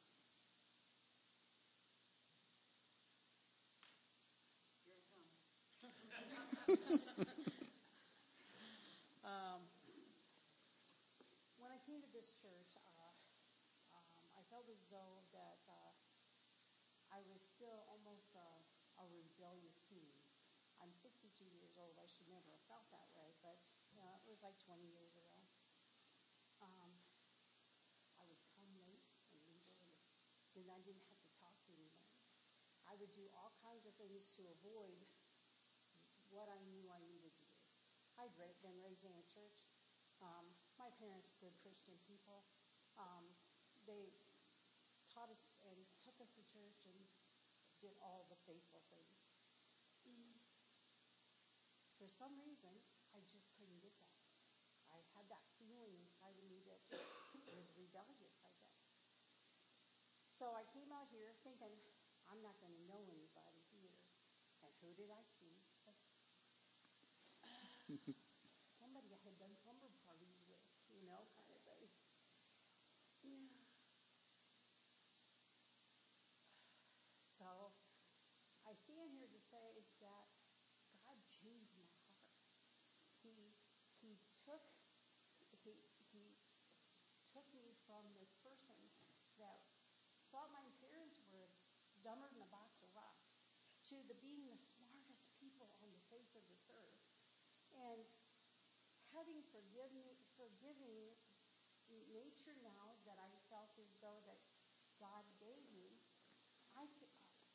um, 9.24 9.60
when 11.58 11.70
I 11.70 11.78
came 11.86 12.00
to 12.00 12.08
this 12.12 12.32
church, 12.40 12.76
as 14.74 14.90
though 14.90 15.22
that 15.30 15.62
uh, 15.70 15.94
I 17.14 17.22
was 17.30 17.38
still 17.38 17.86
almost 17.86 18.34
a, 18.34 18.50
a 18.98 19.06
rebellious 19.06 19.86
teen. 19.86 20.10
I'm 20.82 20.90
62 20.90 21.30
years 21.54 21.78
old. 21.78 21.94
I 22.02 22.10
should 22.10 22.26
never 22.26 22.50
have 22.50 22.66
felt 22.66 22.90
that 22.90 23.06
way, 23.14 23.38
but 23.38 23.62
you 23.94 24.02
know, 24.02 24.10
it 24.18 24.26
was 24.26 24.42
like 24.42 24.58
20 24.58 24.82
years 24.90 25.14
ago. 25.14 25.38
Um, 26.58 26.90
I 28.18 28.26
would 28.26 28.42
come 28.50 28.66
late 28.82 29.06
and 29.30 29.38
leave 29.46 29.62
early. 29.78 30.10
Then 30.58 30.66
I 30.66 30.82
didn't 30.82 31.06
have 31.06 31.22
to 31.22 31.30
talk 31.38 31.54
to 31.54 31.70
anyone. 31.70 32.10
I 32.90 32.98
would 32.98 33.14
do 33.14 33.30
all 33.30 33.54
kinds 33.62 33.86
of 33.86 33.94
things 33.94 34.34
to 34.34 34.50
avoid 34.50 35.06
what 36.34 36.50
I 36.50 36.58
knew 36.66 36.90
I 36.90 36.98
needed 37.06 37.30
to 37.30 37.46
do. 37.46 37.62
I'd 38.18 38.34
been 38.58 38.74
raised 38.82 39.06
in 39.06 39.14
a 39.14 39.24
church. 39.30 39.70
Um, 40.18 40.50
my 40.74 40.90
parents 40.98 41.30
were 41.38 41.54
Christian 41.62 41.94
people. 42.10 42.42
Um, 42.98 43.30
they 43.86 44.10
taught 45.14 45.30
us 45.30 45.46
and 45.62 45.78
took 46.02 46.18
us 46.18 46.34
to 46.34 46.42
church 46.42 46.82
and 46.90 46.98
did 47.78 47.94
all 48.02 48.26
the 48.26 48.38
faithful 48.42 48.82
things. 48.90 49.30
For 52.04 52.12
some 52.12 52.36
reason, 52.36 52.84
I 53.16 53.24
just 53.24 53.56
couldn't 53.56 53.80
get 53.80 53.96
that. 53.96 54.20
I 54.92 55.00
had 55.16 55.24
that 55.32 55.40
feeling 55.56 55.96
inside 55.96 56.36
of 56.36 56.44
me 56.44 56.60
that 56.68 56.84
just 56.84 57.08
was 57.48 57.72
rebellious, 57.80 58.44
I 58.44 58.52
guess. 58.60 58.92
So 60.28 60.52
I 60.52 60.68
came 60.74 60.92
out 60.92 61.08
here 61.08 61.32
thinking, 61.40 61.72
I'm 62.28 62.44
not 62.44 62.60
going 62.60 62.76
to 62.76 62.84
know 62.84 63.08
anybody 63.08 63.64
here. 63.72 63.96
And 64.60 64.68
who 64.84 64.92
did 64.92 65.08
I 65.08 65.24
see? 65.24 65.64
Somebody 68.68 69.14
I 69.14 69.20
had 69.24 69.40
done 69.40 69.56
slumber 69.56 69.88
parties 70.04 70.44
with, 70.44 70.60
you 70.92 71.08
know, 71.08 71.24
kind 71.32 71.48
of 71.56 71.60
thing. 71.64 71.88
Yeah. 73.24 73.64
So 77.24 77.72
I 79.04 79.12
stand 79.12 79.20
here 79.20 79.36
to 79.36 79.44
say 79.52 79.66
that 79.76 79.84
God 80.00 80.32
changed 81.28 81.76
my 81.76 81.92
heart. 82.08 82.24
He 83.20 83.52
he 84.00 84.16
took 84.32 84.64
he 85.60 85.76
he 86.08 86.40
took 87.28 87.44
me 87.52 87.76
from 87.84 88.00
this 88.16 88.32
person 88.40 88.80
that 89.36 89.60
thought 90.32 90.48
my 90.56 90.64
parents 90.80 91.20
were 91.28 91.52
dumber 92.00 92.32
than 92.32 92.40
a 92.40 92.48
box 92.48 92.80
of 92.80 92.88
rocks 92.96 93.44
to 93.92 94.00
the 94.08 94.16
being 94.24 94.48
the 94.48 94.56
smartest 94.56 95.36
people 95.36 95.76
on 95.84 95.92
the 95.92 96.00
face 96.08 96.32
of 96.32 96.48
this 96.48 96.72
earth. 96.72 97.04
And 97.76 98.08
having 99.12 99.44
forgiven, 99.52 100.16
forgiving 100.32 101.12
nature 102.08 102.56
now 102.64 102.96
that 103.04 103.20
I 103.20 103.28
felt 103.52 103.76
as 103.76 104.00
though 104.00 104.24
that 104.24 104.40
God 104.96 105.28
gave 105.36 105.68
me, 105.76 106.00
I 106.72 106.88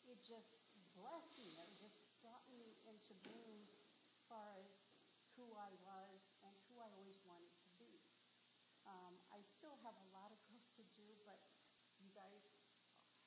it 0.06 0.22
just 0.22 0.69
blessed 1.00 1.40
me. 1.40 1.56
It 1.64 1.80
just 1.80 2.04
brought 2.20 2.44
me 2.52 2.76
into 2.84 3.16
bloom 3.24 3.64
as 3.64 4.20
far 4.28 4.60
as 4.60 4.92
who 5.40 5.48
I 5.56 5.72
was 5.80 6.36
and 6.44 6.52
who 6.68 6.84
I 6.84 6.92
always 6.92 7.24
wanted 7.24 7.56
to 7.64 7.70
be. 7.80 8.04
Um, 8.84 9.16
I 9.32 9.40
still 9.40 9.80
have 9.88 9.96
a 9.96 10.08
lot 10.12 10.36
of 10.36 10.40
growth 10.52 10.68
to 10.76 10.84
do, 10.92 11.08
but 11.24 11.40
you 12.04 12.12
guys 12.12 12.52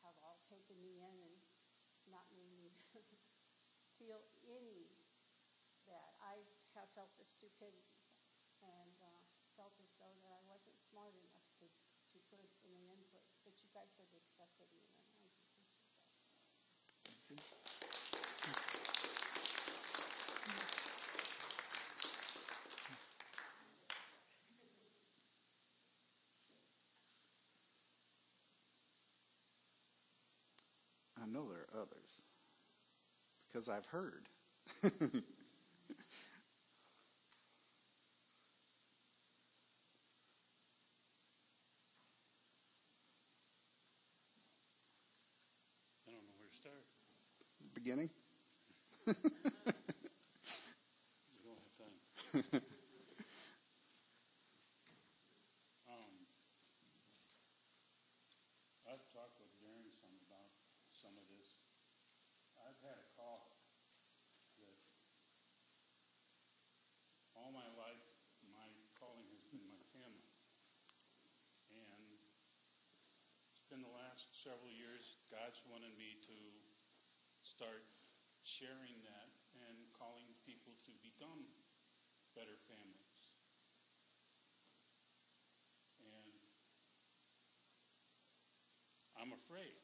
have 0.05 0.13
all 0.21 0.37
taken 0.45 0.77
me 0.85 1.01
in 1.01 1.17
and 1.25 1.37
not 2.13 2.29
made 2.37 2.53
me 2.53 2.77
feel 3.99 4.21
any 4.45 4.93
that 5.89 6.13
I 6.21 6.45
have 6.77 6.93
felt 6.93 7.17
the 7.17 7.25
stupidity 7.25 7.97
and 8.61 8.93
uh, 9.01 9.25
felt 9.57 9.75
as 9.81 9.97
though 9.97 10.17
that 10.21 10.33
I 10.37 10.43
wasn't 10.45 10.77
smart 10.77 11.17
enough 11.17 11.47
to, 11.61 11.67
to 11.67 12.17
put 12.29 12.45
in 12.69 12.77
the 12.77 12.93
input. 12.93 13.25
But 13.43 13.57
you 13.65 13.71
guys 13.73 13.97
have 13.99 14.13
accepted 14.15 14.69
me, 14.77 15.02
and 17.33 17.41
I. 17.41 17.59
I 31.23 31.27
know 31.27 31.49
there 31.49 31.61
are 31.61 31.83
others 31.83 32.25
because 33.47 33.69
I've 33.69 33.87
heard. 33.87 34.29
start? 46.53 46.65
You 46.65 46.67
don't 46.67 46.69
have 46.69 46.73
time. 46.73 46.73
um, 46.73 46.79
I've 46.79 46.92
Um, 55.85 56.25
talked 59.13 59.37
with 59.37 59.53
Darren 59.61 59.93
some 60.01 60.17
about 60.25 60.49
some 60.97 61.13
of 61.21 61.29
this. 61.29 61.61
I've 62.57 62.81
had 62.81 62.97
a 62.97 63.05
call 63.13 63.53
that 64.65 64.81
all 67.37 67.53
my 67.53 67.69
life, 67.77 68.01
my 68.49 68.65
calling 68.97 69.29
has 69.37 69.45
been 69.53 69.69
my 69.69 69.85
family. 69.93 70.25
And 71.69 72.17
it's 73.53 73.69
been 73.69 73.85
the 73.85 73.93
last 73.93 74.33
several 74.33 74.73
years, 74.73 75.21
God's 75.29 75.61
wanted 75.69 75.93
me 76.01 76.17
to 76.33 76.62
start 77.53 77.85
sharing 78.41 78.97
that 79.05 79.29
and 79.69 79.77
calling 79.93 80.33
people 80.49 80.73
to 80.89 80.93
become 81.05 81.45
better 82.33 82.57
families. 82.65 83.21
And 86.01 86.33
I'm 89.21 89.37
afraid. 89.37 89.77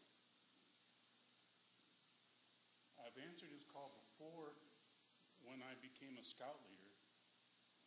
I've 2.97 3.21
answered 3.21 3.53
his 3.53 3.69
call 3.69 3.93
before 4.01 4.57
when 5.45 5.61
I 5.61 5.77
became 5.85 6.16
a 6.16 6.25
scout 6.25 6.64
leader, 6.64 6.97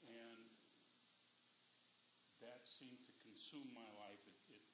and 0.06 0.46
that 2.46 2.70
seemed 2.70 3.02
to 3.10 3.14
consume 3.26 3.74
my 3.74 3.90
life. 3.98 4.22
It, 4.30 4.62
it, 4.62 4.66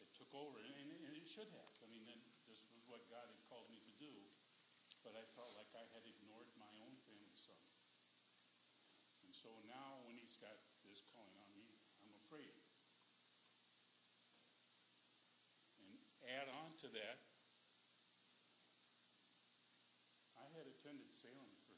it 0.00 0.08
took 0.16 0.32
over, 0.32 0.56
and, 0.64 0.96
and 0.96 1.12
it 1.12 1.28
should 1.28 1.52
have. 1.52 1.74
I 1.84 1.92
mean, 1.92 2.08
this 2.48 2.64
was 2.72 2.77
what 2.88 3.04
God 3.12 3.28
had 3.28 3.40
called 3.44 3.68
me 3.68 3.84
to 3.84 3.94
do, 4.00 4.12
but 5.04 5.12
I 5.12 5.24
felt 5.36 5.52
like 5.54 5.68
I 5.76 5.84
had 5.92 6.08
ignored 6.08 6.48
my 6.56 6.72
own 6.80 6.96
family 7.04 7.36
son. 7.36 7.60
And 9.24 9.32
so 9.36 9.52
now, 9.68 10.00
when 10.08 10.16
he's 10.16 10.40
got 10.40 10.56
this 10.80 11.04
calling 11.12 11.36
on 11.36 11.52
me, 11.52 11.68
I'm 12.00 12.16
afraid. 12.16 12.56
And 15.84 16.00
add 16.24 16.48
on 16.64 16.72
to 16.80 16.88
that, 16.96 17.28
I 20.40 20.48
had 20.56 20.64
attended 20.64 21.12
Salem 21.12 21.52
for 21.68 21.76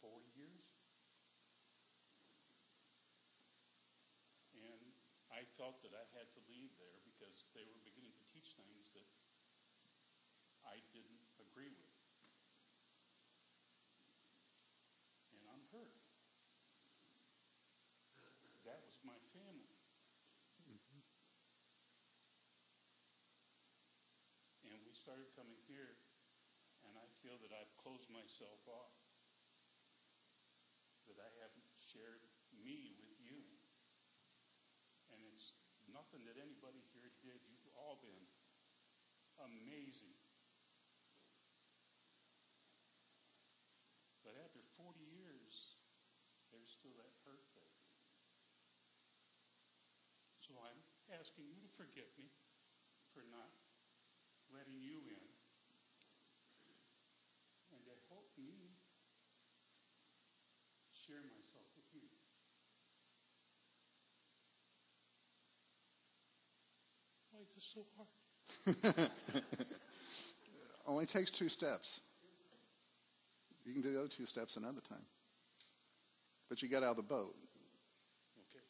40 0.00 0.24
years. 0.40 0.68
And 4.56 4.96
I 5.28 5.44
felt 5.58 5.82
that 5.82 5.90
I 5.90 6.06
had 6.14 6.30
to 6.38 6.40
leave 6.46 6.70
there 6.78 7.02
because 7.02 7.50
they 7.50 7.66
were 7.66 7.82
beginning 7.82 8.14
to 8.14 8.24
teach 8.30 8.54
things 8.54 8.94
that 8.94 9.10
I 10.62 10.78
didn't 10.94 11.26
agree 11.42 11.74
with. 11.74 11.98
And 15.34 15.42
I'm 15.50 15.66
hurt. 15.74 15.98
That 18.68 18.84
was 18.84 19.00
my 19.00 19.16
family. 19.34 19.80
Mm-hmm. 20.68 21.00
And 24.68 24.78
we 24.84 24.92
started 24.92 25.32
coming 25.34 25.56
here, 25.64 25.96
and 26.84 26.94
I 27.00 27.08
feel 27.24 27.40
that 27.40 27.50
I've 27.50 27.72
closed 27.80 28.12
myself 28.12 28.60
off. 28.68 28.92
That 31.08 31.16
I 31.16 31.30
haven't 31.40 31.72
shared 31.80 32.20
me 32.52 32.92
with 33.00 33.16
you. 33.16 33.40
And 35.08 35.24
it's 35.32 35.56
nothing 35.98 36.22
that 36.30 36.38
anybody 36.38 36.78
here 36.94 37.10
did. 37.26 37.42
You've 37.50 37.74
all 37.74 37.98
been 37.98 38.22
amazing. 39.42 40.14
But 44.22 44.38
after 44.38 44.62
40 44.78 44.94
years, 45.02 45.74
there's 46.54 46.70
still 46.70 46.94
that 47.02 47.10
hurt 47.26 47.42
there. 47.58 47.74
So 50.38 50.54
I'm 50.62 50.78
asking 51.18 51.50
you 51.50 51.58
to 51.66 51.70
forgive 51.74 52.14
me 52.14 52.30
for 53.10 53.26
not 53.34 53.50
letting 54.54 54.78
you 54.78 55.02
in 55.10 55.26
and 57.74 57.82
to 57.82 57.94
help 58.06 58.30
me 58.38 58.70
share 60.94 61.26
myself 61.26 61.66
with 61.74 61.90
you. 61.90 62.06
Why 67.38 67.46
is 67.58 67.74
so 67.74 67.80
hard? 67.96 68.08
Only 70.86 71.06
takes 71.06 71.30
two 71.30 71.48
steps. 71.48 72.00
You 73.66 73.72
can 73.74 73.82
do 73.82 73.92
the 73.92 74.00
other 74.00 74.08
two 74.08 74.26
steps 74.26 74.56
another 74.56 74.80
time. 74.88 75.04
But 76.48 76.62
you 76.62 76.68
got 76.68 76.82
out 76.82 76.92
of 76.92 76.96
the 76.96 77.02
boat, 77.02 77.34
Okay. 78.38 78.64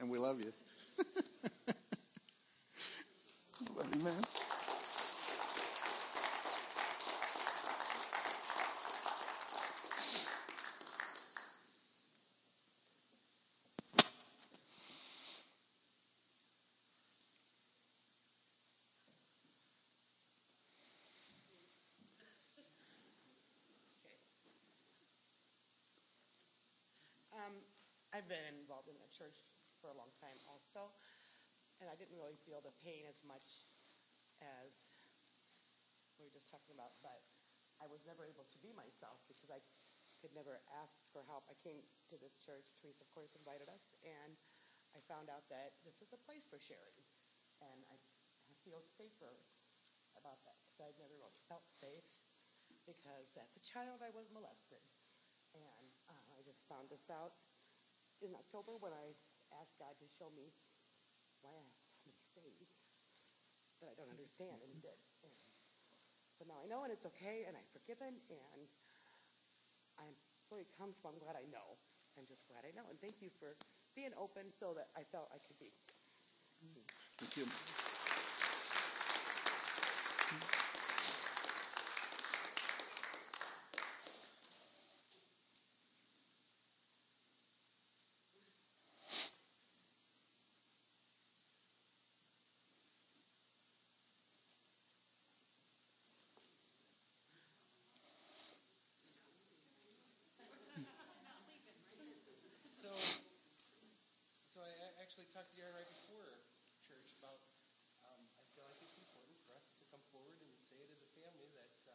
and 0.00 0.10
we 0.10 0.18
love 0.18 0.40
you. 0.40 0.52
love 3.76 3.94
you, 3.96 4.04
man. 4.04 4.22
Um, 27.38 27.54
I've 28.08 28.24
been 28.24 28.56
involved 28.56 28.88
in 28.88 28.96
the 28.96 29.12
church 29.12 29.36
for 29.84 29.92
a 29.92 29.96
long 30.00 30.08
time 30.16 30.40
also, 30.48 30.96
and 31.76 31.92
I 31.92 31.94
didn't 32.00 32.16
really 32.16 32.40
feel 32.40 32.64
the 32.64 32.72
pain 32.80 33.04
as 33.04 33.20
much 33.20 33.68
as 34.40 34.96
we 36.16 36.24
were 36.24 36.32
just 36.32 36.48
talking 36.48 36.72
about, 36.72 36.96
but 37.04 37.20
I 37.78 37.84
was 37.84 38.08
never 38.08 38.24
able 38.24 38.48
to 38.48 38.58
be 38.64 38.72
myself 38.72 39.20
because 39.28 39.52
I 39.52 39.60
could 40.24 40.32
never 40.32 40.64
ask 40.80 41.04
for 41.12 41.20
help. 41.28 41.44
I 41.52 41.56
came 41.60 41.84
to 42.08 42.16
this 42.16 42.40
church, 42.40 42.72
Teresa, 42.80 43.04
of 43.04 43.12
course, 43.12 43.36
invited 43.36 43.68
us, 43.68 43.92
and 44.00 44.40
I 44.96 45.04
found 45.04 45.28
out 45.28 45.44
that 45.52 45.76
this 45.84 46.00
is 46.00 46.08
a 46.10 46.20
place 46.24 46.48
for 46.48 46.56
sharing, 46.56 47.04
and 47.60 47.84
I, 47.92 47.96
feel 48.66 48.82
safer 48.84 49.32
about 50.18 50.42
that 50.44 50.58
because 50.60 50.76
I've 50.82 50.98
never 51.00 51.16
really 51.16 51.40
felt 51.48 51.64
safe 51.70 52.20
because 52.84 53.38
as 53.40 53.54
a 53.56 53.62
child 53.64 54.04
I 54.04 54.12
was 54.12 54.28
molested. 54.28 54.82
And 55.56 55.88
uh, 56.10 56.36
I 56.36 56.44
just 56.44 56.68
found 56.68 56.92
this 56.92 57.08
out 57.08 57.32
in 58.22 58.34
October 58.34 58.78
when 58.82 58.92
I 58.92 59.14
asked 59.60 59.78
God 59.78 59.94
to 60.02 60.08
show 60.10 60.30
me 60.34 60.50
why 61.42 61.54
I 61.54 61.62
have 61.62 61.78
so 61.78 61.94
many 62.02 62.18
things 62.34 62.90
that 63.78 63.86
I 63.90 63.94
don't 63.94 64.10
understand, 64.10 64.58
and 64.58 64.70
He 64.74 64.80
did. 64.82 64.98
And 65.22 65.30
so 66.34 66.42
now 66.46 66.58
I 66.62 66.66
know, 66.66 66.82
and 66.82 66.90
it's 66.90 67.06
okay, 67.14 67.46
and 67.46 67.54
I'm 67.54 67.70
forgiven, 67.70 68.18
and 68.30 68.66
I'm 69.98 70.14
very 70.50 70.66
comfortable. 70.78 71.10
I'm 71.14 71.22
glad 71.22 71.36
I 71.38 71.46
know. 71.50 71.78
I'm 72.18 72.26
just 72.26 72.46
glad 72.50 72.66
I 72.66 72.74
know. 72.74 72.90
And 72.90 72.98
thank 72.98 73.22
you 73.22 73.30
for 73.30 73.54
being 73.94 74.10
open 74.18 74.50
so 74.50 74.74
that 74.74 74.90
I 74.98 75.06
felt 75.06 75.30
I 75.30 75.38
could 75.38 75.58
be. 75.58 75.70
Thank 77.18 77.36
you. 77.38 77.46
So, 77.46 77.54
talked 105.38 105.54
to 105.54 105.62
Darren 105.62 105.78
right 105.78 105.86
before 105.86 106.34
church 106.82 107.14
about. 107.22 107.38
Um, 108.02 108.26
I 108.34 108.42
feel 108.58 108.66
like 108.66 108.74
it's 108.82 108.98
important 108.98 109.38
for 109.46 109.54
us 109.54 109.70
to 109.78 109.86
come 109.86 110.02
forward 110.10 110.34
and 110.42 110.50
say 110.58 110.82
it 110.82 110.90
as 110.90 110.98
a 110.98 111.10
family 111.14 111.46
that 111.54 111.78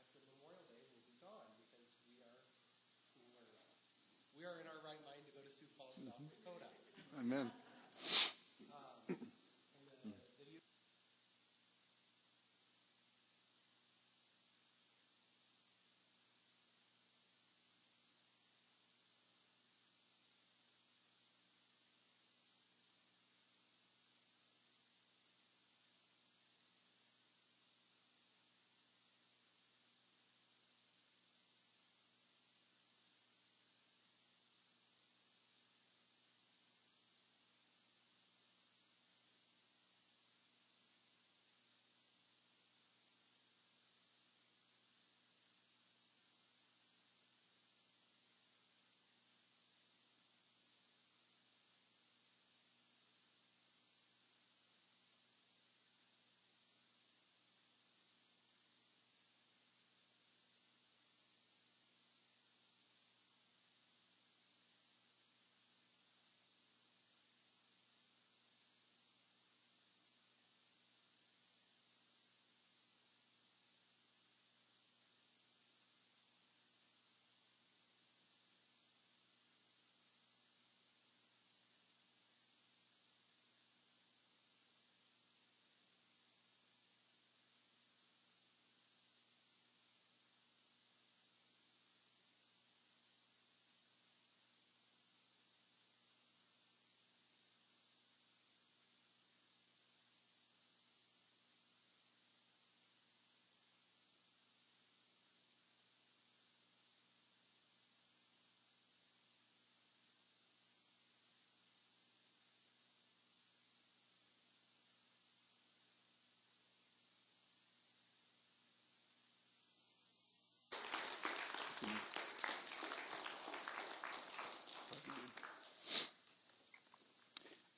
after 0.00 0.24
Memorial 0.40 0.64
Day 0.64 0.88
we'll 0.88 1.04
be 1.04 1.20
gone 1.20 1.52
because 1.60 2.00
we 2.08 2.16
are 2.24 2.40
we 3.12 3.28
are 3.36 3.52
we 4.32 4.40
are 4.48 4.56
in 4.56 4.64
our 4.72 4.80
right 4.88 5.04
mind 5.04 5.20
to 5.28 5.36
go 5.36 5.44
to 5.44 5.52
Sioux 5.52 5.68
Falls, 5.76 5.92
South 6.00 6.16
Dakota. 6.16 6.72
Amen. 7.20 7.69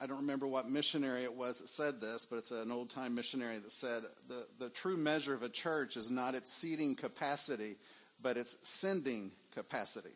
I 0.03 0.07
don't 0.07 0.23
remember 0.23 0.49
what 0.49 0.69
missionary 0.69 1.23
it 1.23 1.33
was 1.33 1.61
that 1.61 1.69
said 1.69 2.01
this, 2.01 2.27
but 2.27 2.39
it's 2.39 2.51
an 2.51 2.73
old 2.73 2.91
time 2.91 3.15
missionary 3.15 3.59
that 3.59 3.71
said 3.71 4.03
the, 4.27 4.47
the 4.59 4.69
true 4.69 4.97
measure 4.97 5.33
of 5.33 5.45
a 5.45 5.49
church 5.49 5.97
is 5.97 6.11
not 6.11 6.35
its 6.35 6.53
seating 6.53 6.97
capacity, 6.97 7.77
but 8.21 8.37
its 8.37 8.59
sending 8.69 9.31
capacity. 9.55 10.11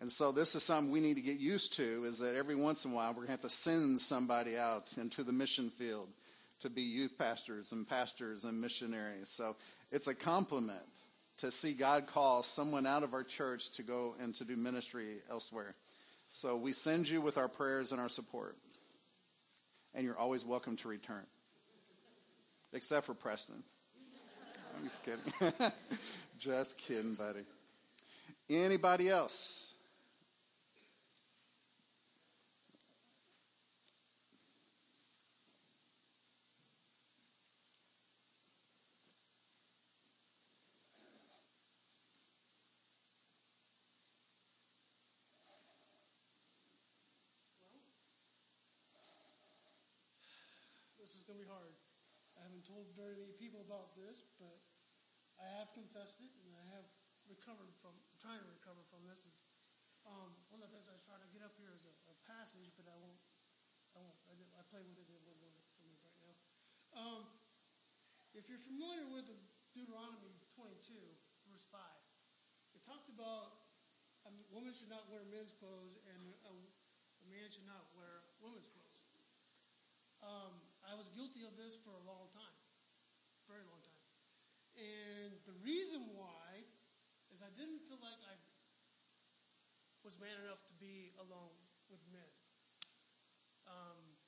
And 0.00 0.12
so 0.12 0.30
this 0.30 0.54
is 0.54 0.62
something 0.62 0.92
we 0.92 1.00
need 1.00 1.16
to 1.16 1.22
get 1.22 1.40
used 1.40 1.72
to 1.74 1.82
is 1.82 2.20
that 2.20 2.36
every 2.36 2.54
once 2.54 2.84
in 2.84 2.92
a 2.92 2.94
while 2.94 3.08
we're 3.08 3.26
going 3.26 3.26
to 3.26 3.32
have 3.32 3.40
to 3.40 3.48
send 3.48 4.00
somebody 4.00 4.56
out 4.56 4.94
into 4.96 5.24
the 5.24 5.32
mission 5.32 5.70
field 5.70 6.08
to 6.60 6.70
be 6.70 6.82
youth 6.82 7.18
pastors 7.18 7.72
and 7.72 7.88
pastors 7.88 8.44
and 8.44 8.60
missionaries. 8.60 9.28
So 9.28 9.56
it's 9.90 10.06
a 10.06 10.14
compliment 10.14 10.78
to 11.38 11.50
see 11.50 11.72
God 11.72 12.06
call 12.06 12.44
someone 12.44 12.86
out 12.86 13.02
of 13.02 13.12
our 13.12 13.24
church 13.24 13.72
to 13.72 13.82
go 13.82 14.14
and 14.20 14.32
to 14.36 14.44
do 14.44 14.54
ministry 14.54 15.16
elsewhere. 15.28 15.74
So 16.30 16.56
we 16.56 16.70
send 16.70 17.08
you 17.08 17.20
with 17.20 17.38
our 17.38 17.48
prayers 17.48 17.90
and 17.90 18.00
our 18.00 18.08
support. 18.08 18.54
And 19.94 20.04
you're 20.04 20.18
always 20.18 20.44
welcome 20.44 20.76
to 20.78 20.88
return. 20.88 21.24
Except 22.72 23.06
for 23.06 23.14
Preston. 23.14 23.62
I'm 24.76 24.84
just 24.84 25.02
kidding. 25.04 25.72
Just 26.38 26.78
kidding, 26.78 27.14
buddy. 27.14 27.46
Anybody 28.50 29.08
else? 29.08 29.74
This 51.04 51.16
is 51.16 51.22
going 51.22 51.38
to 51.38 51.44
be 51.44 51.50
hard. 51.52 51.76
I 52.40 52.48
haven't 52.64 52.80
told 52.80 52.96
very 52.96 53.12
many 53.20 53.36
people 53.36 53.60
about 53.60 53.92
this, 53.92 54.24
but 54.40 54.56
I 55.36 55.44
have 55.60 55.68
confessed 55.76 56.24
it, 56.24 56.32
and 56.40 56.56
I 56.56 56.64
have 56.72 56.88
recovered 57.28 57.68
from, 57.76 57.92
trying 58.16 58.40
to 58.40 58.48
recover 58.48 58.80
from 58.88 59.04
this. 59.04 59.28
Is 59.28 59.44
um, 60.08 60.32
one 60.48 60.64
of 60.64 60.72
the 60.72 60.80
things 60.80 60.88
I 60.88 60.96
was 60.96 61.04
trying 61.04 61.20
to 61.20 61.28
get 61.28 61.44
up 61.44 61.52
here 61.60 61.68
is 61.76 61.84
a, 61.84 61.92
a 62.08 62.16
passage, 62.24 62.72
but 62.80 62.88
I 62.88 62.96
won't. 62.96 63.20
I 63.92 64.00
won't. 64.00 64.16
I, 64.24 64.34
did, 64.40 64.48
I 64.56 64.64
play 64.72 64.80
with 64.80 64.96
it. 64.96 65.12
It 65.12 65.20
won't 65.28 65.36
work 65.44 65.60
for 65.76 65.84
me 65.84 65.92
right 66.00 66.16
now. 66.24 66.32
Um, 66.96 67.22
if 68.32 68.48
you're 68.48 68.64
familiar 68.64 69.12
with 69.12 69.28
Deuteronomy 69.76 70.32
22, 70.56 70.88
verse 71.44 71.68
5, 71.68 71.84
it 72.72 72.82
talks 72.88 73.12
about 73.12 73.60
a 74.24 74.32
woman 74.48 74.72
should 74.72 74.88
not 74.88 75.04
wear 75.12 75.20
men's 75.28 75.52
clothes 75.60 76.00
and 76.08 76.32
a, 76.48 76.48
a 76.48 77.28
man 77.28 77.44
should 77.52 77.68
not 77.68 77.92
wear 77.92 78.24
women's 78.40 78.72
clothes. 78.72 79.04
Um, 80.24 80.64
I 80.88 80.96
was 80.96 81.12
guilty 81.12 81.44
of 81.44 81.52
this 81.60 81.76
for 81.84 81.92
a 81.92 82.04
long 82.08 82.32
time. 82.32 82.53
And 84.74 85.38
the 85.46 85.56
reason 85.62 86.02
why 86.14 86.66
is 87.32 87.42
I 87.42 87.50
didn't 87.54 87.82
feel 87.86 87.98
like 88.02 88.18
I 88.26 88.34
was 90.04 90.20
man 90.20 90.36
enough 90.44 90.60
to 90.68 90.74
be 90.76 91.16
alone 91.16 91.56
with 91.88 92.02
men. 92.12 92.32
Um, 93.64 94.20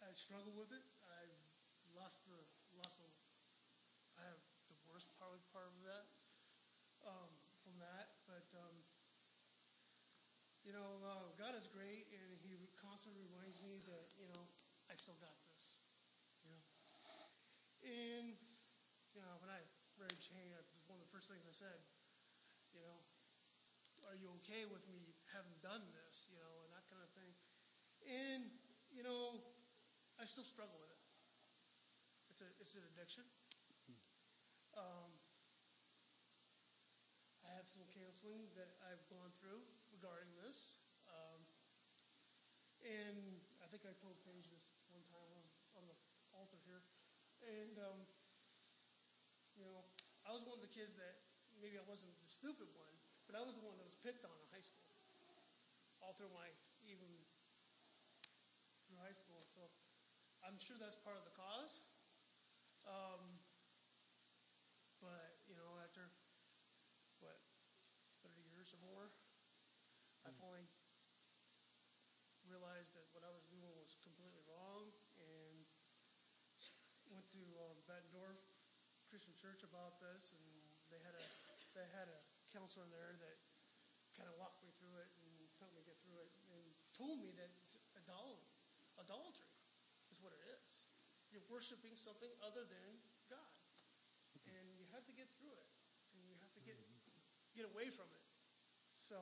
I 0.00 0.16
struggled 0.16 0.56
with 0.56 0.72
it. 0.72 0.80
I've 1.04 1.36
lost 1.92 2.24
the 2.24 2.40
lost. 2.80 3.04
The, 3.04 3.10
I 4.16 4.24
have 4.32 4.40
divorced 4.70 5.12
part 5.20 5.36
of 5.36 5.44
part 5.52 5.68
of 5.68 5.76
that 5.84 6.06
um, 7.04 7.30
from 7.60 7.76
that, 7.84 8.16
but 8.24 8.48
um, 8.56 8.80
you 10.64 10.72
know, 10.72 10.88
uh, 11.04 11.28
God 11.36 11.52
is 11.54 11.68
great, 11.68 12.08
and 12.08 12.40
He 12.40 12.72
constantly 12.80 13.20
reminds 13.28 13.60
me 13.60 13.84
that 13.84 14.08
you 14.16 14.26
know 14.32 14.48
I 14.88 14.96
still 14.96 15.20
got 15.20 15.36
this. 15.52 15.76
You 16.40 16.48
know, 16.48 16.62
and 17.84 18.40
you 19.12 19.20
know 19.20 19.36
when 19.44 19.52
I 19.52 19.60
it 20.42 20.64
was 20.74 20.86
one 20.86 21.00
of 21.00 21.04
the 21.04 21.12
first 21.12 21.26
things 21.26 21.42
I 21.42 21.54
said. 21.54 21.78
You 22.74 22.84
know, 22.84 22.96
are 24.06 24.16
you 24.16 24.30
okay 24.44 24.68
with 24.68 24.86
me 24.92 25.16
having 25.34 25.56
done 25.64 25.82
this? 26.04 26.28
You 26.30 26.38
know, 26.38 26.54
and 26.64 26.70
that 26.76 26.86
kind 26.86 27.02
of 27.02 27.10
thing. 27.12 27.32
And 28.06 28.42
you 28.94 29.02
know, 29.02 29.42
I 30.20 30.24
still 30.24 30.46
struggle 30.46 30.78
with 30.78 30.92
it. 30.92 31.02
It's 32.30 32.42
a 32.44 32.48
it's 32.62 32.74
an 32.78 32.84
addiction. 32.94 33.26
Um, 34.78 35.10
I 37.42 37.50
have 37.58 37.66
some 37.66 37.82
counseling 37.90 38.46
that 38.54 38.78
I've 38.86 39.02
gone 39.10 39.34
through 39.34 39.64
regarding 39.90 40.30
this. 40.44 40.78
Um, 41.08 41.40
and 42.84 43.42
I 43.58 43.66
think 43.66 43.82
I 43.88 43.96
told 43.98 44.20
Paige 44.22 44.46
this 44.52 44.70
one 44.92 45.02
time 45.10 45.26
on, 45.34 45.44
on 45.80 45.84
the 45.90 45.96
altar 46.36 46.60
here. 46.62 46.84
And, 47.42 47.74
um, 47.82 48.00
I 50.28 50.36
was 50.36 50.44
one 50.44 50.60
of 50.60 50.64
the 50.68 50.68
kids 50.68 50.92
that 51.00 51.24
maybe 51.56 51.80
I 51.80 51.86
wasn't 51.88 52.12
the 52.12 52.28
stupid 52.28 52.68
one, 52.76 52.92
but 53.24 53.32
I 53.32 53.40
was 53.40 53.56
the 53.56 53.64
one 53.64 53.80
that 53.80 53.88
was 53.88 53.96
picked 53.96 54.28
on 54.28 54.36
in 54.36 54.44
high 54.52 54.60
school. 54.60 54.92
All 56.04 56.12
through 56.12 56.28
my, 56.36 56.52
even 56.84 57.08
through 58.84 59.00
high 59.00 59.16
school. 59.16 59.40
So 59.48 59.72
I'm 60.44 60.60
sure 60.60 60.76
that's 60.76 61.00
part 61.00 61.16
of 61.16 61.24
the 61.24 61.32
cause. 61.32 61.80
Um, 62.84 63.40
but, 65.00 65.40
you 65.48 65.56
know, 65.56 65.80
after, 65.80 66.12
what, 67.24 67.40
30 68.20 68.44
years 68.52 68.76
or 68.76 68.84
more, 68.84 69.08
I 70.28 70.30
finally 70.36 70.68
realized 72.44 72.92
that 73.00 73.08
what 73.16 73.24
I 73.24 73.32
was 73.32 73.48
doing 73.48 73.72
was 73.80 73.96
completely 74.04 74.44
wrong 74.44 74.92
and 75.24 75.64
went 77.08 77.24
to 77.32 77.40
um, 77.64 77.80
Bettendorf 77.88 78.36
Christian 79.08 79.32
Church 79.48 79.64
about 79.64 79.96
this, 79.96 80.36
and 80.36 80.44
they 80.92 81.00
had 81.00 81.16
a 81.16 81.24
they 81.72 81.88
had 81.96 82.04
a 82.04 82.20
counselor 82.52 82.84
there 82.92 83.16
that 83.16 83.36
kind 84.12 84.28
of 84.28 84.36
walked 84.36 84.60
me 84.60 84.68
through 84.76 84.92
it 85.00 85.08
and 85.24 85.32
helped 85.56 85.72
me 85.72 85.80
get 85.88 85.96
through 86.04 86.20
it, 86.20 86.28
and 86.52 86.60
told 86.92 87.16
me 87.16 87.32
that 87.32 87.48
it's 87.56 87.80
idolatry. 87.96 88.44
Idolatry 89.00 89.48
is 90.12 90.20
what 90.20 90.36
it 90.36 90.44
is. 90.52 90.84
You're 91.32 91.48
worshiping 91.48 91.96
something 91.96 92.28
other 92.44 92.68
than 92.68 93.00
God, 93.32 93.56
and 94.52 94.76
you 94.76 94.84
have 94.92 95.08
to 95.08 95.16
get 95.16 95.32
through 95.40 95.56
it, 95.56 95.72
and 96.12 96.20
you 96.28 96.36
have 96.44 96.52
to 96.52 96.60
get 96.60 96.76
get 97.56 97.64
away 97.72 97.88
from 97.88 98.12
it. 98.12 98.24
So 99.00 99.16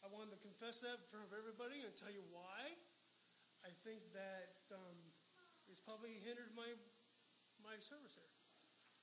I 0.00 0.08
wanted 0.08 0.32
to 0.32 0.40
confess 0.40 0.80
that 0.88 1.04
in 1.04 1.06
front 1.12 1.28
of 1.28 1.36
everybody 1.36 1.84
and 1.84 1.92
tell 1.92 2.08
you 2.08 2.24
why. 2.32 2.80
I 3.60 3.76
think 3.84 4.08
that 4.16 4.72
um, 4.72 4.96
it's 5.68 5.84
probably 5.84 6.16
hindered 6.24 6.56
my 6.56 6.72
my 7.60 7.76
service 7.84 8.16
here 8.16 8.33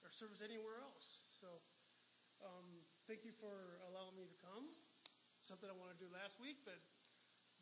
or 0.04 0.10
service 0.10 0.42
anywhere 0.44 0.78
else. 0.82 1.26
So 1.30 1.48
um, 2.44 2.66
thank 3.08 3.24
you 3.26 3.32
for 3.34 3.54
allowing 3.90 4.16
me 4.18 4.26
to 4.26 4.38
come. 4.42 4.66
Something 5.42 5.70
I 5.74 5.78
wanted 5.78 5.98
to 5.98 6.04
do 6.06 6.10
last 6.14 6.38
week, 6.42 6.62
but 6.66 6.78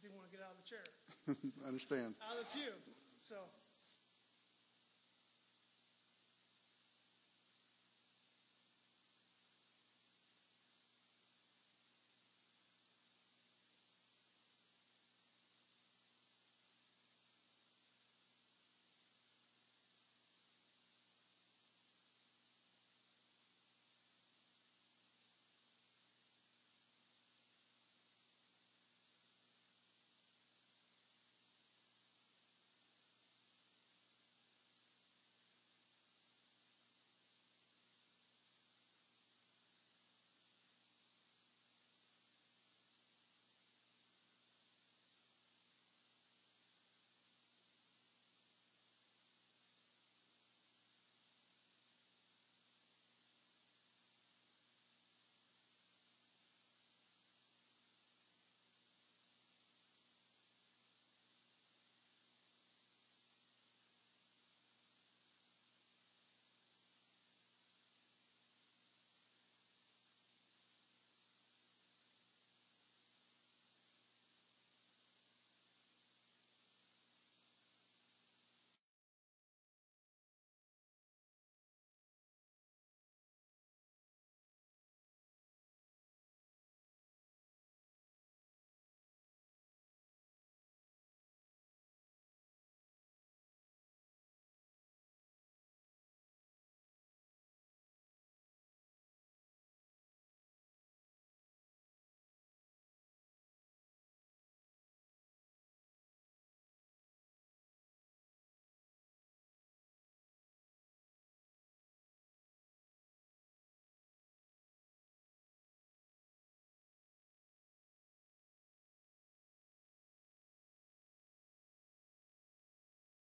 didn't 0.03 0.15
want 0.19 0.27
to 0.27 0.33
get 0.35 0.43
out 0.43 0.55
of 0.55 0.59
the 0.63 0.67
chair, 0.67 0.83
I 1.63 1.67
Understand. 1.67 2.15
out 2.23 2.35
of 2.39 2.43
the 2.47 2.51
pew. 2.55 2.71
So 3.19 3.35